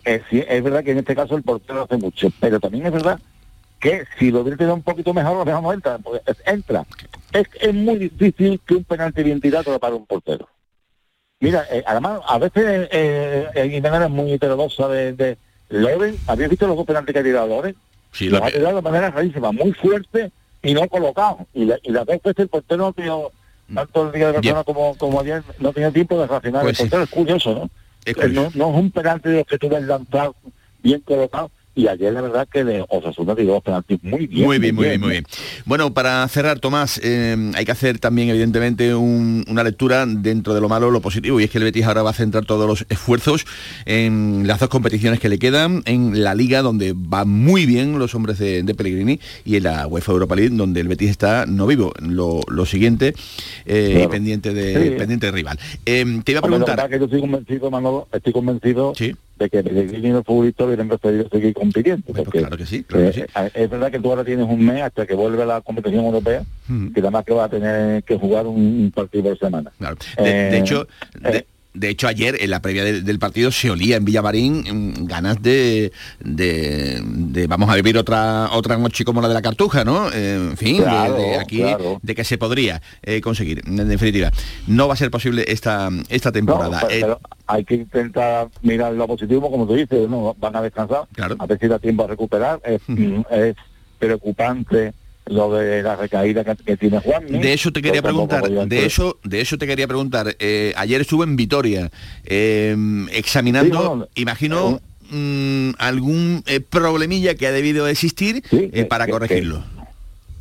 es, 0.04 0.20
es, 0.32 0.62
verdad 0.64 0.82
que 0.82 0.90
en 0.90 0.98
este 0.98 1.14
caso 1.14 1.36
el 1.36 1.44
portero 1.44 1.84
hace 1.84 1.96
mucho, 1.96 2.28
pero 2.40 2.58
también 2.58 2.84
es 2.84 2.92
verdad 2.92 3.20
que 3.78 4.02
si 4.18 4.32
lo 4.32 4.40
hubiera 4.40 4.74
un 4.74 4.82
poquito 4.82 5.14
mejor, 5.14 5.36
lo 5.36 5.44
mejor 5.44 5.62
no 5.62 5.72
entra, 5.72 5.98
porque 5.98 6.22
es- 6.28 6.42
entra. 6.44 6.84
Es, 7.32 7.46
es 7.60 7.72
muy 7.72 7.98
difícil 7.98 8.60
que 8.66 8.74
un 8.74 8.82
penalti 8.82 9.22
bien 9.22 9.40
tirado 9.40 9.70
lo 9.70 9.78
para 9.78 9.94
un 9.94 10.04
portero. 10.06 10.48
Mira, 11.38 11.66
eh, 11.70 11.84
además, 11.86 12.18
a 12.26 12.36
veces 12.38 12.88
eh, 12.90 13.46
eh, 13.54 13.80
es 13.80 14.10
muy 14.10 14.32
heterodoxa 14.32 14.88
de, 14.88 15.12
de 15.12 15.38
Loren. 15.68 16.16
¿Habéis 16.26 16.50
visto 16.50 16.66
los 16.66 16.76
dos 16.76 16.84
penaltis 16.86 17.12
que 17.12 17.20
ha 17.20 17.22
tirado 17.22 17.46
Loren? 17.46 17.76
Sí, 18.10 18.28
Los 18.28 18.40
lo 18.40 18.46
ha 18.46 18.50
que- 18.50 18.58
tirado 18.58 18.74
de 18.74 18.82
manera 18.82 19.10
rarísima, 19.12 19.52
muy 19.52 19.70
fuerte 19.72 20.32
y 20.64 20.74
no 20.74 20.88
colocado. 20.88 21.46
Y, 21.54 21.66
la, 21.66 21.78
y 21.80 21.92
las 21.92 22.04
dos 22.06 22.16
veces 22.24 22.40
el 22.40 22.48
portero 22.48 22.78
no 22.78 22.86
ha 22.88 22.92
tenido, 22.92 23.30
tanto 23.72 24.06
el 24.06 24.12
día 24.12 24.26
de 24.26 24.32
Barcelona 24.32 24.64
como, 24.64 24.96
como 24.96 25.20
ayer, 25.20 25.44
no 25.60 25.72
tenía 25.72 25.92
tiempo 25.92 26.18
de 26.20 26.26
reaccionar. 26.26 26.62
Pues 26.62 26.80
el 26.80 26.86
portero 26.88 27.02
es 27.04 27.10
curioso, 27.10 27.54
¿no? 27.54 27.70
No, 28.54 28.70
es 28.70 28.76
un 28.76 28.90
penalti 28.90 29.30
de 29.30 29.44
que 29.44 29.58
tú 29.58 29.68
ves 29.68 29.82
lanzado 29.82 30.36
bien 30.82 31.00
colocado. 31.00 31.50
Y 31.78 31.88
ayer 31.88 32.10
la 32.12 32.22
verdad 32.22 32.48
que 32.50 32.64
de 32.64 32.82
Osasuna 32.88 33.36
tiró 33.36 33.52
dos 33.52 33.62
penaltis 33.62 34.02
muy 34.02 34.26
bien. 34.26 34.44
Muy 34.46 34.58
bien, 34.58 34.74
muy 34.74 34.86
bien, 34.88 35.00
muy 35.00 35.10
bien. 35.10 35.26
Bueno, 35.66 35.92
para 35.92 36.26
cerrar, 36.28 36.58
Tomás, 36.58 36.98
eh, 37.04 37.36
hay 37.54 37.64
que 37.66 37.70
hacer 37.72 37.98
también, 37.98 38.30
evidentemente, 38.30 38.94
un- 38.94 39.44
una 39.46 39.62
lectura 39.62 40.06
dentro 40.06 40.54
de 40.54 40.62
lo 40.62 40.70
malo, 40.70 40.90
lo 40.90 41.02
positivo, 41.02 41.38
y 41.38 41.44
es 41.44 41.50
que 41.50 41.58
el 41.58 41.64
Betis 41.64 41.84
ahora 41.84 42.02
va 42.02 42.10
a 42.10 42.14
centrar 42.14 42.46
todos 42.46 42.66
los 42.66 42.86
esfuerzos 42.88 43.44
en 43.84 44.46
las 44.46 44.58
dos 44.58 44.70
competiciones 44.70 45.20
que 45.20 45.28
le 45.28 45.38
quedan, 45.38 45.82
en 45.84 46.24
la 46.24 46.34
Liga, 46.34 46.62
donde 46.62 46.94
van 46.96 47.28
muy 47.28 47.66
bien 47.66 47.98
los 47.98 48.14
hombres 48.14 48.38
de, 48.38 48.62
de 48.62 48.74
Pellegrini, 48.74 49.20
y 49.44 49.56
en 49.56 49.64
la 49.64 49.86
UEFA 49.86 50.12
Europa 50.12 50.34
League, 50.34 50.56
donde 50.56 50.80
el 50.80 50.88
Betis 50.88 51.10
está 51.10 51.44
no 51.44 51.66
vivo. 51.66 51.92
Lo, 52.00 52.40
lo 52.48 52.64
siguiente, 52.64 53.14
eh, 53.66 53.92
Claro. 53.96 54.10
pendiente, 54.10 54.54
de, 54.54 54.82
Sí. 54.82 54.90
pendiente 54.96 55.26
de 55.26 55.32
rival. 55.32 55.58
Eh, 55.84 56.20
te 56.24 56.32
iba 56.32 56.38
a 56.38 56.42
preguntar... 56.42 56.88
que 56.88 56.98
yo 56.98 57.04
estoy 57.04 57.20
convencido, 57.20 57.70
Manolo, 57.70 58.08
estoy 58.12 58.32
convencido 58.32 58.94
de 59.38 59.50
que 59.50 59.62
Pellegrini 59.62 60.08
y 60.08 60.12
los 60.12 60.24
futbolistas 60.24 60.66
hubieran 60.66 60.88
preferido 60.88 61.28
seguir 61.28 61.54
compitiendo. 61.54 62.12
porque, 62.12 62.38
claro 62.38 62.56
que 62.56 62.66
sí, 62.66 62.84
claro 62.84 63.12
que 63.12 63.20
eh, 63.20 63.26
eh, 63.36 63.50
Es 63.54 63.70
verdad 63.70 63.90
que 63.90 63.98
tú 63.98 64.10
ahora 64.10 64.24
tienes 64.24 64.46
un 64.48 64.64
mes 64.64 64.82
hasta 64.82 65.06
que 65.06 65.14
vuelve 65.14 65.44
la 65.44 65.60
competición 65.60 66.04
europea, 66.04 66.42
que 66.94 67.00
además 67.00 67.24
que 67.24 67.34
va 67.34 67.44
a 67.44 67.48
tener 67.48 68.02
que 68.04 68.16
jugar 68.16 68.46
un, 68.46 68.90
partido 68.94 69.24
por 69.24 69.38
semana. 69.38 69.72
Claro. 69.78 69.96
De, 70.16 70.24
de 70.24 70.56
Eh, 70.56 70.58
hecho, 70.58 70.86
de, 71.20 71.46
de 71.76 71.88
hecho 71.90 72.08
ayer 72.08 72.36
en 72.40 72.50
la 72.50 72.60
previa 72.60 72.84
del, 72.84 73.04
del 73.04 73.18
partido 73.18 73.50
se 73.52 73.70
olía 73.70 73.96
en 73.96 74.04
Villamarín 74.04 74.94
mm, 74.98 75.04
ganas 75.06 75.40
de, 75.42 75.92
de, 76.20 77.00
de 77.04 77.46
vamos 77.46 77.68
a 77.70 77.74
vivir 77.74 77.96
otra 77.98 78.50
otra 78.52 78.76
noche 78.78 79.04
como 79.04 79.20
la 79.20 79.28
de 79.28 79.34
la 79.34 79.42
Cartuja, 79.42 79.84
¿no? 79.84 80.08
Eh, 80.12 80.34
en 80.50 80.56
fin, 80.56 80.78
de- 80.78 80.82
Claro, 80.84 81.14
de, 81.16 81.36
aquí 81.38 81.58
claro. 81.58 81.98
de 82.02 82.14
que 82.14 82.24
se 82.24 82.38
podría 82.38 82.82
eh, 83.02 83.20
conseguir. 83.20 83.62
En 83.66 83.76
definitiva, 83.88 84.30
no 84.66 84.88
va 84.88 84.94
a 84.94 84.96
ser 84.96 85.10
posible 85.10 85.44
esta 85.48 85.88
esta 86.08 86.30
No, 86.30 86.32
temporada. 86.34 86.80
pero, 86.88 86.90
Eh, 86.94 87.00
pero 87.00 87.20
hay 87.46 87.64
que 87.64 87.74
intentar 87.76 88.48
mirar 88.62 88.92
lo 88.94 89.06
positivo, 89.06 89.50
como 89.50 89.66
tú 89.66 89.74
dices, 89.74 90.08
¿no? 90.08 90.34
van 90.38 90.56
a 90.56 90.62
descansar, 90.62 91.02
a 91.38 91.46
ver 91.46 91.58
si 91.60 91.68
da 91.68 91.78
tiempo 91.78 92.04
a 92.04 92.06
recuperar. 92.08 92.60
Es, 92.64 92.80
es 93.30 93.56
preocupante 93.98 94.92
lo 95.26 95.52
de 95.54 95.82
la 95.82 95.96
recaída 95.96 96.44
que, 96.44 96.54
que 96.64 96.76
tiene 96.76 97.00
Juan. 97.00 97.26
De 97.26 97.52
eso 97.52 97.72
te 97.72 97.82
quería 97.82 98.02
preguntar, 98.02 98.48
de 98.48 98.86
eso, 98.86 99.18
de 99.24 99.40
eso 99.40 99.58
te 99.58 99.66
quería 99.66 99.86
preguntar. 99.88 100.36
Eh, 100.38 100.72
ayer 100.76 101.00
estuvo 101.00 101.24
en 101.24 101.36
Vitoria 101.36 101.90
eh, 102.24 102.76
examinando, 103.12 103.80
Sí, 103.80 103.86
bueno, 103.88 104.08
imagino, 104.14 104.80
mm, 105.10 105.70
algún 105.78 106.42
eh, 106.46 106.60
problemilla 106.60 107.34
que 107.34 107.46
ha 107.48 107.52
debido 107.52 107.88
existir 107.88 108.42
eh, 108.52 108.84
para 108.84 109.06
que- 109.06 109.12
corregirlo. 109.12 109.64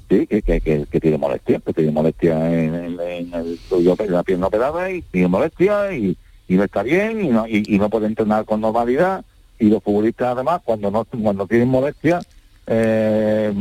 Sí, 0.08 0.28
que, 0.28 0.43
que, 0.43 0.62
que, 0.62 1.00
tiene 1.00 1.17
molestia, 1.17 1.60
que 1.65 1.74
tiene 1.74 1.91
molestia 1.91 2.36
en, 2.54 2.76
en- 2.76 3.00
en 3.00 3.34
el 3.34 3.60
en 3.74 4.12
la 4.12 4.21
pierna 4.21 4.45
operada 4.48 4.91
y 4.91 5.02
tiene 5.02 5.28
molestia 5.28 5.91
y, 5.95 6.15
y 6.48 6.54
no 6.54 6.63
está 6.63 6.84
bien 6.84 7.26
y 7.26 7.30
no, 7.30 7.48
y, 7.48 7.63
y 7.65 7.80
no 7.80 7.89
puede 7.89 8.06
entrenar 8.06 8.45
con 8.45 8.62
normalidad 8.62 9.26
y 9.58 9.65
los 9.65 9.82
futbolistas 9.82 10.28
además 10.36 10.62
cuando 10.63 10.91
no 10.91 11.06
cuando 11.06 11.48
tienen 11.48 11.69
molestia 11.69 12.21
eh, 12.67 13.54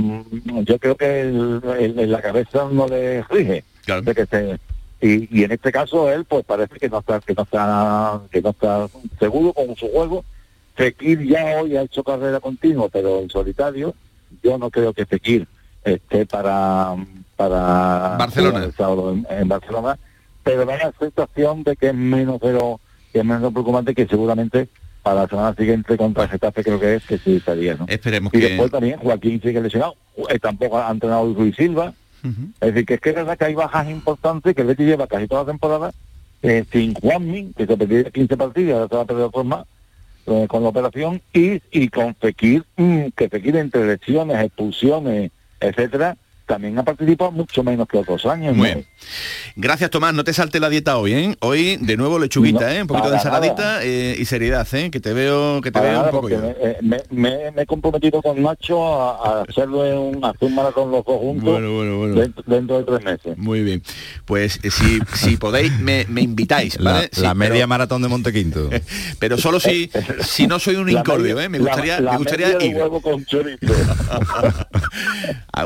yo 0.64 0.78
creo 0.78 0.96
que 0.96 1.20
el- 1.20 2.10
la 2.10 2.22
cabeza 2.22 2.66
no 2.70 2.86
le 2.88 3.22
rige 3.24 3.64
de 4.04 4.14
que 4.14 4.26
se- 4.26 4.58
y, 5.00 5.40
y 5.40 5.44
en 5.44 5.52
este 5.52 5.70
caso 5.70 6.10
él 6.10 6.24
pues 6.24 6.44
parece 6.44 6.78
que 6.78 6.88
no 6.88 7.00
está 7.00 7.20
que 7.20 7.34
no 7.34 7.42
está 7.42 8.20
que 8.30 8.40
no 8.40 8.50
está 8.50 8.88
seguro 9.18 9.52
con 9.52 9.76
su 9.76 9.88
juego. 9.90 10.24
Fekir 10.74 11.26
ya 11.28 11.60
hoy 11.62 11.76
ha 11.76 11.82
hecho 11.82 12.02
carrera 12.02 12.40
continua 12.40 12.88
pero 12.88 13.20
en 13.20 13.28
solitario 13.30 13.94
yo 14.42 14.56
no 14.58 14.70
creo 14.70 14.92
que 14.92 15.04
Fekir 15.06 15.46
esté 15.84 16.24
para 16.26 16.94
para 17.36 18.16
Barcelona. 18.18 18.70
en 19.30 19.48
Barcelona. 19.48 19.98
Pero 20.42 20.64
da 20.66 20.76
la 20.76 20.92
sensación 20.98 21.62
de 21.64 21.76
que 21.76 21.88
es 21.88 21.94
menos 21.94 22.38
pero 22.40 22.80
que 23.12 23.18
es 23.20 23.24
menos 23.24 23.52
preocupante 23.52 23.94
que 23.94 24.06
seguramente 24.06 24.68
para 25.04 25.22
la 25.22 25.28
semana 25.28 25.54
siguiente 25.54 25.96
contra 25.96 26.24
el 26.24 26.30
Getafe 26.30 26.64
creo 26.64 26.80
que 26.80 26.94
es 26.96 27.04
que 27.04 27.18
sí 27.18 27.36
estaría 27.36 27.74
¿no? 27.74 27.86
Esperemos 27.86 28.34
y 28.34 28.40
que 28.40 28.48
después 28.48 28.72
también 28.72 28.98
Joaquín 28.98 29.40
sigue 29.40 29.60
lesionado 29.60 29.94
Eh, 30.28 30.40
tampoco 30.40 30.78
ha 30.78 30.90
entrenado 30.90 31.26
Luis 31.26 31.54
Silva 31.54 31.94
es 32.60 32.72
decir, 32.72 32.86
que 32.86 32.94
es 32.94 33.00
que 33.00 33.10
es 33.10 33.14
verdad 33.16 33.36
que 33.36 33.44
hay 33.44 33.54
bajas 33.54 33.88
importantes, 33.90 34.54
que 34.54 34.62
el 34.62 34.68
Betis 34.68 34.86
lleva 34.86 35.06
casi 35.06 35.28
toda 35.28 35.42
la 35.42 35.48
temporada 35.48 35.92
eh, 36.42 36.64
sin 36.72 36.94
Juanmi, 36.94 37.52
que 37.56 37.66
se 37.66 37.76
perdió 37.76 38.10
15 38.10 38.36
partidos, 38.36 38.74
ahora 38.74 38.88
se 38.88 38.96
va 38.96 39.02
a 39.02 39.06
perder 39.06 39.24
otros 39.24 39.44
más 39.44 39.66
eh, 40.26 40.46
con 40.48 40.62
la 40.62 40.70
operación, 40.70 41.20
y, 41.34 41.60
y 41.70 41.88
con 41.88 42.14
Fekir, 42.14 42.64
mm, 42.76 43.08
que 43.16 43.28
Fekir 43.28 43.56
entre 43.56 43.86
lesiones, 43.86 44.42
expulsiones, 44.42 45.32
etcétera, 45.60 46.16
también 46.46 46.78
ha 46.78 46.82
participado 46.82 47.30
mucho 47.32 47.62
menos 47.62 47.86
que 47.88 47.98
otros 47.98 48.24
años. 48.26 48.54
Muy 48.56 48.68
¿no? 48.68 48.74
bien. 48.74 48.86
Gracias, 49.56 49.90
Tomás. 49.90 50.14
No 50.14 50.24
te 50.24 50.32
salte 50.32 50.60
la 50.60 50.68
dieta 50.68 50.96
hoy, 50.98 51.12
¿eh? 51.14 51.36
Hoy, 51.40 51.76
de 51.80 51.96
nuevo, 51.96 52.18
lechuguita, 52.18 52.66
No, 52.66 52.68
¿eh? 52.72 52.82
Un 52.82 52.88
poquito 52.88 53.10
de 53.10 53.16
ensaladita 53.16 53.84
eh, 53.84 54.16
y 54.18 54.24
seriedad, 54.24 54.66
¿eh? 54.72 54.90
Que 54.90 55.00
te 55.00 55.12
veo, 55.12 55.60
que 55.62 55.70
te 55.70 55.80
veo 55.80 56.02
un 56.04 56.10
poco 56.10 56.28
yo. 56.28 56.38
me, 56.40 56.50
eh, 56.60 56.76
me- 56.82 57.02
me- 57.10 57.50
me 57.52 57.62
he 57.62 57.66
comprometido 57.66 58.20
con 58.22 58.42
Nacho 58.42 58.84
a, 58.86 59.40
a 59.40 59.42
hacerlo 59.42 59.84
en 59.86 59.96
un, 59.98 60.24
hacer 60.24 60.48
un 60.48 60.54
maratón 60.54 60.90
los 60.90 61.04
dos 61.04 61.18
juntos 61.18 61.44
Bueno, 61.44 61.72
bueno, 61.74 61.98
bueno. 61.98 62.14
Dentro, 62.16 62.42
dentro 62.46 62.78
de 62.78 62.84
tres 62.84 63.04
meses. 63.04 63.38
Muy 63.38 63.62
bien. 63.62 63.82
Pues 64.24 64.58
eh, 64.62 64.70
si, 64.70 64.98
si 65.14 65.36
podéis, 65.36 65.78
me, 65.80 66.04
me 66.08 66.20
invitáis, 66.22 66.78
La, 66.80 66.92
¿vale? 66.92 67.08
Sí, 67.12 67.20
la 67.22 67.34
media 67.34 67.52
pero- 67.54 67.68
maratón 67.68 68.02
de 68.02 68.08
Montequinto. 68.08 68.70
Pero 69.18 69.38
solo 69.38 69.60
si, 69.60 69.90
si 70.22 70.46
no 70.46 70.58
soy 70.58 70.76
un 70.76 70.88
incordio, 70.90 71.40
¿eh? 71.40 71.48
Me 71.48 71.58
gustaría, 71.58 72.00
la 72.00 72.12
me 72.12 72.18
gustaría 72.18 72.62
ir. 72.62 72.74
huevo 72.76 73.00
con 73.00 73.24
chorizo. 73.24 73.58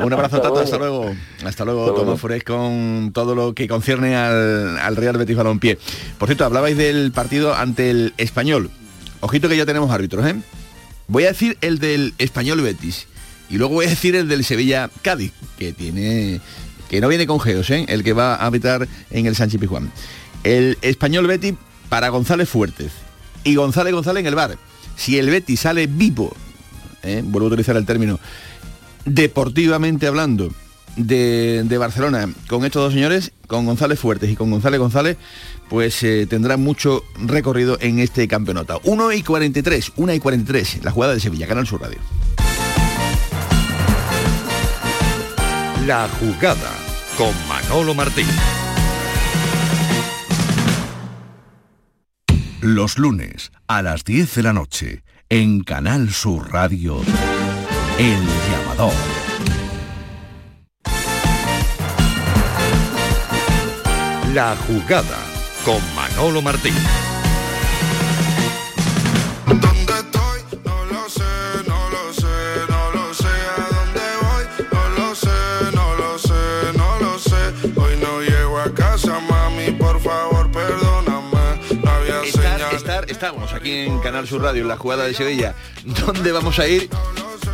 Un 0.04 0.12
abrazo, 0.12 0.40
Tato, 0.40 0.60
hasta 0.72 0.78
luego. 0.78 1.14
Hasta 1.44 1.64
luego, 1.64 1.86
Hasta 1.86 2.00
Tomás. 2.00 2.20
Forés, 2.20 2.44
con 2.44 3.10
todo 3.12 3.34
lo 3.34 3.54
que 3.54 3.68
concierne 3.68 4.16
al, 4.16 4.78
al 4.78 4.96
Real 4.96 5.16
Betis 5.16 5.36
Balompié. 5.36 5.78
Por 6.18 6.28
cierto, 6.28 6.44
hablabais 6.44 6.76
del 6.76 7.12
partido 7.12 7.54
ante 7.54 7.90
el 7.90 8.14
Español. 8.16 8.70
Ojito 9.20 9.48
que 9.48 9.56
ya 9.56 9.66
tenemos 9.66 9.90
árbitros, 9.90 10.26
¿eh? 10.26 10.36
Voy 11.08 11.24
a 11.24 11.28
decir 11.28 11.56
el 11.60 11.78
del 11.78 12.14
Español 12.18 12.60
Betis. 12.60 13.06
Y 13.50 13.56
luego 13.56 13.74
voy 13.74 13.86
a 13.86 13.90
decir 13.90 14.14
el 14.14 14.28
del 14.28 14.44
Sevilla 14.44 14.90
Cádiz, 15.02 15.32
que 15.58 15.72
tiene. 15.72 16.40
que 16.90 17.00
no 17.00 17.08
viene 17.08 17.26
con 17.26 17.40
geos, 17.40 17.70
¿eh? 17.70 17.86
El 17.88 18.04
que 18.04 18.12
va 18.12 18.34
a 18.34 18.46
habitar 18.46 18.86
en 19.10 19.26
el 19.26 19.34
Sánchez 19.34 19.60
Pizjuán. 19.60 19.90
El 20.44 20.78
Español 20.82 21.26
Betis 21.26 21.54
para 21.88 22.10
González 22.10 22.48
Fuertes. 22.48 22.92
Y 23.44 23.54
González 23.54 23.94
González 23.94 24.20
en 24.20 24.26
el 24.26 24.34
bar. 24.34 24.58
Si 24.96 25.18
el 25.18 25.30
Betis 25.30 25.60
sale 25.60 25.86
vivo, 25.86 26.36
¿eh? 27.02 27.22
vuelvo 27.24 27.46
a 27.46 27.52
utilizar 27.52 27.76
el 27.76 27.86
término, 27.86 28.20
deportivamente 29.08 30.06
hablando, 30.06 30.50
de, 30.98 31.78
Barcelona 31.78 32.28
con 32.48 32.64
estos 32.64 32.82
dos 32.82 32.92
señores, 32.92 33.32
con 33.46 33.66
González 33.66 33.98
Fuertes 33.98 34.30
y 34.30 34.36
con 34.36 34.50
González 34.50 34.80
González, 34.80 35.16
pues 35.68 36.02
eh, 36.02 36.26
tendrá 36.28 36.56
mucho 36.56 37.04
recorrido 37.18 37.78
en 37.80 37.98
este 37.98 38.26
campeonato. 38.28 38.80
1 38.84 39.12
y 39.12 39.22
43, 39.22 39.92
1 39.96 40.14
y 40.14 40.18
43, 40.18 40.84
la 40.84 40.90
jugada 40.90 41.14
de 41.14 41.20
Sevilla, 41.20 41.46
Canal 41.46 41.66
Sur 41.66 41.82
Radio. 41.82 41.98
La 45.86 46.08
jugada 46.20 46.72
con 47.16 47.32
Manolo 47.48 47.94
Martín. 47.94 48.26
Los 52.60 52.98
lunes 52.98 53.52
a 53.68 53.82
las 53.82 54.04
10 54.04 54.34
de 54.34 54.42
la 54.42 54.52
noche 54.52 55.04
en 55.28 55.62
Canal 55.62 56.10
Sur 56.10 56.52
Radio, 56.52 57.00
El 57.98 58.16
Llamador. 58.50 58.92
La 64.34 64.56
jugada 64.66 65.18
con 65.64 65.80
Manolo 65.94 66.40
Martín. 66.42 66.74
No 69.46 70.84
lo 70.84 71.08
sé, 71.08 71.22
no 71.66 71.90
lo 71.90 72.12
sé, 72.12 72.26
no 72.68 72.90
lo 72.92 73.14
sé 73.14 73.26
a 73.26 73.68
dónde 73.74 74.00
voy. 74.22 74.44
No 74.72 74.88
lo 74.98 75.14
sé, 75.14 75.28
no 75.74 75.94
lo 75.96 76.18
sé, 76.18 76.32
no 76.76 76.98
lo 77.00 77.18
sé. 77.18 77.70
Hoy 77.80 77.96
no 78.00 78.20
llego 78.20 78.58
a 78.60 78.72
casa, 78.74 79.18
mami, 79.20 79.70
por 79.72 80.00
favor, 80.00 80.50
perdóname. 80.50 81.60
No 81.82 81.90
había 81.90 82.22
Estar, 82.22 82.58
señal. 82.58 82.74
estar, 82.74 83.10
estamos 83.10 83.52
aquí 83.52 83.72
en 83.72 83.98
Canal 84.00 84.26
Sur 84.28 84.42
Radio, 84.42 84.62
en 84.62 84.68
la 84.68 84.76
jugada 84.76 85.04
de 85.04 85.14
Sevilla. 85.14 85.54
¿Dónde 85.84 86.32
vamos 86.32 86.58
a 86.58 86.66
ir? 86.68 86.88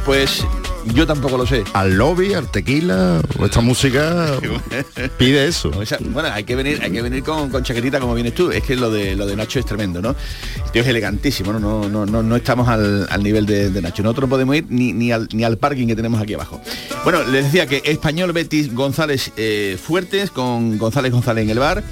Pues 0.04 0.44
Yo 0.92 1.06
tampoco 1.06 1.38
lo 1.38 1.46
sé. 1.46 1.64
Al 1.72 1.94
lobby, 1.96 2.34
al 2.34 2.50
tequila, 2.50 3.22
esta 3.42 3.62
música 3.62 4.38
pide 5.18 5.46
eso. 5.46 5.70
Bueno, 6.10 6.28
hay 6.30 6.44
que 6.44 6.54
venir, 6.54 6.80
hay 6.82 6.90
que 6.90 7.00
venir 7.00 7.22
con, 7.22 7.48
con 7.48 7.62
chaquetita 7.62 8.00
como 8.00 8.14
vienes 8.14 8.34
tú. 8.34 8.50
Es 8.50 8.62
que 8.64 8.76
lo 8.76 8.90
de 8.90 9.16
lo 9.16 9.26
de 9.26 9.34
Nacho 9.34 9.58
es 9.58 9.64
tremendo, 9.64 10.02
¿no? 10.02 10.10
El 10.10 10.70
tío 10.72 10.82
es 10.82 10.88
elegantísimo, 10.88 11.54
¿no? 11.54 11.58
No, 11.58 11.88
no, 11.88 12.04
no, 12.04 12.22
no 12.22 12.36
estamos 12.36 12.68
al, 12.68 13.06
al 13.10 13.22
nivel 13.22 13.46
de, 13.46 13.70
de 13.70 13.80
Nacho. 13.82 14.02
Nosotros 14.02 14.28
no 14.28 14.30
podemos 14.30 14.56
ir 14.56 14.66
ni, 14.68 14.92
ni, 14.92 15.10
al, 15.10 15.26
ni 15.32 15.42
al 15.42 15.56
parking 15.56 15.86
que 15.86 15.96
tenemos 15.96 16.20
aquí 16.20 16.34
abajo. 16.34 16.60
Bueno, 17.02 17.24
les 17.24 17.44
decía 17.44 17.66
que 17.66 17.80
Español 17.86 18.32
Betis 18.32 18.74
González 18.74 19.32
eh, 19.38 19.78
Fuertes 19.82 20.30
con 20.30 20.76
González 20.76 21.12
González 21.12 21.44
en 21.44 21.50
el 21.50 21.58
bar. 21.60 21.82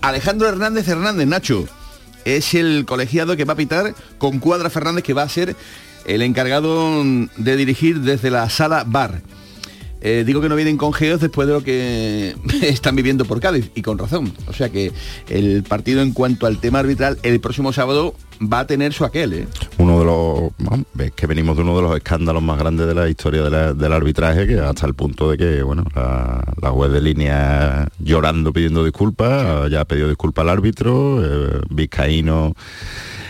Alejandro 0.00 0.48
Hernández 0.48 0.88
Hernández, 0.88 1.26
Nacho, 1.26 1.66
es 2.24 2.54
el 2.54 2.86
colegiado 2.86 3.36
que 3.36 3.44
va 3.44 3.52
a 3.52 3.56
pitar 3.56 3.94
con 4.16 4.38
Cuadra 4.38 4.70
Fernández, 4.70 5.04
que 5.04 5.12
va 5.12 5.22
a 5.22 5.28
ser 5.28 5.56
el 6.06 6.22
encargado 6.22 7.02
de 7.36 7.56
dirigir 7.56 8.00
desde 8.00 8.30
la 8.30 8.48
sala 8.50 8.84
bar. 8.86 9.22
Eh, 10.06 10.22
digo 10.26 10.42
que 10.42 10.50
no 10.50 10.56
vienen 10.56 10.76
con 10.76 10.92
geos 10.92 11.18
después 11.18 11.48
de 11.48 11.54
lo 11.54 11.62
que 11.64 12.34
están 12.62 12.94
viviendo 12.94 13.24
por 13.24 13.40
Cádiz 13.40 13.70
y 13.74 13.80
con 13.80 13.96
razón. 13.96 14.34
O 14.46 14.52
sea 14.52 14.68
que 14.68 14.92
el 15.30 15.62
partido 15.62 16.02
en 16.02 16.12
cuanto 16.12 16.46
al 16.46 16.58
tema 16.60 16.80
arbitral 16.80 17.16
el 17.22 17.40
próximo 17.40 17.72
sábado 17.72 18.14
va 18.42 18.60
a 18.60 18.66
tener 18.66 18.92
su 18.92 19.06
aquel. 19.06 19.32
¿eh? 19.32 19.46
Uno 19.78 19.98
de 20.00 20.04
los, 20.04 20.52
es 20.98 21.12
que 21.12 21.26
venimos 21.26 21.56
de 21.56 21.62
uno 21.62 21.74
de 21.76 21.82
los 21.84 21.96
escándalos 21.96 22.42
más 22.42 22.58
grandes 22.58 22.86
de 22.86 22.94
la 22.94 23.08
historia 23.08 23.40
de 23.44 23.48
la- 23.50 23.72
del 23.72 23.92
arbitraje, 23.94 24.46
que 24.46 24.58
hasta 24.60 24.86
el 24.86 24.92
punto 24.92 25.30
de 25.30 25.38
que, 25.38 25.62
bueno, 25.62 25.84
la, 25.94 26.44
la 26.60 26.70
juez 26.70 26.92
de 26.92 27.00
línea 27.00 27.88
llorando 27.98 28.52
pidiendo 28.52 28.84
disculpas, 28.84 29.70
ya 29.70 29.80
ha 29.80 29.84
pedido 29.86 30.08
disculpas 30.08 30.42
al 30.42 30.50
árbitro, 30.50 31.22
eh, 31.24 31.60
Vizcaíno 31.70 32.54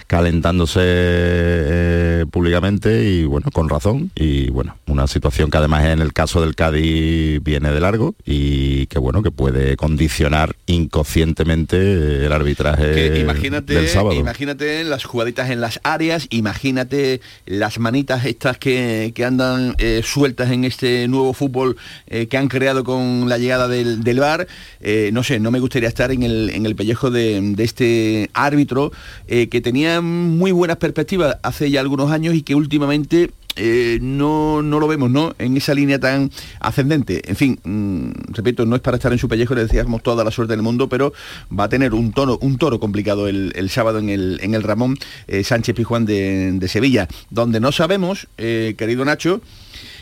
calentándose 0.07 0.81
eh, 0.83 2.25
públicamente 2.31 3.05
y 3.05 3.25
bueno, 3.25 3.51
con 3.53 3.69
razón. 3.69 4.11
Y 4.15 4.51
bueno, 4.51 4.77
una 4.87 5.07
situación 5.07 5.51
que 5.51 5.59
además 5.59 5.85
en 5.87 6.01
el 6.01 6.13
caso 6.13 6.41
del 6.41 6.55
Cádiz 6.55 7.43
viene 7.43 7.71
de 7.71 7.81
largo 7.81 8.15
y 8.25 8.87
que 8.87 8.99
bueno, 8.99 9.23
que 9.23 9.31
puede 9.31 9.77
condicionar 9.77 10.57
inconscientemente 10.67 12.27
el 12.27 12.33
arbitraje 12.33 12.93
Que 12.95 13.21
imagínate, 13.21 13.75
del 13.75 13.89
sábado. 13.89 14.15
imagínate 14.15 14.85
las 14.85 15.05
jugaditas 15.05 15.51
en 15.51 15.61
las 15.61 15.81
áreas, 15.83 16.27
imagínate 16.31 17.21
las 17.47 17.79
manitas 17.79 18.25
estas 18.25 18.59
que, 18.59 19.13
que 19.15 19.25
andan 19.25 19.75
eh, 19.79 20.03
sueltas 20.05 20.51
en 20.51 20.65
este 20.65 21.09
nuevo 21.09 21.33
fútbol 21.33 21.77
eh, 22.07 22.27
que 22.27 22.37
han 22.37 22.49
creado 22.49 22.85
con 22.85 23.29
la 23.29 23.39
llegada 23.39 23.69
del, 23.69 24.03
del 24.05 24.21
VAR. 24.21 24.47
Eh, 24.81 25.11
no 25.13 25.23
sé, 25.23 25.41
no 25.41 25.51
me 25.51 25.61
gustaría 25.61 25.89
estar 25.89 26.11
en 26.11 26.23
el, 26.23 26.51
en 26.51 26.67
el 26.67 26.77
pellejo 26.77 27.11
de, 27.11 27.41
de 27.41 27.65
este 27.65 28.31
árbitro 28.35 28.93
que 29.27 29.61
tenía 29.61 29.94
muy 30.01 30.53
buenas 30.53 30.77
perspectivas 30.79 31.37
hace 31.43 31.71
ya 31.71 31.81
algunos 31.81 32.11
años 32.11 32.35
y 32.35 32.43
que 32.43 32.55
últimamente 32.55 33.31
eh, 33.57 33.99
no, 34.03 34.63
no 34.63 34.81
lo 34.81 34.89
vemos, 34.89 35.11
¿no? 35.11 35.35
En 35.39 35.57
esa 35.57 35.75
línea 35.75 36.01
tan 36.01 36.31
ascendente. 36.61 37.23
En 37.29 37.37
fin, 37.37 37.61
mm, 37.63 38.33
repito, 38.33 38.67
no 38.67 38.75
es 38.75 38.83
para 38.83 38.97
estar 38.97 39.13
en 39.13 39.19
su 39.19 39.29
pellejo, 39.29 39.55
le 39.55 39.63
decíamos 39.63 40.03
toda 40.03 40.25
la 40.25 40.31
suerte 40.31 40.53
del 40.55 40.63
mundo, 40.63 40.89
pero 40.89 41.13
va 41.57 41.65
a 41.65 41.69
tener 41.69 41.95
un 41.95 42.13
tono, 42.13 42.39
un 42.41 42.59
toro 42.59 42.81
complicado 42.81 43.29
el, 43.29 43.71
sábado 43.71 43.99
en 43.99 44.09
el, 44.11 44.41
en 44.43 44.55
el 44.55 44.63
Ramón 44.63 44.97
eh, 45.29 45.45
Sánchez 45.45 45.75
Pijuán 45.75 46.05
de, 46.05 46.53
de 46.53 46.69
Sevilla, 46.69 47.09
donde 47.31 47.61
no 47.61 47.71
sabemos, 47.71 48.27
eh, 48.39 48.75
querido 48.77 49.05
Nacho, 49.05 49.41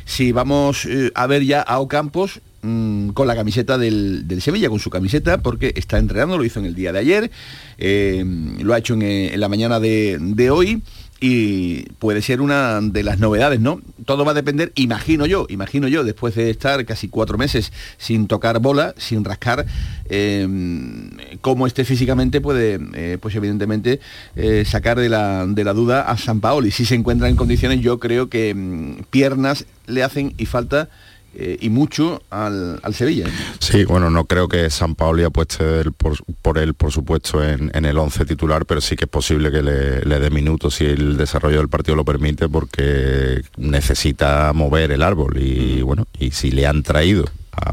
si 0.05 0.33
vamos 0.33 0.89
a 1.15 1.27
ver 1.27 1.45
ya 1.45 1.61
a 1.61 1.79
Ocampos 1.79 2.41
mm, 2.63 3.11
con 3.11 3.27
la 3.27 3.35
camiseta 3.35 3.79
del, 3.79 4.27
del 4.27 4.43
Sevilla, 4.43 4.69
con 4.69 4.79
su 4.79 4.91
camiseta, 4.91 5.43
porque 5.43 5.73
está 5.77 5.99
entrenando, 5.99 6.39
lo 6.39 6.45
hizo 6.45 6.61
en 6.61 6.67
el 6.67 6.75
día 6.75 6.93
de 6.93 6.99
ayer, 6.99 7.31
eh, 7.79 8.25
lo 8.61 8.75
ha 8.75 8.79
hecho 8.79 8.95
en, 8.95 9.03
eh, 9.03 9.35
en 9.35 9.41
la 9.41 9.49
mañana 9.49 9.81
de, 9.81 10.19
de 10.21 10.51
hoy 10.51 10.83
y 11.21 11.85
puede 12.01 12.21
ser 12.21 12.41
una 12.41 12.81
de 12.81 13.05
las 13.05 13.21
novedades, 13.21 13.61
¿no? 13.61 13.81
Todo 14.07 14.25
va 14.25 14.33
a 14.33 14.35
depender, 14.35 14.73
imagino 14.75 15.25
yo, 15.25 15.47
imagino 15.49 15.87
yo, 15.87 16.03
después 16.03 16.35
de 16.35 16.51
estar 16.51 16.85
casi 16.85 17.07
cuatro 17.09 17.39
meses 17.39 17.73
sin 17.97 18.27
tocar 18.27 18.59
bola, 18.59 18.93
sin 18.99 19.25
rascar, 19.25 19.65
eh, 20.07 20.49
cómo 21.41 21.69
esté 21.69 21.85
físicamente 21.85 22.41
puede, 22.41 22.81
eh, 22.95 23.19
pues 23.21 23.37
evidentemente, 23.37 24.01
sacar 24.65 24.99
de 24.99 25.09
la, 25.09 25.47
de 25.47 25.63
la 25.63 25.73
duda 25.75 26.03
a 26.03 26.17
San 26.17 26.41
Paoli. 26.41 26.73
Si 26.73 26.85
se 26.85 26.97
encuentra 26.97 27.29
en 27.29 27.37
condiciones, 27.37 27.81
yo 27.81 28.01
creo 28.01 28.29
que 28.29 28.53
mm, 28.53 29.05
piernas 29.11 29.67
le 29.87 30.03
hacen 30.03 30.35
y 30.39 30.47
falta 30.47 30.89
eh, 31.35 31.57
y 31.61 31.71
mucho 31.71 32.23
al, 32.31 32.81
al 32.83 32.95
Sevilla. 32.95 33.27
¿eh? 33.27 33.33
Sí, 33.59 33.85
bueno, 33.85 34.11
no 34.11 34.25
creo 34.25 34.49
que 34.49 34.69
San 34.71 34.95
Paoli 34.95 35.25
apueste 35.25 35.81
él 35.81 35.93
por, 35.93 36.17
por 36.43 36.59
él, 36.59 36.75
por 36.75 36.93
supuesto, 36.93 37.43
en, 37.43 37.71
en 37.75 37.85
el 37.85 37.99
11 37.99 38.25
titular, 38.25 38.67
pero 38.67 38.81
sí 38.81 38.97
que 38.97 39.05
es 39.05 39.11
posible 39.11 39.51
que 39.51 39.63
le, 39.63 40.03
le 40.03 40.21
dé 40.21 40.31
minutos 40.31 40.75
si 40.75 40.85
el 40.85 41.17
desarrollo 41.17 41.59
del 41.59 41.69
partido 41.69 41.97
lo 41.97 42.05
permite, 42.05 42.49
porque 42.49 43.43
necesita 43.57 44.53
mover 44.53 44.93
el 44.93 45.03
árbol 45.03 45.39
y 45.39 45.83
bueno, 45.83 46.07
y 46.19 46.33
si 46.33 46.51
le 46.51 46.67
han 46.67 46.83
traído 46.83 47.25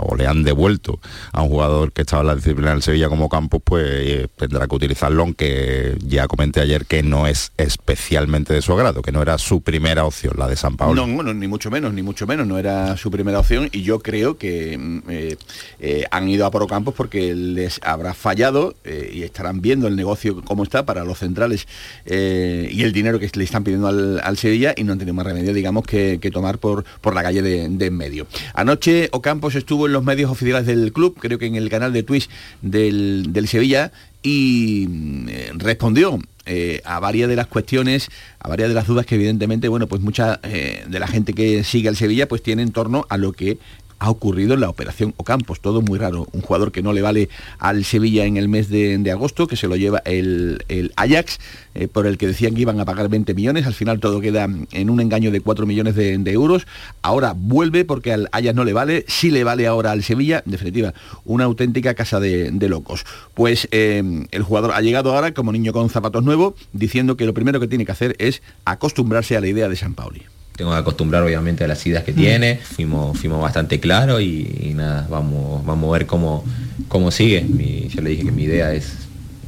o 0.02 0.16
le 0.16 0.28
han 0.28 0.44
devuelto 0.44 1.00
a 1.32 1.42
un 1.42 1.50
jugador 1.50 1.92
que 1.92 2.02
estaba 2.02 2.22
en 2.22 2.28
la 2.28 2.36
disciplina 2.36 2.72
del 2.72 2.82
Sevilla 2.82 3.10
como 3.10 3.30
Campos, 3.30 3.62
pues 3.64 3.86
eh, 3.88 4.28
tendrá 4.38 4.68
que 4.68 4.76
utilizarlo, 4.76 5.24
aunque 5.24 5.98
ya 6.06 6.28
comenté 6.28 6.62
ayer 6.62 6.86
que 6.86 7.04
no 7.04 7.28
es 7.28 7.52
especialmente 7.58 8.54
de 8.54 8.62
su 8.62 8.74
agrado, 8.74 9.02
que 9.02 9.12
no 9.12 9.22
era 9.22 9.38
su 9.38 9.62
primera 9.62 10.06
opción, 10.06 10.34
la 10.38 10.48
de 10.48 10.56
San 10.56 10.78
Paoli. 10.78 11.00
No, 11.00 11.08
bueno, 11.08 11.34
ni 11.34 11.48
mucho 11.48 11.72
menos, 11.72 11.94
ni 11.94 12.02
mucho 12.02 12.28
menos, 12.28 12.48
no 12.48 12.58
era 12.58 12.98
su 12.98 13.12
primera 13.12 13.40
opción 13.40 13.70
y 13.72 13.84
yo 13.84 14.00
creo 14.00 14.38
que 14.38 14.78
mm, 14.78 15.00
eh, 15.10 15.38
eh, 15.80 16.06
han 16.12 16.30
ido 16.30 16.46
a 16.46 16.52
por 16.52 16.64
Ocampos 16.64 16.94
porque 16.94 17.34
les 17.34 17.80
habrá 17.84 18.14
fallado 18.14 18.76
y 18.86 19.24
estarán 19.24 19.62
viendo 19.62 19.88
el 19.88 19.96
negocio 19.96 20.42
cómo 20.44 20.64
está 20.64 20.86
para 20.86 21.04
los 21.04 21.20
centrales 21.20 21.68
y 22.06 22.82
el 22.82 22.92
dinero 22.92 23.20
que 23.20 23.30
le 23.34 23.44
están 23.44 23.64
pidiendo 23.64 23.88
al, 23.88 24.38
Sevilla 24.38 24.74
y 24.76 24.84
no 24.84 24.94
han 24.94 25.00
tenido 25.00 25.14
más 25.14 25.26
remedio, 25.26 25.54
digamos, 25.54 25.86
que, 25.86 26.20
que 26.22 26.32
tomar 26.32 26.60
por, 26.60 26.86
por 27.02 27.14
la 27.14 27.24
calle 27.24 27.42
de, 27.42 27.68
de 27.70 27.86
en 27.90 27.98
medio. 27.98 28.28
Anoche 28.54 29.10
Ocampos 29.12 29.56
estuvo 29.70 29.86
en 29.86 29.94
los 29.94 30.04
medios 30.04 30.32
oficiales 30.32 30.66
del 30.66 30.92
club, 30.92 31.16
creo 31.20 31.38
que 31.38 31.46
en 31.46 31.56
el 31.56 31.70
canal 31.70 31.94
de 31.94 32.02
Twitch 32.02 32.28
del, 32.64 33.28
del 33.30 33.48
Sevilla 33.48 33.92
y 34.24 34.88
mm, 34.90 35.60
respondió 35.60 36.18
eh, 36.48 36.82
a 36.86 37.00
varias 37.00 37.30
de 37.30 37.36
las 37.36 37.46
cuestiones, 37.46 38.10
a 38.40 38.50
varias 38.50 38.70
de 38.70 38.74
las 38.74 38.88
dudas 38.88 39.06
que 39.06 39.14
evidentemente, 39.14 39.68
bueno, 39.68 39.86
pues 39.86 40.02
mucha 40.02 40.40
eh, 40.42 40.84
de 40.88 41.00
la 41.00 41.06
gente 41.06 41.34
que 41.34 41.64
sigue 41.64 41.88
al 41.88 41.96
Sevilla 41.96 42.28
pues 42.28 42.42
tiene 42.42 42.64
en 42.64 42.72
torno 42.72 43.06
a 43.10 43.18
lo 43.18 43.32
que 43.32 43.60
ha 44.00 44.10
ocurrido 44.10 44.54
en 44.54 44.62
la 44.62 44.70
operación 44.70 45.14
Ocampos, 45.18 45.60
todo 45.60 45.82
muy 45.82 46.00
raro, 46.00 46.28
un 46.32 46.42
jugador 46.42 46.72
que 46.72 46.82
no 46.82 46.94
le 46.94 47.02
vale 47.02 47.30
al 47.60 47.84
Sevilla 47.84 48.26
en 48.26 48.38
el 48.38 48.48
mes 48.48 48.70
de, 48.70 49.12
agosto, 49.12 49.48
que 49.48 49.56
se 49.56 49.68
lo 49.68 49.76
lleva 49.76 50.02
el, 50.06 50.64
Ajax, 50.96 51.40
eh, 51.76 51.88
por 51.88 52.08
el 52.08 52.18
que 52.18 52.28
decían 52.28 52.56
que 52.56 52.62
iban 52.62 52.80
a 52.80 52.86
pagar 52.86 53.10
20 53.10 53.34
millones, 53.34 53.66
al 53.66 53.74
final 53.74 54.00
todo 54.00 54.22
queda 54.22 54.48
en 54.72 54.90
un 54.90 55.00
engaño 55.00 55.32
de 55.32 55.42
4 55.42 55.66
millones 55.66 55.96
de, 55.96 56.32
euros, 56.32 56.68
ahora 57.02 57.34
vuelve 57.36 57.86
porque 57.86 58.14
al 58.14 58.30
Ajax 58.32 58.56
no 58.56 58.64
le 58.64 58.74
vale, 58.74 59.06
sí 59.08 59.32
le 59.32 59.44
vale 59.44 59.68
ahora 59.68 59.92
al 59.92 60.04
Sevilla, 60.04 60.44
en 60.46 60.52
definitiva, 60.52 60.94
una 61.26 61.46
auténtica 61.46 61.94
casa 61.94 62.20
de, 62.20 62.52
de 62.52 62.70
locos. 62.70 63.06
Pues 63.34 63.68
eh, 63.72 64.26
el 64.32 64.44
jugador 64.44 64.72
ha 64.74 64.82
llegado 64.82 65.14
ahora 65.14 65.34
como 65.34 65.52
niño 65.52 65.74
con 65.74 65.90
zapatos 65.90 66.24
nuevos, 66.24 66.54
diciendo 66.72 67.18
que 67.18 67.26
lo 67.26 67.34
primero 67.34 67.60
que 67.60 67.68
tiene 67.68 67.86
que 67.86 67.92
hacer 67.92 68.16
es 68.20 68.42
acostumbrarse 68.66 69.36
a 69.36 69.42
la 69.42 69.48
idea 69.48 69.68
de 69.68 69.76
San 69.76 69.94
Pauli. 69.96 70.24
Tengo 70.60 70.72
que 70.72 70.78
acostumbrar 70.78 71.24
obviamente 71.24 71.64
a 71.64 71.68
las 71.70 71.86
ideas 71.88 72.04
que 72.04 72.12
tiene, 72.12 72.58
fuimos, 72.62 73.18
fuimos 73.18 73.42
bastante 73.42 73.80
claros 73.80 74.22
y, 74.22 74.46
y 74.62 74.74
nada, 74.74 75.08
vamos, 75.10 75.66
vamos 75.66 75.88
a 75.90 75.94
ver 75.98 76.06
cómo, 76.06 76.44
cómo 76.90 77.12
sigue. 77.12 77.42
Mi- 77.44 77.88
yo 77.88 78.02
le 78.02 78.10
dije 78.10 78.26
que 78.26 78.32
mi 78.34 78.44
idea 78.44 78.74
es 78.74 78.92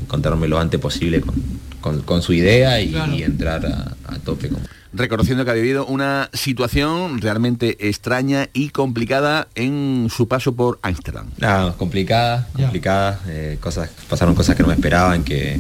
encontrarme 0.02 0.48
lo 0.48 0.58
antes 0.58 0.80
posible 0.80 1.20
con, 1.20 1.36
con- 1.82 2.02
con 2.04 2.22
su 2.22 2.32
idea 2.32 2.80
y, 2.80 2.96
y 3.18 3.24
entrar 3.24 3.66
a, 3.66 4.14
a 4.14 4.20
tope 4.20 4.48
con, 4.48 4.62
reconociendo 4.94 5.44
que 5.44 5.52
ha 5.52 5.54
vivido 5.54 5.86
una 5.86 6.30
situación 6.32 7.20
realmente 7.20 7.90
extraña 7.90 8.48
y 8.54 8.70
complicada 8.70 9.50
en 9.56 10.08
su 10.16 10.30
paso 10.30 10.54
por 10.56 10.80
Ámsterdam. 10.82 11.28
Nada, 11.40 11.74
complicada, 11.74 12.48
complicada, 12.64 13.20
eh, 13.28 13.58
cosas, 13.60 13.90
pasaron 14.10 14.34
cosas 14.34 14.56
que 14.56 14.64
no 14.64 14.70
me 14.70 14.76
esperaban, 14.76 15.24
que 15.26 15.60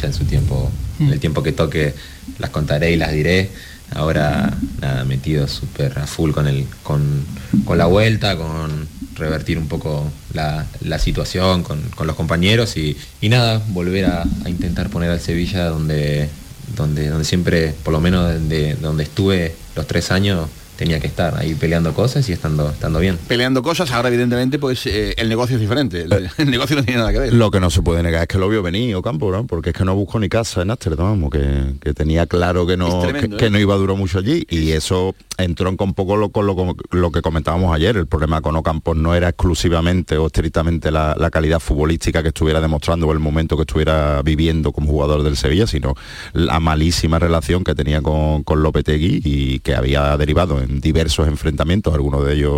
ya 0.00 0.06
en 0.06 0.14
su 0.14 0.24
tiempo, 0.26 0.70
en 1.00 1.10
el 1.10 1.18
tiempo 1.18 1.42
que 1.42 1.50
toque 1.50 1.92
las 2.38 2.50
contaré 2.50 2.92
y 2.92 2.96
las 2.96 3.10
diré. 3.10 3.50
Ahora 3.94 4.52
nada, 4.80 5.04
metido 5.04 5.48
súper 5.48 5.98
a 5.98 6.06
full 6.06 6.32
con 6.32 6.46
el, 6.46 6.66
con, 6.82 7.24
con 7.64 7.78
la 7.78 7.86
vuelta, 7.86 8.36
con 8.36 8.88
revertir 9.16 9.58
un 9.58 9.68
poco 9.68 10.10
la, 10.34 10.66
la 10.82 10.98
situación 10.98 11.62
con, 11.62 11.80
con 11.94 12.06
los 12.06 12.16
compañeros 12.16 12.76
y, 12.76 12.96
y 13.20 13.28
nada, 13.28 13.62
volver 13.68 14.06
a, 14.06 14.24
intentar 14.46 14.90
poner 14.90 15.10
al 15.10 15.20
Sevilla 15.20 15.66
donde, 15.66 16.28
donde, 16.76 17.08
donde 17.08 17.24
siempre, 17.24 17.74
por 17.82 17.92
lo 17.92 18.00
menos 18.00 18.48
de 18.48 18.74
donde 18.74 19.04
estuve 19.04 19.54
los 19.74 19.86
tres 19.86 20.10
años, 20.10 20.48
tenía 20.76 21.00
que 21.00 21.06
estar 21.06 21.36
ahí 21.38 21.54
peleando 21.54 21.94
cosas 21.94 22.28
y 22.28 22.32
estando, 22.32 22.70
estando 22.70 22.98
bien. 22.98 23.18
Peleando 23.28 23.62
cosas, 23.62 23.90
ahora 23.92 24.08
evidentemente 24.08 24.58
pues 24.58 24.86
eh, 24.86 25.14
el 25.18 25.28
negocio 25.28 25.56
es 25.56 25.60
diferente, 25.60 26.02
el, 26.02 26.30
el 26.38 26.50
negocio 26.50 26.76
no 26.76 26.84
tiene 26.84 26.98
nada 27.00 27.12
que 27.12 27.18
ver. 27.18 27.32
Lo 27.32 27.50
que 27.50 27.60
no 27.60 27.70
se 27.70 27.82
puede 27.82 28.02
negar 28.02 28.22
es 28.22 28.28
que 28.28 28.38
lo 28.38 28.48
vio 28.48 28.62
venir 28.62 28.94
Ocampo, 28.94 29.30
¿no? 29.30 29.46
Porque 29.46 29.70
es 29.70 29.76
que 29.76 29.84
no 29.84 29.94
buscó 29.94 30.18
ni 30.18 30.28
casa 30.28 30.62
en 30.62 30.70
Ámsterdam, 30.70 31.06
vamos, 31.06 31.30
que, 31.30 31.74
que 31.80 31.94
tenía 31.94 32.26
claro 32.26 32.66
que 32.66 32.76
no, 32.76 33.00
tremendo, 33.00 33.36
que, 33.36 33.40
que 33.40 33.46
¿eh? 33.46 33.50
no 33.50 33.58
iba 33.58 33.74
a 33.74 33.76
durar 33.76 33.96
mucho 33.96 34.18
allí. 34.18 34.46
Y 34.48 34.72
eso 34.72 35.14
entronca 35.38 35.84
un 35.84 35.94
poco 35.94 36.16
lo, 36.16 36.30
con 36.30 36.46
lo, 36.46 36.76
lo 36.90 37.10
que 37.10 37.22
comentábamos 37.22 37.74
ayer. 37.74 37.96
El 37.96 38.06
problema 38.06 38.40
con 38.40 38.56
Ocampos 38.56 38.96
no 38.96 39.14
era 39.14 39.28
exclusivamente 39.28 40.16
o 40.16 40.26
estrictamente 40.26 40.90
la, 40.90 41.14
la 41.18 41.30
calidad 41.30 41.60
futbolística 41.60 42.22
que 42.22 42.28
estuviera 42.28 42.60
demostrando 42.60 43.06
o 43.06 43.12
el 43.12 43.18
momento 43.18 43.56
que 43.56 43.62
estuviera 43.62 44.22
viviendo 44.22 44.72
como 44.72 44.90
jugador 44.90 45.22
del 45.22 45.36
Sevilla, 45.36 45.66
sino 45.66 45.94
la 46.32 46.60
malísima 46.60 47.18
relación 47.18 47.64
que 47.64 47.74
tenía 47.74 48.02
con, 48.02 48.42
con 48.42 48.62
Lopetegui 48.62 49.20
y 49.24 49.58
que 49.60 49.74
había 49.74 50.16
derivado 50.16 50.60
en 50.60 50.65
en 50.68 50.80
diversos 50.80 51.26
enfrentamientos, 51.28 51.94
algunos 51.94 52.24
de 52.24 52.34
ellos 52.34 52.52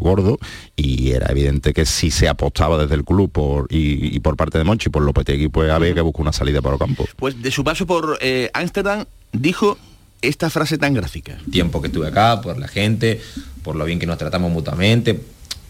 gordos, 0.00 0.38
y 0.76 1.12
era 1.12 1.30
evidente 1.30 1.72
que 1.72 1.84
si 1.84 2.10
se 2.10 2.28
apostaba 2.28 2.78
desde 2.78 2.94
el 2.94 3.04
club 3.04 3.30
por, 3.30 3.66
y, 3.70 4.18
por 4.20 4.36
parte 4.36 4.58
de 4.58 4.64
Monchi 4.64 4.90
por 4.90 5.02
Lopetegui, 5.02 5.48
pues 5.48 5.70
había 5.70 5.94
que 5.94 6.00
buscar 6.00 6.22
una 6.22 6.32
salida 6.32 6.60
para 6.62 6.76
Ocampo. 6.76 7.06
Pues 7.16 7.40
de 7.40 7.50
su 7.50 7.64
paso 7.64 7.86
por 7.86 8.18
eh, 8.20 8.50
Ámsterdam 8.54 9.04
dijo 9.32 9.78
esta 10.22 10.50
frase 10.50 10.78
tan 10.78 10.94
gráfica. 10.94 11.38
Tiempo 11.50 11.80
que 11.80 11.88
estuve 11.88 12.08
acá, 12.08 12.40
por 12.40 12.58
la 12.58 12.68
gente, 12.68 13.20
por 13.62 13.76
lo 13.76 13.84
bien 13.84 13.98
que 13.98 14.06
nos 14.06 14.18
tratamos 14.18 14.50
mutuamente, 14.50 15.18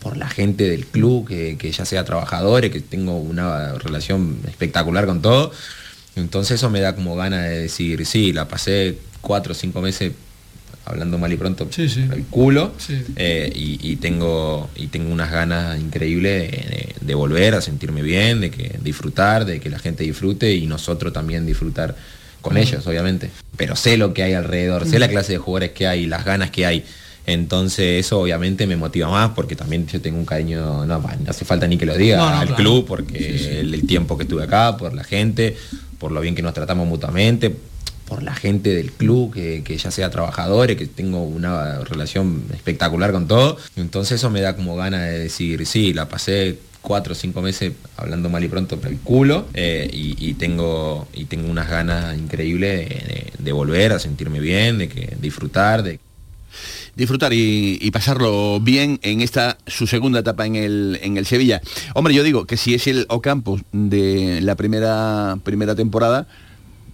por 0.01 0.17
la 0.17 0.29
gente 0.29 0.69
del 0.69 0.87
club, 0.87 1.27
que, 1.27 1.71
ya 1.71 1.85
sea 1.85 2.05
trabajadores, 2.05 2.71
que 2.71 2.81
tengo 2.81 3.19
una 3.19 3.75
relación 3.75 4.39
espectacular 4.47 5.07
con 5.07 5.21
todo. 5.21 5.53
Entonces 6.17 6.57
eso 6.57 6.71
me 6.71 6.81
da 6.81 6.95
como 6.95 7.15
ganas 7.15 7.45
de 7.45 7.61
decir, 7.61 8.05
sí, 8.07 8.33
la 8.33 8.49
pasé 8.49 8.99
cuatro 9.21 9.53
o 9.53 9.55
cinco 9.55 9.81
meses 9.81 10.13
hablando 10.89 11.19
mal 11.19 11.33
y 11.33 11.37
pronto, 11.37 11.69
el 11.77 12.25
culo, 12.31 12.73
eh, 13.17 13.53
y, 13.55 13.97
tengo, 13.97 14.71
y 14.75 14.87
tengo 14.87 15.13
unas 15.13 15.31
ganas 15.31 15.79
increíbles 15.79 16.51
de, 17.01 17.15
volver 17.15 17.55
a 17.55 17.61
sentirme 17.61 18.01
bien, 18.03 18.41
de 18.41 18.51
que 18.51 18.79
disfrutar, 18.83 19.45
de 19.45 19.61
que 19.61 19.69
la 19.71 19.79
gente 19.79 20.05
disfrute 20.05 20.55
y 20.55 20.67
nosotros 20.67 21.13
también 21.13 21.45
disfrutar 21.45 21.95
con 22.41 22.57
ellos, 22.57 22.87
obviamente. 22.87 23.31
Pero 23.57 23.77
sé 23.77 23.97
lo 23.97 24.15
que 24.15 24.23
hay 24.23 24.33
alrededor, 24.33 24.87
sé 24.87 24.99
la 24.99 25.09
clase 25.09 25.33
de 25.33 25.39
jugadores 25.39 25.73
que 25.73 25.87
hay, 25.87 26.07
las 26.07 26.25
ganas 26.25 26.51
que 26.51 26.65
hay. 26.65 26.85
Entonces 27.27 28.07
eso 28.07 28.21
obviamente 28.21 28.67
me 28.67 28.77
motiva 28.77 29.11
más 29.11 29.33
porque 29.35 29.55
también 29.55 29.87
yo 29.87 30.01
tengo 30.01 30.19
un 30.19 30.25
cariño, 30.25 30.87
no, 30.87 31.05
hace 31.27 31.45
falta 31.45 31.67
ni 31.67 31.77
que 31.77 31.85
lo 31.85 31.95
diga, 31.95 32.41
al 32.41 32.55
club, 32.55 32.87
porque 32.87 33.61
El, 33.61 33.87
tiempo 33.87 34.17
que 34.17 34.23
estuve 34.23 34.45
acá, 34.45 34.79
por 34.79 34.95
la 34.95 35.05
gente, 35.05 35.55
por 35.99 36.11
lo 36.11 36.23
bien 36.23 36.35
que 36.35 36.41
nos 36.41 36.55
tratamos 36.55 36.89
mutuamente, 36.89 37.55
por 38.09 38.23
la 38.23 38.35
gente 38.35 38.75
del 38.75 38.91
club, 38.91 39.35
que, 39.35 39.77
ya 39.77 39.91
sea 39.91 40.11
trabajadores, 40.11 40.77
que 40.77 40.87
tengo 40.87 41.23
una 41.23 41.81
relación 41.81 42.45
espectacular 42.55 43.13
con 43.13 43.29
todo. 43.29 43.59
Entonces 43.77 44.17
eso 44.19 44.31
me 44.31 44.41
da 44.41 44.57
como 44.57 44.77
ganas 44.77 45.03
de 45.03 45.19
decir, 45.19 45.67
sí, 45.67 45.93
la 45.93 46.09
pasé 46.09 46.59
cuatro 46.81 47.13
o 47.13 47.17
cinco 47.17 47.43
meses 47.43 47.75
hablando 47.97 48.31
mal 48.31 48.43
y 48.43 48.49
pronto 48.49 48.79
pero 48.79 48.95
el 48.95 49.01
culo 49.01 49.47
eh, 49.53 49.91
y, 49.93 50.33
tengo 50.35 51.09
y 51.13 51.25
tengo 51.25 51.51
unas 51.51 51.69
ganas 51.69 52.17
increíbles 52.17 52.89
de, 53.39 53.53
volver 53.53 53.93
a 53.93 53.99
sentirme 53.99 54.39
bien 54.39 54.79
de 54.79 54.89
que 54.89 55.17
disfrutar 55.21 55.83
de 55.83 55.99
disfrutar 56.95 57.33
y, 57.35 57.91
pasarlo 57.91 58.61
bien 58.61 59.01
en 59.03 59.21
esta 59.21 59.59
su 59.67 59.87
segunda 59.87 60.21
etapa 60.21 60.47
en 60.47 60.57
el, 60.57 60.99
en 61.03 61.17
el 61.17 61.27
Sevilla. 61.27 61.61
Hombre, 61.95 62.15
yo 62.15 62.23
digo 62.23 62.47
que 62.47 62.57
si 62.57 62.75
es 62.75 62.87
el 62.87 63.07
Ocampo 63.09 63.61
de 63.73 64.41
la 64.41 64.55
primera, 64.55 65.39
primera 65.45 65.75
temporada, 65.75 66.27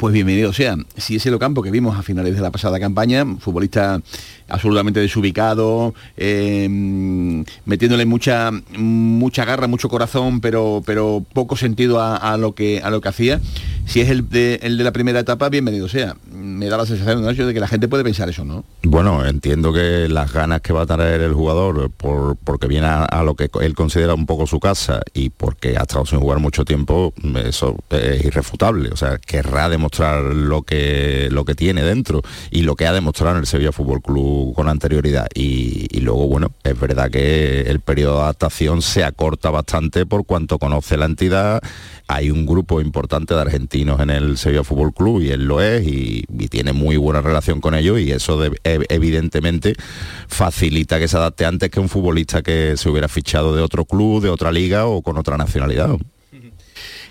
pues 0.04 0.12
bienvenido 0.12 0.52
sea. 0.52 0.76
Si 0.98 1.16
es 1.16 1.24
el 1.24 1.32
Ocampo 1.32 1.62
que 1.62 1.70
vimos 1.70 1.98
a 1.98 2.02
finales 2.02 2.34
de 2.34 2.42
la 2.42 2.50
pasada 2.50 2.78
campaña, 2.78 3.24
futbolista 3.40 4.02
absolutamente 4.48 5.00
desubicado, 5.00 5.94
eh, 6.18 6.68
metiéndole 7.64 8.04
mucha, 8.04 8.50
mucha 8.76 9.46
garra, 9.46 9.66
mucho 9.66 9.88
corazón, 9.88 10.42
pero, 10.42 10.82
pero 10.84 11.24
poco 11.32 11.56
sentido 11.56 12.02
a, 12.02 12.36
lo 12.36 12.54
que, 12.54 12.82
a 12.84 12.90
lo 12.90 13.00
que 13.00 13.08
hacía. 13.08 13.40
Si 13.86 14.02
es 14.02 14.10
el 14.10 14.28
de, 14.28 14.60
la 14.62 14.92
primera 14.92 15.20
etapa, 15.20 15.48
bienvenido 15.48 15.88
sea. 15.88 16.16
Me 16.30 16.66
da 16.66 16.76
la 16.76 16.84
sensación 16.84 17.24
de 17.24 17.54
que 17.54 17.60
la 17.60 17.68
gente 17.68 17.88
puede 17.88 18.04
pensar 18.04 18.28
eso, 18.28 18.44
¿no? 18.44 18.64
Bueno, 18.82 19.24
entiendo 19.24 19.72
que 19.72 20.08
las 20.10 20.32
ganas 20.32 20.60
que 20.60 20.74
va 20.74 20.82
a 20.82 20.86
tener 20.86 21.22
el 21.22 21.32
jugador, 21.32 21.90
por, 21.90 22.36
porque 22.36 22.66
viene 22.66 22.88
a, 22.88 23.22
lo 23.22 23.34
que 23.34 23.50
él 23.62 23.74
considera 23.74 24.14
un 24.14 24.26
poco 24.26 24.46
su 24.46 24.60
casa 24.60 25.00
y 25.14 25.30
porque 25.30 25.76
ha 25.78 25.82
estado 25.82 26.04
sin 26.04 26.20
jugar 26.20 26.40
mucho 26.40 26.66
tiempo, 26.66 27.14
eso 27.44 27.76
es 27.88 28.24
irrefutable. 28.24 28.90
O 28.90 28.96
sea, 28.96 29.18
querrá 29.18 29.68
demostrar 29.68 29.93
lo 29.98 30.62
que, 30.62 31.28
lo 31.30 31.44
que 31.44 31.54
tiene 31.54 31.82
dentro 31.82 32.22
y 32.50 32.62
lo 32.62 32.76
que 32.76 32.86
ha 32.86 32.92
demostrado 32.92 33.34
en 33.34 33.40
el 33.40 33.46
Sevilla 33.46 33.72
Fútbol 33.72 34.02
Club 34.02 34.54
con 34.54 34.68
anterioridad. 34.68 35.26
Y, 35.34 36.00
luego, 36.00 36.26
bueno, 36.28 36.52
es 36.62 36.78
verdad 36.78 37.10
que 37.10 37.62
el 37.62 37.80
periodo 37.80 38.16
de 38.16 38.22
adaptación 38.22 38.82
se 38.82 39.04
acorta 39.04 39.50
bastante 39.50 40.06
por 40.06 40.26
cuanto 40.26 40.58
conoce 40.58 40.96
la 40.96 41.06
entidad. 41.06 41.62
Hay 42.08 42.30
un 42.30 42.46
grupo 42.46 42.80
importante 42.80 43.34
de 43.34 43.40
argentinos 43.40 44.00
en 44.00 44.10
el 44.10 44.36
Sevilla 44.36 44.64
Fútbol 44.64 44.92
Club 44.92 45.22
y 45.22 45.30
él 45.30 45.44
lo 45.44 45.60
es 45.60 45.86
y, 45.86 46.24
tiene 46.50 46.72
muy 46.72 46.96
buena 46.96 47.20
relación 47.20 47.60
con 47.60 47.74
ellos 47.74 47.98
y 47.98 48.12
eso 48.12 48.40
evidentemente 48.62 49.74
facilita 50.28 51.00
que 51.00 51.08
se 51.08 51.16
adapte 51.16 51.46
antes 51.46 51.70
que 51.70 51.80
un 51.80 51.88
futbolista 51.88 52.42
que 52.42 52.76
se 52.76 52.88
hubiera 52.88 53.08
fichado 53.08 53.56
de 53.56 53.62
otro 53.62 53.86
club, 53.86 54.22
de 54.22 54.28
otra 54.28 54.52
liga 54.52 54.86
o 54.86 55.02
con 55.02 55.16
otra 55.16 55.36
nacionalidad 55.36 55.96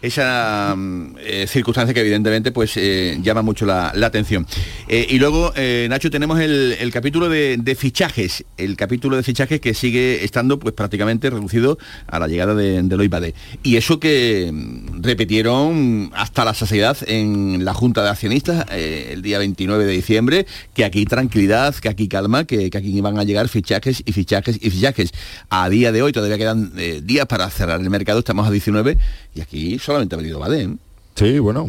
esa 0.04 0.76
mm, 0.76 1.16
eh, 1.20 1.47
circunstancia 1.47 1.93
que 1.93 2.01
evidentemente 2.01 2.51
pues 2.51 2.74
eh, 2.76 3.18
llama 3.24 3.41
mucho 3.41 3.66
la, 3.66 3.93
atención. 4.04 4.45
Eh, 4.89 5.08
y 5.10 5.18
luego, 5.18 5.54
Nacho, 5.89 6.12
tenemos 6.12 6.39
el, 6.41 6.91
capítulo 6.91 7.30
de, 7.30 7.78
fichajes, 7.80 8.43
el 8.58 8.76
capítulo 8.76 9.16
de 9.16 9.24
fichajes 9.24 9.62
que 9.62 9.74
sigue 9.74 10.26
estando 10.26 10.60
pues 10.60 10.76
prácticamente 10.76 11.30
reducido 11.30 11.78
a 12.06 12.20
la 12.20 12.28
llegada 12.28 12.54
de, 12.54 12.84
de 12.84 12.97
Loipade. 12.97 13.34
Y 13.64 13.78
eso 13.78 13.99
que 13.99 14.51
mm, 14.54 15.01
repitieron 15.01 16.12
hasta 16.14 16.43
la 16.43 16.54
saciedad 16.54 16.97
en 17.08 17.64
la 17.64 17.74
Junta 17.74 18.04
de 18.04 18.10
Accionistas 18.10 18.66
el 18.72 19.22
día 19.22 19.39
29 19.39 19.86
de 19.86 19.91
diciembre, 19.93 20.45
que 20.74 20.84
aquí 20.84 21.06
tranquilidad, 21.06 21.74
que 21.76 21.88
aquí 21.88 22.10
calma, 22.10 22.43
que, 22.43 22.70
que, 22.70 22.78
aquí 22.78 22.95
iban 22.95 23.18
a 23.18 23.24
llegar 23.24 23.47
fichajes 23.47 24.04
y 24.06 24.12
fichajes 24.12 24.58
y 24.62 24.70
fichajes. 24.70 25.12
A 25.49 25.70
día 25.70 25.93
de 25.93 26.01
hoy 26.01 26.12
todavía 26.12 26.38
quedan 26.38 26.74
días 27.04 27.26
para 27.26 27.49
cerrar 27.49 27.80
el 27.80 27.89
mercado, 27.89 28.20
estamos 28.20 28.45
a 28.45 28.51
19 28.51 28.97
y 29.34 29.41
aquí 29.41 29.80
solamente 29.94 30.16
ha 30.16 30.18
venido 30.18 30.39
Badén. 30.39 30.80
Sí, 31.16 31.38
bueno, 31.38 31.68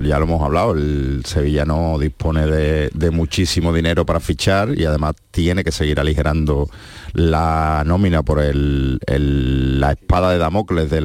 ya 0.00 0.18
lo 0.20 0.26
hemos 0.26 0.42
hablado, 0.42 0.74
el 0.74 1.22
Sevilla 1.26 1.64
no 1.64 1.98
dispone 1.98 2.46
de, 2.46 3.10
muchísimo 3.10 3.72
dinero 3.72 4.06
para 4.06 4.20
fichar 4.20 4.78
y 4.78 4.84
además 4.84 5.16
tiene 5.30 5.64
que 5.64 5.72
seguir 5.72 6.00
aligerando 6.00 6.68
la 7.12 7.82
nómina 7.86 8.22
por 8.22 8.40
la 8.42 9.92
espada 9.92 10.30
de 10.30 10.38
Damocles 10.38 10.90
de 10.90 11.00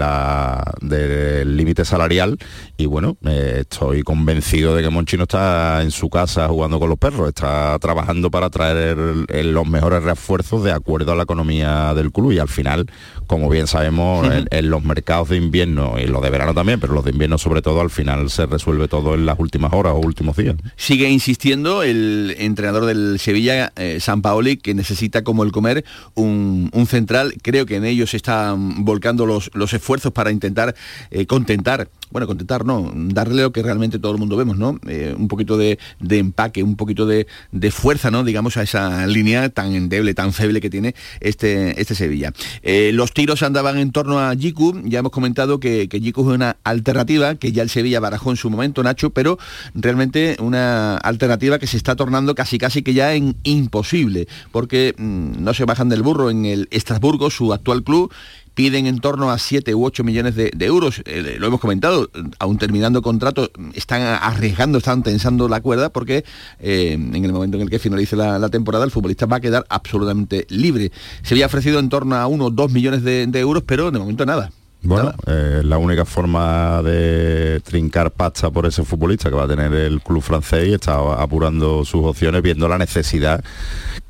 del 0.81 1.57
límite 1.57 1.85
salarial. 1.85 2.37
Y 2.77 2.85
bueno, 2.85 3.17
eh, 3.25 3.59
estoy 3.61 4.03
convencido 4.03 4.75
de 4.75 4.83
que 4.83 4.89
Monchi 4.89 5.17
no 5.17 5.23
está 5.23 5.81
en 5.81 5.91
su 5.91 6.09
casa 6.09 6.47
jugando 6.47 6.79
con 6.79 6.89
los 6.89 6.97
perros, 6.97 7.29
está 7.29 7.77
trabajando 7.79 8.29
para 8.29 8.49
traer 8.49 8.97
los 8.97 9.67
mejores 9.67 10.03
refuerzos 10.03 10.63
de 10.63 10.71
acuerdo 10.71 11.11
a 11.11 11.15
la 11.15 11.23
economía 11.23 11.93
del 11.93 12.11
club. 12.11 12.33
Y 12.33 12.39
al 12.39 12.49
final, 12.49 12.85
como 13.27 13.49
bien 13.49 13.67
sabemos, 13.67 14.27
en, 14.49 14.69
los 14.69 14.83
mercados 14.83 15.29
de 15.29 15.37
invierno 15.37 15.95
y 15.99 16.07
los 16.07 16.21
de 16.21 16.29
verano 16.29 16.53
también, 16.53 16.79
pero 16.79 16.93
los 16.93 17.05
de 17.05 17.11
invierno 17.11 17.37
sobre 17.37 17.61
todo 17.61 17.81
al 17.81 17.89
final 17.89 18.29
se 18.29 18.45
resuelve 18.45 18.87
todo 18.87 19.13
en 19.13 19.25
las 19.25 19.39
últimas 19.39 19.73
horas 19.73 19.93
o 19.93 19.99
últimos 19.99 20.35
días. 20.35 20.55
Sigue 20.75 21.09
insistiendo 21.09 21.83
el 21.83 22.35
entrenador 22.39 22.85
del 22.85 23.19
Sevilla, 23.19 23.71
eh, 23.75 23.99
San 23.99 24.14
Paoli, 24.21 24.57
que 24.57 24.73
necesita 24.73 25.23
como 25.23 25.43
el 25.43 25.51
comer 25.51 25.85
un, 26.13 26.69
central. 26.87 27.33
Creo 27.41 27.65
que 27.65 27.77
en 27.77 27.85
ellos 27.85 28.13
están 28.13 28.85
volcando 28.85 29.25
los, 29.25 29.49
los 29.53 29.73
esfuerzos 29.73 30.11
para 30.11 30.31
intentar 30.31 30.75
eh, 31.09 31.25
contentar 31.25 31.89
bueno, 32.11 32.27
contentar, 32.27 32.65
no, 32.65 32.91
darle 32.95 33.41
lo 33.41 33.51
que 33.51 33.63
realmente 33.63 33.99
todo 33.99 34.11
el 34.11 34.19
mundo 34.19 34.37
vemos, 34.37 34.57
¿no? 34.57 34.79
Eh, 34.87 35.13
un 35.17 35.27
poquito 35.27 35.57
de, 35.57 35.77
empaque, 36.09 36.63
un 36.63 36.75
poquito 36.75 37.05
de, 37.05 37.27
fuerza, 37.71 38.11
¿no? 38.11 38.23
Digamos, 38.23 38.57
a 38.57 38.63
esa 38.63 39.05
línea 39.07 39.49
tan 39.49 39.73
endeble, 39.73 40.13
tan 40.13 40.31
feble 40.31 40.61
que 40.61 40.69
tiene 40.69 40.95
este, 41.19 41.79
este 41.81 41.95
Sevilla. 41.95 42.31
Eh, 42.61 42.91
los 42.93 43.11
tiros 43.11 43.43
andaban 43.43 43.77
en 43.79 43.91
torno 43.91 44.19
a 44.19 44.33
Jiku, 44.35 44.81
ya 44.85 44.99
hemos 44.99 45.11
comentado 45.11 45.59
que, 45.59 45.89
que 45.89 45.99
Jiku 45.99 46.21
es 46.29 46.35
una 46.35 46.57
alternativa, 46.63 47.35
que 47.35 47.51
ya 47.51 47.63
el 47.63 47.69
Sevilla 47.69 47.99
barajó 47.99 48.31
en 48.31 48.37
su 48.37 48.49
momento, 48.49 48.83
Nacho, 48.83 49.09
pero 49.09 49.37
realmente 49.73 50.37
una 50.39 50.97
alternativa 50.97 51.59
que 51.59 51.67
se 51.67 51.75
está 51.75 51.95
tornando 51.95 52.35
casi 52.35 52.57
casi 52.57 52.83
que 52.83 52.93
ya 52.93 53.13
en 53.13 53.35
imposible, 53.43 54.04
porque 54.51 54.93
mm, 54.97 55.43
no 55.43 55.53
se 55.53 55.65
bajan 55.65 55.89
del 55.89 56.03
burro 56.03 56.29
en 56.29 56.45
el 56.45 56.67
Estrasburgo, 56.71 57.29
su 57.29 57.53
actual 57.53 57.83
club, 57.83 58.11
piden 58.55 58.87
en 58.87 58.99
torno 58.99 59.29
a 59.29 59.37
7 59.37 59.75
u 59.75 59.85
8 59.85 60.03
millones 60.03 60.35
de, 60.35 60.51
euros. 60.61 61.01
Eh, 61.05 61.35
lo 61.37 61.47
hemos 61.47 61.59
comentado, 61.59 62.09
aún 62.39 62.57
terminando 62.57 63.01
contrato, 63.01 63.51
están 63.73 64.01
arriesgando, 64.01 64.79
están 64.79 65.03
tensando 65.03 65.47
la 65.47 65.61
cuerda 65.61 65.89
porque 65.89 66.23
eh, 66.59 66.93
en 66.93 67.23
el 67.23 67.33
momento 67.33 67.57
en 67.57 67.63
el 67.63 67.69
que 67.69 67.77
finalice 67.77 68.15
la, 68.15 68.49
temporada 68.49 68.85
el 68.85 68.91
futbolista 68.91 69.25
va 69.25 69.37
a 69.37 69.41
quedar 69.41 69.65
absolutamente 69.69 70.47
libre. 70.49 70.91
Se 71.21 71.33
había 71.33 71.45
ofrecido 71.45 71.79
en 71.79 71.89
torno 71.89 72.15
a 72.15 72.25
1 72.27 72.45
o 72.45 72.49
2 72.49 72.71
millones 72.71 73.03
de, 73.03 73.25
euros, 73.35 73.63
pero 73.65 73.91
de 73.91 73.99
momento 73.99 74.25
nada. 74.25 74.51
Bueno, 74.81 75.13
eh, 75.25 75.61
la 75.63 75.77
única 75.77 76.05
forma 76.05 76.83
de 76.83 77.59
trincar 77.61 78.11
pasta 78.11 78.51
por 78.51 78.67
ese 78.67 78.83
futbolista 78.83 79.29
que 79.29 79.35
va 79.35 79.43
a 79.43 79.47
tener 79.47 79.73
el 79.73 80.01
club 80.01 80.21
francés 80.21 80.67
y 80.67 80.73
está 80.73 80.95
apurando 81.19 81.83
sus 81.83 82.05
opciones 82.05 82.41
viendo 82.43 82.67
la 82.67 82.77
necesidad 82.77 83.43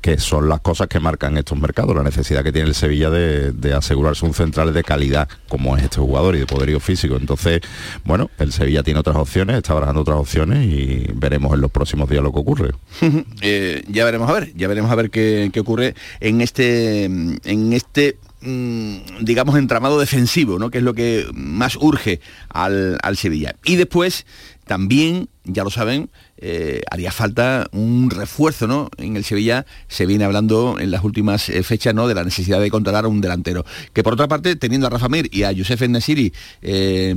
que 0.06 0.18
son 0.18 0.48
las 0.48 0.60
cosas 0.60 0.86
que 0.86 1.00
marcan 1.00 1.36
estos 1.36 1.58
mercados, 1.58 1.96
la 1.96 2.04
necesidad 2.04 2.44
que 2.44 2.52
tiene 2.52 2.68
el 2.68 2.76
Sevilla 2.76 3.10
de, 3.10 3.74
asegurarse 3.74 4.24
un 4.24 4.34
central 4.34 4.72
de 4.72 4.84
calidad 4.84 5.28
como 5.48 5.76
es 5.76 5.82
este 5.82 5.96
jugador 5.96 6.36
y 6.36 6.38
de 6.38 6.46
poderío 6.46 6.78
físico. 6.78 7.16
Entonces, 7.16 7.60
bueno, 8.04 8.30
el 8.38 8.52
Sevilla 8.52 8.84
tiene 8.84 9.00
otras 9.00 9.16
opciones, 9.16 9.56
está 9.56 9.74
barajando 9.74 10.02
otras 10.02 10.18
opciones 10.18 10.64
y 10.64 11.10
veremos 11.12 11.52
en 11.54 11.60
los 11.60 11.72
próximos 11.72 12.08
días 12.08 12.22
lo 12.22 12.32
que 12.32 12.38
ocurre. 12.38 12.70
Eh, 13.42 13.84
ya 13.88 14.04
veremos 14.04 14.28
a 14.28 14.32
ver, 14.32 14.52
ya 14.54 14.66
veremos 14.66 14.90
a 14.90 14.94
ver 14.94 15.10
qué, 15.10 15.50
ocurre 15.58 15.94
en 16.20 16.40
este, 16.40 17.04
en 17.04 17.72
este 17.72 18.18
digamos, 18.40 19.56
entramado 19.56 19.98
defensivo, 19.98 20.58
¿no? 20.58 20.70
que 20.70 20.78
es 20.78 20.84
lo 20.84 20.94
que 20.94 21.26
más 21.32 21.76
urge 21.76 22.20
al, 22.48 22.98
al 23.02 23.16
Sevilla. 23.16 23.56
Y 23.64 23.76
después, 23.76 24.26
también, 24.66 25.28
ya 25.44 25.62
lo 25.62 25.70
saben, 25.70 26.10
eh, 26.38 26.82
haría 26.90 27.12
falta 27.12 27.68
un 27.72 28.10
refuerzo, 28.10 28.66
¿no? 28.66 28.90
En 28.98 29.16
el 29.16 29.24
Sevilla 29.24 29.64
se 29.86 30.04
viene 30.06 30.24
hablando 30.24 30.76
en 30.78 30.90
las 30.90 31.04
últimas 31.04 31.48
eh, 31.48 31.62
fechas, 31.62 31.94
¿no? 31.94 32.08
De 32.08 32.14
la 32.14 32.24
necesidad 32.24 32.60
de 32.60 32.68
controlar 32.68 33.04
a 33.04 33.08
un 33.08 33.20
delantero. 33.20 33.64
Que 33.92 34.02
por 34.02 34.14
otra 34.14 34.26
parte, 34.26 34.56
teniendo 34.56 34.88
a 34.88 34.90
Rafa 34.90 35.08
Mir 35.08 35.28
y 35.32 35.44
a 35.44 35.52
Youssef 35.52 35.80
Nesiri 35.82 36.32
eh, 36.62 37.14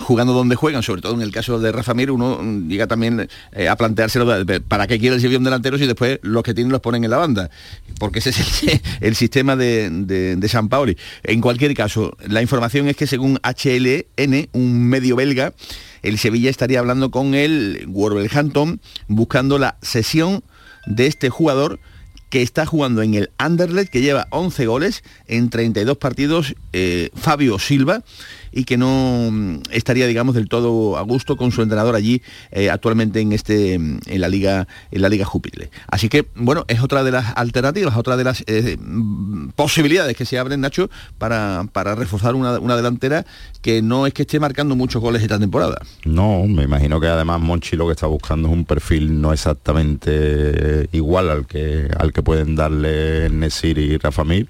jugando 0.00 0.32
donde 0.32 0.56
juegan, 0.56 0.82
sobre 0.82 1.00
todo 1.00 1.14
en 1.14 1.22
el 1.22 1.30
caso 1.30 1.60
de 1.60 1.70
Rafa 1.70 1.94
Mir, 1.94 2.10
uno 2.10 2.40
mm, 2.42 2.68
llega 2.68 2.88
también 2.88 3.28
eh, 3.52 3.68
a 3.68 3.76
planteárselo 3.76 4.44
para 4.66 4.88
qué 4.88 4.98
quiere 4.98 5.14
el 5.14 5.22
Sevilla 5.22 5.38
un 5.38 5.44
delantero 5.44 5.78
si 5.78 5.86
después 5.86 6.18
los 6.22 6.42
que 6.42 6.54
tienen 6.54 6.72
los 6.72 6.80
ponen 6.80 7.04
en 7.04 7.10
la 7.10 7.18
banda. 7.18 7.50
Porque 8.00 8.18
ese 8.18 8.30
es 8.30 8.62
el, 8.64 8.80
el 9.00 9.14
sistema 9.14 9.54
de, 9.54 9.90
de, 9.90 10.34
de 10.34 10.48
San 10.48 10.68
Paoli. 10.68 10.96
En 11.22 11.40
cualquier 11.40 11.72
caso, 11.74 12.16
la 12.26 12.42
información 12.42 12.88
es 12.88 12.96
que 12.96 13.06
según 13.06 13.38
HLN, 13.44 14.48
un 14.52 14.88
medio 14.88 15.14
belga, 15.14 15.52
el 16.02 16.18
Sevilla 16.18 16.50
estaría 16.50 16.78
hablando 16.78 17.10
con 17.10 17.34
el 17.34 17.84
Wolverhampton 17.88 18.80
buscando 19.08 19.58
la 19.58 19.76
sesión 19.82 20.42
de 20.86 21.06
este 21.06 21.30
jugador 21.30 21.80
que 22.30 22.42
está 22.42 22.64
jugando 22.64 23.02
en 23.02 23.14
el 23.14 23.30
Anderlecht, 23.38 23.90
que 23.90 24.00
lleva 24.00 24.28
11 24.30 24.66
goles 24.66 25.02
en 25.26 25.50
32 25.50 25.98
partidos, 25.98 26.54
eh, 26.72 27.10
Fabio 27.14 27.58
Silva, 27.58 28.04
y 28.52 28.64
que 28.64 28.76
no 28.76 29.30
mm, 29.30 29.62
estaría, 29.70 30.06
digamos, 30.06 30.34
del 30.34 30.48
todo 30.48 30.96
a 30.96 31.02
gusto 31.02 31.36
con 31.36 31.52
su 31.52 31.62
entrenador 31.62 31.94
allí 31.94 32.22
eh, 32.50 32.70
actualmente 32.70 33.20
en 33.20 33.32
este 33.32 33.78
mm, 33.78 34.00
en 34.06 34.20
la 34.20 34.28
liga 34.28 34.68
en 34.90 35.02
la 35.02 35.08
liga 35.08 35.24
Júpiter. 35.24 35.70
Así 35.88 36.08
que 36.08 36.26
bueno, 36.34 36.64
es 36.68 36.82
otra 36.82 37.04
de 37.04 37.12
las 37.12 37.32
alternativas, 37.36 37.96
otra 37.96 38.16
de 38.16 38.24
las 38.24 38.44
eh, 38.46 38.76
mm, 38.80 39.50
posibilidades 39.50 40.16
que 40.16 40.24
se 40.24 40.38
abren, 40.38 40.60
Nacho, 40.60 40.90
para, 41.18 41.66
para 41.72 41.94
reforzar 41.94 42.34
una, 42.34 42.58
una 42.58 42.76
delantera 42.76 43.24
que 43.62 43.82
no 43.82 44.06
es 44.06 44.14
que 44.14 44.22
esté 44.22 44.40
marcando 44.40 44.76
muchos 44.76 45.02
goles 45.02 45.22
esta 45.22 45.38
temporada. 45.38 45.80
No, 46.04 46.46
me 46.46 46.64
imagino 46.64 47.00
que 47.00 47.06
además 47.06 47.40
Monchi 47.40 47.76
lo 47.76 47.86
que 47.86 47.92
está 47.92 48.06
buscando 48.06 48.48
es 48.48 48.54
un 48.54 48.64
perfil 48.64 49.20
no 49.20 49.32
exactamente 49.32 50.88
igual 50.92 51.30
al 51.30 51.46
que 51.46 51.88
al 51.98 52.12
que 52.12 52.22
pueden 52.22 52.56
darle 52.56 53.28
Nesir 53.30 53.78
y 53.78 53.96
Rafa 53.98 54.24
Mir 54.24 54.48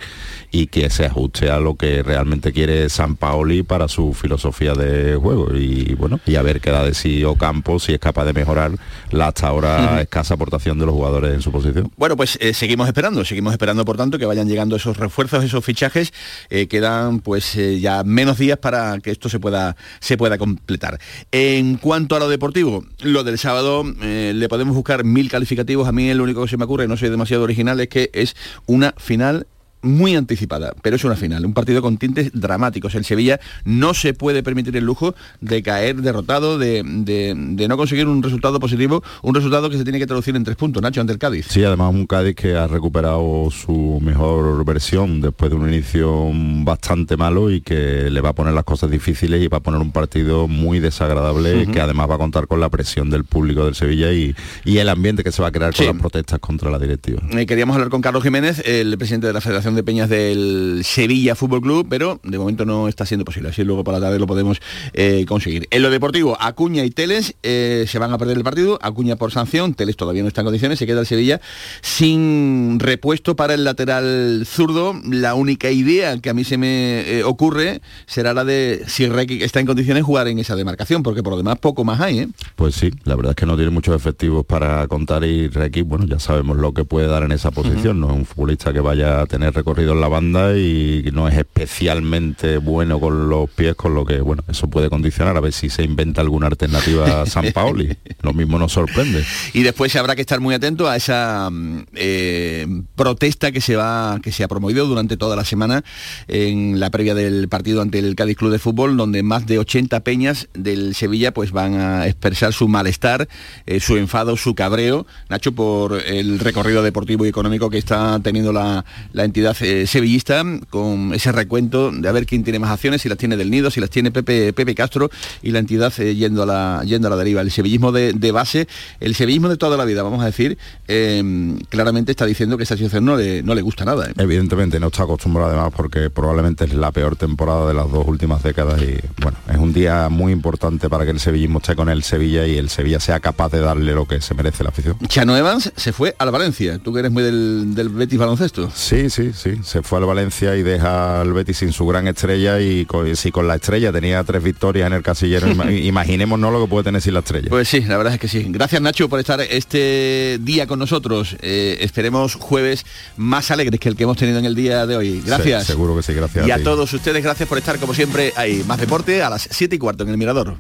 y 0.51 0.66
que 0.66 0.90
se 0.90 1.07
ajuste 1.07 1.51
a 1.51 1.61
lo 1.61 1.74
que 1.74 2.03
realmente 2.03 2.53
quiere 2.53 2.88
San 2.88 3.16
Paoli 3.16 3.62
para 3.62 3.88
su 3.91 4.14
filosofía 4.14 4.72
de 4.74 5.16
juego 5.16 5.55
y 5.55 5.95
bueno, 5.95 6.20
y 6.24 6.36
a 6.36 6.43
ver 6.43 6.61
qué 6.61 6.70
da 6.70 6.84
de 6.84 6.95
sí 6.95 7.24
Ocampo 7.24 7.78
si 7.78 7.93
es 7.93 7.99
capaz 7.99 8.24
de 8.24 8.32
mejorar 8.32 8.72
la 9.11 9.28
hasta 9.28 9.49
ahora 9.49 10.01
escasa 10.01 10.34
aportación 10.34 10.78
de 10.78 10.86
los 10.86 10.95
jugadores 10.95 11.34
en 11.34 11.43
su 11.43 11.53
posición. 11.53 11.91
Bueno, 11.97 12.16
pues 12.16 12.38
eh, 12.41 12.55
seguimos 12.55 12.86
esperando, 12.86 13.24
seguimos 13.24 13.53
esperando 13.53 13.84
por 13.84 13.97
tanto 13.97 14.18
que 14.18 14.26
vayan 14.26 14.49
llegando 14.49 14.76
esos 14.76 14.97
refuerzos, 14.97 15.45
esos 15.45 15.64
fichajes, 15.64 16.12
eh, 16.49 16.66
quedan 16.66 17.20
pues 17.20 17.55
eh, 17.57 17.80
ya 17.80 18.03
menos 18.05 18.38
días 18.38 18.59
para 18.59 18.99
que 19.01 19.11
esto 19.11 19.28
se 19.28 19.38
pueda, 19.38 19.76
se 20.01 20.16
pueda 20.16 20.38
completar. 20.38 20.99
En 21.32 21.76
cuanto 21.76 22.16
a 22.16 22.18
lo 22.18 22.28
deportivo, 22.28 22.84
lo 23.03 23.24
del 23.24 23.38
sábado 23.38 23.84
eh, 24.03 24.32
le 24.34 24.49
podemos 24.49 24.74
buscar 24.74 25.05
mil 25.05 25.30
calificativos, 25.30 25.88
a 25.88 25.93
mí 25.93 26.12
lo 26.14 26.24
único 26.24 26.43
que 26.43 26.49
se 26.49 26.57
me 26.57 26.64
ocurre, 26.64 26.88
no 26.88 26.97
soy 26.97 27.11
demasiado 27.11 27.45
original, 27.45 27.80
es 27.80 27.88
que 27.88 28.11
es 28.12 28.36
una 28.66 28.95
final 28.97 29.47
muy 29.82 30.14
anticipada, 30.16 30.74
pero 30.82 30.96
es 30.96 31.04
una 31.04 31.16
final, 31.16 31.44
un 31.46 31.54
partido 31.54 31.82
con 31.82 31.96
tintes 31.98 32.30
dramáticos. 32.32 32.94
El 32.94 33.04
Sevilla 33.04 33.40
no 33.64 33.94
se 33.94 34.14
puede 34.14 34.42
permitir 34.42 34.76
el 34.76 34.84
lujo 34.84 35.14
de 35.40 35.62
caer 35.62 35.96
derrotado, 36.02 36.58
de, 36.58 36.82
de- 36.84 37.34
de 37.36 37.68
no 37.68 37.76
conseguir 37.76 38.06
un 38.06 38.22
resultado 38.22 38.60
positivo, 38.60 39.02
un 39.22 39.34
resultado 39.34 39.70
que 39.70 39.76
se 39.78 39.84
tiene 39.84 39.98
que 39.98 40.06
traducir 40.06 40.36
en 40.36 40.44
tres 40.44 40.56
puntos, 40.56 40.82
Nacho, 40.82 41.00
ante 41.00 41.12
el 41.12 41.18
Cádiz. 41.18 41.46
Sí, 41.48 41.64
además 41.64 41.92
un 41.94 42.06
Cádiz 42.06 42.34
que 42.34 42.54
ha 42.56 42.66
recuperado 42.66 43.48
su 43.50 43.98
mejor 44.02 44.64
versión 44.64 45.20
después 45.20 45.50
de 45.50 45.56
un 45.56 45.68
inicio 45.72 46.30
bastante 46.64 47.16
malo 47.16 47.50
y 47.50 47.60
que 47.60 48.10
le 48.10 48.20
va 48.20 48.30
a 48.30 48.34
poner 48.34 48.54
las 48.54 48.64
cosas 48.64 48.90
difíciles 48.90 49.42
y 49.42 49.48
va 49.48 49.58
a 49.58 49.60
poner 49.62 49.80
un 49.80 49.92
partido 49.92 50.48
muy 50.48 50.80
desagradable 50.80 51.66
que 51.66 51.80
además 51.80 52.08
va 52.10 52.14
a 52.16 52.18
contar 52.18 52.46
con 52.46 52.60
la 52.60 52.68
presión 52.68 53.10
del 53.10 53.24
público 53.24 53.64
del 53.64 53.74
Sevilla 53.74 54.12
y, 54.12 54.34
y 54.64 54.78
el 54.78 54.88
ambiente 54.88 55.24
que 55.24 55.32
se 55.32 55.42
va 55.42 55.48
a 55.48 55.52
crear 55.52 55.74
Sí. 55.74 55.84
con 55.86 55.94
las 55.96 56.00
protestas 56.00 56.38
contra 56.40 56.70
la 56.70 56.78
directiva. 56.78 57.22
Eh, 57.30 57.46
queríamos 57.46 57.74
hablar 57.74 57.90
con 57.90 58.00
Carlos 58.00 58.22
Jiménez, 58.22 58.62
el 58.66 58.96
presidente 58.98 59.26
de 59.26 59.32
la 59.32 59.40
Federación 59.40 59.69
de 59.74 59.82
Peñas 59.82 60.08
del 60.08 60.82
Sevilla 60.84 61.34
Fútbol 61.34 61.60
Club, 61.60 61.86
pero 61.88 62.20
de 62.22 62.38
momento 62.38 62.64
no 62.64 62.88
está 62.88 63.06
siendo 63.06 63.24
posible. 63.24 63.50
Así 63.50 63.64
luego 63.64 63.84
por 63.84 63.94
la 63.94 64.00
tarde 64.00 64.18
lo 64.18 64.26
podemos 64.26 64.60
eh, 64.92 65.24
conseguir. 65.26 65.68
En 65.70 65.82
lo 65.82 65.90
deportivo, 65.90 66.36
Acuña 66.40 66.84
y 66.84 66.90
Teles 66.90 67.34
eh, 67.42 67.84
se 67.88 67.98
van 67.98 68.12
a 68.12 68.18
perder 68.18 68.36
el 68.36 68.44
partido. 68.44 68.78
Acuña 68.82 69.16
por 69.16 69.32
sanción, 69.32 69.74
Teles 69.74 69.96
todavía 69.96 70.22
no 70.22 70.28
está 70.28 70.40
en 70.42 70.46
condiciones. 70.46 70.78
Se 70.78 70.86
queda 70.86 71.00
el 71.00 71.06
Sevilla 71.06 71.40
sin 71.82 72.78
repuesto 72.78 73.36
para 73.36 73.54
el 73.54 73.64
lateral 73.64 74.44
zurdo. 74.46 74.94
La 75.04 75.34
única 75.34 75.70
idea 75.70 76.18
que 76.18 76.30
a 76.30 76.34
mí 76.34 76.44
se 76.44 76.58
me 76.58 77.00
eh, 77.00 77.24
ocurre 77.24 77.80
será 78.06 78.34
la 78.34 78.44
de 78.44 78.82
si 78.86 79.06
Requi 79.06 79.42
está 79.42 79.60
en 79.60 79.66
condiciones 79.66 80.04
jugar 80.04 80.28
en 80.28 80.38
esa 80.38 80.56
demarcación, 80.56 81.02
porque 81.02 81.22
por 81.22 81.32
lo 81.32 81.36
demás 81.36 81.58
poco 81.58 81.84
más 81.84 82.00
hay. 82.00 82.28
Pues 82.56 82.74
sí, 82.74 82.90
la 83.04 83.16
verdad 83.16 83.30
es 83.30 83.36
que 83.36 83.46
no 83.46 83.56
tiene 83.56 83.70
muchos 83.70 83.94
efectivos 83.94 84.44
para 84.44 84.86
contar 84.88 85.24
y 85.24 85.48
Requi, 85.48 85.82
bueno, 85.82 86.06
ya 86.06 86.18
sabemos 86.18 86.56
lo 86.56 86.72
que 86.72 86.84
puede 86.84 87.06
dar 87.06 87.22
en 87.22 87.32
esa 87.32 87.50
posición, 87.50 88.00
no 88.00 88.10
es 88.10 88.16
un 88.16 88.24
futbolista 88.24 88.72
que 88.72 88.80
vaya 88.80 89.20
a 89.20 89.26
tener 89.26 89.52
recorrido 89.61 89.92
en 89.92 90.00
la 90.00 90.08
banda 90.08 90.56
y 90.56 91.11
no 91.12 91.28
es 91.28 91.36
especialmente 91.36 92.56
bueno 92.56 92.98
con 92.98 93.28
los 93.28 93.48
pies, 93.50 93.74
con 93.74 93.94
lo 93.94 94.06
que, 94.06 94.20
bueno, 94.20 94.42
eso 94.48 94.68
puede 94.68 94.88
condicionar 94.88 95.36
a 95.36 95.40
ver 95.40 95.52
si 95.52 95.68
se 95.68 95.82
inventa 95.82 96.22
alguna 96.22 96.46
alternativa 96.46 97.22
a 97.22 97.26
San 97.26 97.52
Paoli. 97.54 97.94
Lo 98.22 98.32
mismo 98.32 98.58
nos 98.58 98.72
sorprende. 98.72 99.22
Y 99.52 99.62
después 99.62 99.94
habrá 99.96 100.16
que 100.16 100.22
estar 100.22 100.40
muy 100.40 100.54
atento 100.54 100.88
a 100.88 100.96
esa 100.96 101.50
mm, 101.50 101.84
eh, 101.94 102.66
protesta 102.96 103.52
que 103.52 103.61
se 103.61 103.76
va, 103.76 104.18
que 104.22 104.32
se 104.32 104.44
ha 104.44 104.48
promovido 104.48 104.86
durante 104.86 105.18
toda 105.18 105.36
la 105.36 105.44
semana 105.44 105.84
en 106.26 106.80
la 106.80 106.90
previa 106.90 107.14
del 107.14 107.48
partido 107.48 107.82
ante 107.82 107.98
el 107.98 108.14
Cádiz 108.14 108.38
Club 108.38 108.52
de 108.52 108.58
Fútbol, 108.58 108.96
donde 108.96 109.22
más 109.22 109.46
de 109.46 109.58
80 109.58 110.00
peñas 110.00 110.48
del 110.54 110.94
Sevilla 110.94 111.34
pues 111.34 111.52
van 111.52 111.74
a 111.74 112.06
expresar 112.06 112.54
su 112.54 112.66
malestar, 112.66 113.28
eh, 113.66 113.80
su 113.80 113.98
enfado, 113.98 114.36
su 114.36 114.54
cabreo, 114.54 115.06
Nacho, 115.28 115.52
por 115.52 116.00
el 116.00 116.38
recorrido 116.38 116.82
deportivo 116.82 117.26
y 117.26 117.28
económico 117.28 117.68
que 117.68 117.78
está 117.78 118.18
teniendo 118.22 118.52
la, 118.52 118.84
la 119.12 119.24
entidad 119.24 119.49
eh, 119.61 119.86
sevillista, 119.86 120.44
con 120.68 121.12
ese 121.14 121.32
recuento 121.32 121.90
de 121.90 122.09
a 122.09 122.12
ver 122.12 122.26
quién 122.26 122.44
tiene 122.44 122.59
más 122.59 122.70
acciones, 122.70 123.03
si 123.03 123.09
las 123.09 123.18
tiene 123.18 123.36
del 123.36 123.51
Nido, 123.51 123.70
si 123.70 123.80
las 123.80 123.90
tiene 123.90 124.11
Pepe, 124.11 124.53
Pepe 124.53 124.74
Castro 124.74 125.11
y 125.42 125.51
la 125.51 125.59
entidad 125.59 125.92
eh, 125.98 126.14
yendo, 126.14 126.42
a 126.42 126.46
la, 126.46 126.82
yendo 126.84 127.09
a 127.09 127.11
la 127.11 127.16
deriva. 127.16 127.40
El 127.40 127.51
sevillismo 127.51 127.92
de, 127.92 128.12
de 128.12 128.32
base, 128.32 128.68
el 129.01 129.14
sevillismo 129.14 129.48
de 129.48 129.57
toda 129.57 129.76
la 129.76 129.84
vida, 129.84 130.03
vamos 130.03 130.22
a 130.22 130.26
decir, 130.26 130.59
eh, 130.88 131.57
claramente 131.68 132.12
está 132.12 132.26
diciendo 132.26 132.57
que 132.57 132.62
esta 132.64 132.76
situación 132.76 133.05
no 133.05 133.16
le, 133.16 133.42
no 133.42 133.55
le 133.55 133.62
gusta 133.62 133.84
nada. 133.84 134.07
¿eh? 134.09 134.12
Evidentemente 134.18 134.80
no 134.80 134.88
está 134.88 135.05
acostumbrado 135.05 135.51
además 135.51 135.72
porque 135.76 136.11
probablemente 136.11 136.64
es 136.64 136.74
la 136.74 136.92
peor 136.92 137.16
temporada 137.16 137.66
de 137.68 137.74
las 137.74 137.90
dos 137.90 138.07
últimas 138.07 138.42
décadas 138.42 138.80
y 138.82 138.96
bueno, 139.22 139.38
es 139.51 139.59
un 139.59 139.72
día 139.72 140.09
muy 140.09 140.32
importante 140.32 140.88
para 140.88 141.05
que 141.05 141.11
el 141.11 141.20
sevillismo 141.20 141.59
esté 141.59 141.76
con 141.76 141.88
el 141.88 142.03
Sevilla 142.03 142.46
y 142.46 142.57
el 142.57 142.68
Sevilla 142.68 143.01
sea 143.01 143.20
capaz 143.20 143.51
de 143.51 143.61
darle 143.61 143.92
lo 143.92 144.07
que 144.07 144.20
se 144.20 144.34
merece 144.34 144.64
la 144.64 144.70
afición. 144.70 144.96
Chano 145.09 145.36
Evans 145.36 145.72
se 145.76 145.92
fue 145.92 146.14
al 146.18 146.30
Valencia, 146.30 146.78
tú 146.78 146.92
que 146.92 147.01
eres 147.01 147.12
muy 147.12 147.22
del, 147.22 147.74
del 147.74 147.88
Betis 147.88 148.18
baloncesto. 148.18 148.70
Sí, 148.74 149.11
sí, 149.11 149.32
sí. 149.41 149.55
Se 149.64 149.82
fue 149.82 149.99
al 149.99 150.05
Valencia 150.07 150.55
y 150.57 150.62
deja 150.62 151.20
al 151.20 151.32
Betis 151.32 151.59
sin 151.59 151.72
su 151.72 151.86
gran 151.86 152.07
estrella 152.09 152.61
y 152.61 152.84
con- 152.86 153.14
si 153.16 153.30
con 153.32 153.49
la 153.49 153.57
estrella 153.57 153.93
tenía 153.93 154.22
tres 154.24 154.43
victorias 154.43 154.86
en 154.86 154.93
el 154.93 155.03
casillero, 155.03 155.49
ima- 155.53 155.70
imaginémonos 155.72 156.53
lo 156.53 156.62
que 156.62 156.68
puede 156.70 156.84
tener 156.84 157.01
sin 157.03 157.14
la 157.14 157.20
estrella. 157.20 157.49
Pues 157.49 157.68
sí, 157.68 157.80
la 157.80 157.97
verdad 157.97 158.14
es 158.14 158.20
que 158.20 158.28
sí. 158.28 158.45
Gracias 158.49 158.80
Nacho 158.82 159.09
por 159.09 159.18
estar 159.20 159.41
este 159.41 160.38
día 160.43 160.66
con 160.66 160.78
nosotros. 160.78 161.36
Eh, 161.43 161.78
esperemos 161.80 162.34
jueves 162.34 162.84
más 163.16 163.51
alegres 163.51 163.80
que 163.80 163.88
el 163.88 163.97
que 163.97 164.05
hemos 164.05 164.16
tenido 164.16 164.38
en 164.38 164.45
el 164.45 164.55
día 164.55 164.86
de 164.86 164.97
hoy. 164.97 165.22
Gracias. 165.24 165.66
Se- 165.66 165.72
seguro 165.72 165.97
que 165.97 166.03
sí, 166.03 166.12
gracias. 166.14 166.47
Y 166.47 166.51
a 166.51 166.57
ti. 166.59 166.62
todos 166.64 166.93
ustedes, 166.93 167.22
gracias 167.22 167.49
por 167.49 167.59
estar 167.59 167.78
como 167.78 167.95
siempre 167.95 168.32
ahí. 168.36 168.62
Más 168.66 168.78
deporte 168.78 169.22
a 169.22 169.30
las 169.30 169.49
7 169.51 169.76
y 169.76 169.78
cuarto 169.78 170.05
en 170.05 170.11
el 170.11 170.18
Mirador. 170.18 170.57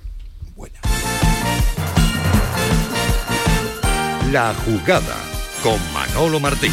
La 4.32 4.54
jugada 4.64 5.16
con 5.62 5.78
Manolo 5.92 6.38
Martín. 6.38 6.72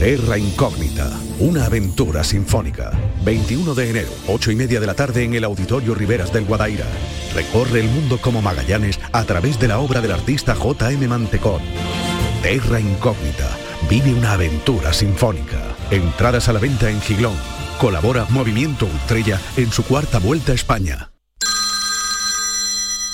Terra 0.00 0.38
Incógnita, 0.38 1.10
una 1.40 1.66
aventura 1.66 2.24
sinfónica. 2.24 2.90
21 3.22 3.74
de 3.74 3.90
enero, 3.90 4.08
8 4.28 4.50
y 4.52 4.56
media 4.56 4.80
de 4.80 4.86
la 4.86 4.94
tarde 4.94 5.24
en 5.24 5.34
el 5.34 5.44
Auditorio 5.44 5.94
Riveras 5.94 6.32
del 6.32 6.46
Guadaira. 6.46 6.86
Recorre 7.34 7.80
el 7.80 7.88
mundo 7.90 8.18
como 8.18 8.40
Magallanes 8.40 8.98
a 9.12 9.24
través 9.24 9.60
de 9.60 9.68
la 9.68 9.78
obra 9.78 10.00
del 10.00 10.12
artista 10.12 10.54
J.M. 10.54 11.06
Mantecón. 11.06 11.60
Terra 12.42 12.80
Incógnita, 12.80 13.54
vive 13.90 14.14
una 14.14 14.32
aventura 14.32 14.94
sinfónica. 14.94 15.60
Entradas 15.90 16.48
a 16.48 16.54
la 16.54 16.60
venta 16.60 16.88
en 16.88 17.02
Giglón. 17.02 17.36
Colabora 17.78 18.24
Movimiento 18.30 18.86
Estrella 18.86 19.38
en 19.58 19.70
su 19.70 19.84
cuarta 19.84 20.18
vuelta 20.18 20.52
a 20.52 20.54
España. 20.54 21.09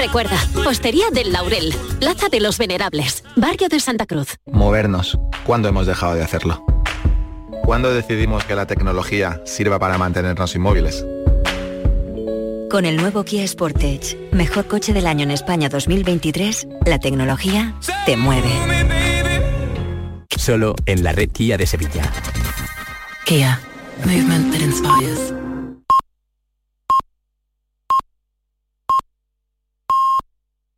Recuerda, 0.00 0.42
Hostería 0.66 1.10
del 1.12 1.30
Laurel, 1.30 1.74
Plaza 1.98 2.30
de 2.30 2.40
los 2.40 2.56
Venerables, 2.56 3.22
Barrio 3.36 3.68
de 3.68 3.80
Santa 3.80 4.06
Cruz. 4.06 4.38
Movernos. 4.46 5.18
¿Cuándo 5.44 5.68
hemos 5.68 5.86
dejado 5.86 6.14
de 6.14 6.22
hacerlo? 6.22 6.64
¿Cuándo 7.64 7.92
decidimos 7.92 8.46
que 8.46 8.54
la 8.54 8.66
tecnología 8.66 9.42
sirva 9.44 9.78
para 9.78 9.98
mantenernos 9.98 10.54
inmóviles? 10.54 11.04
Con 12.70 12.86
el 12.86 12.96
nuevo 12.96 13.24
Kia 13.24 13.46
Sportage, 13.46 14.16
mejor 14.32 14.66
coche 14.68 14.94
del 14.94 15.06
año 15.06 15.24
en 15.24 15.32
España 15.32 15.68
2023, 15.68 16.66
la 16.86 16.98
tecnología 16.98 17.74
te 18.06 18.16
mueve. 18.16 18.48
Solo 20.34 20.76
en 20.86 21.04
la 21.04 21.12
red 21.12 21.30
Kia 21.30 21.58
de 21.58 21.66
Sevilla. 21.66 22.10
Kia. 23.26 23.60
Movement 24.06 24.50
that 24.54 24.62
inspires. 24.62 25.39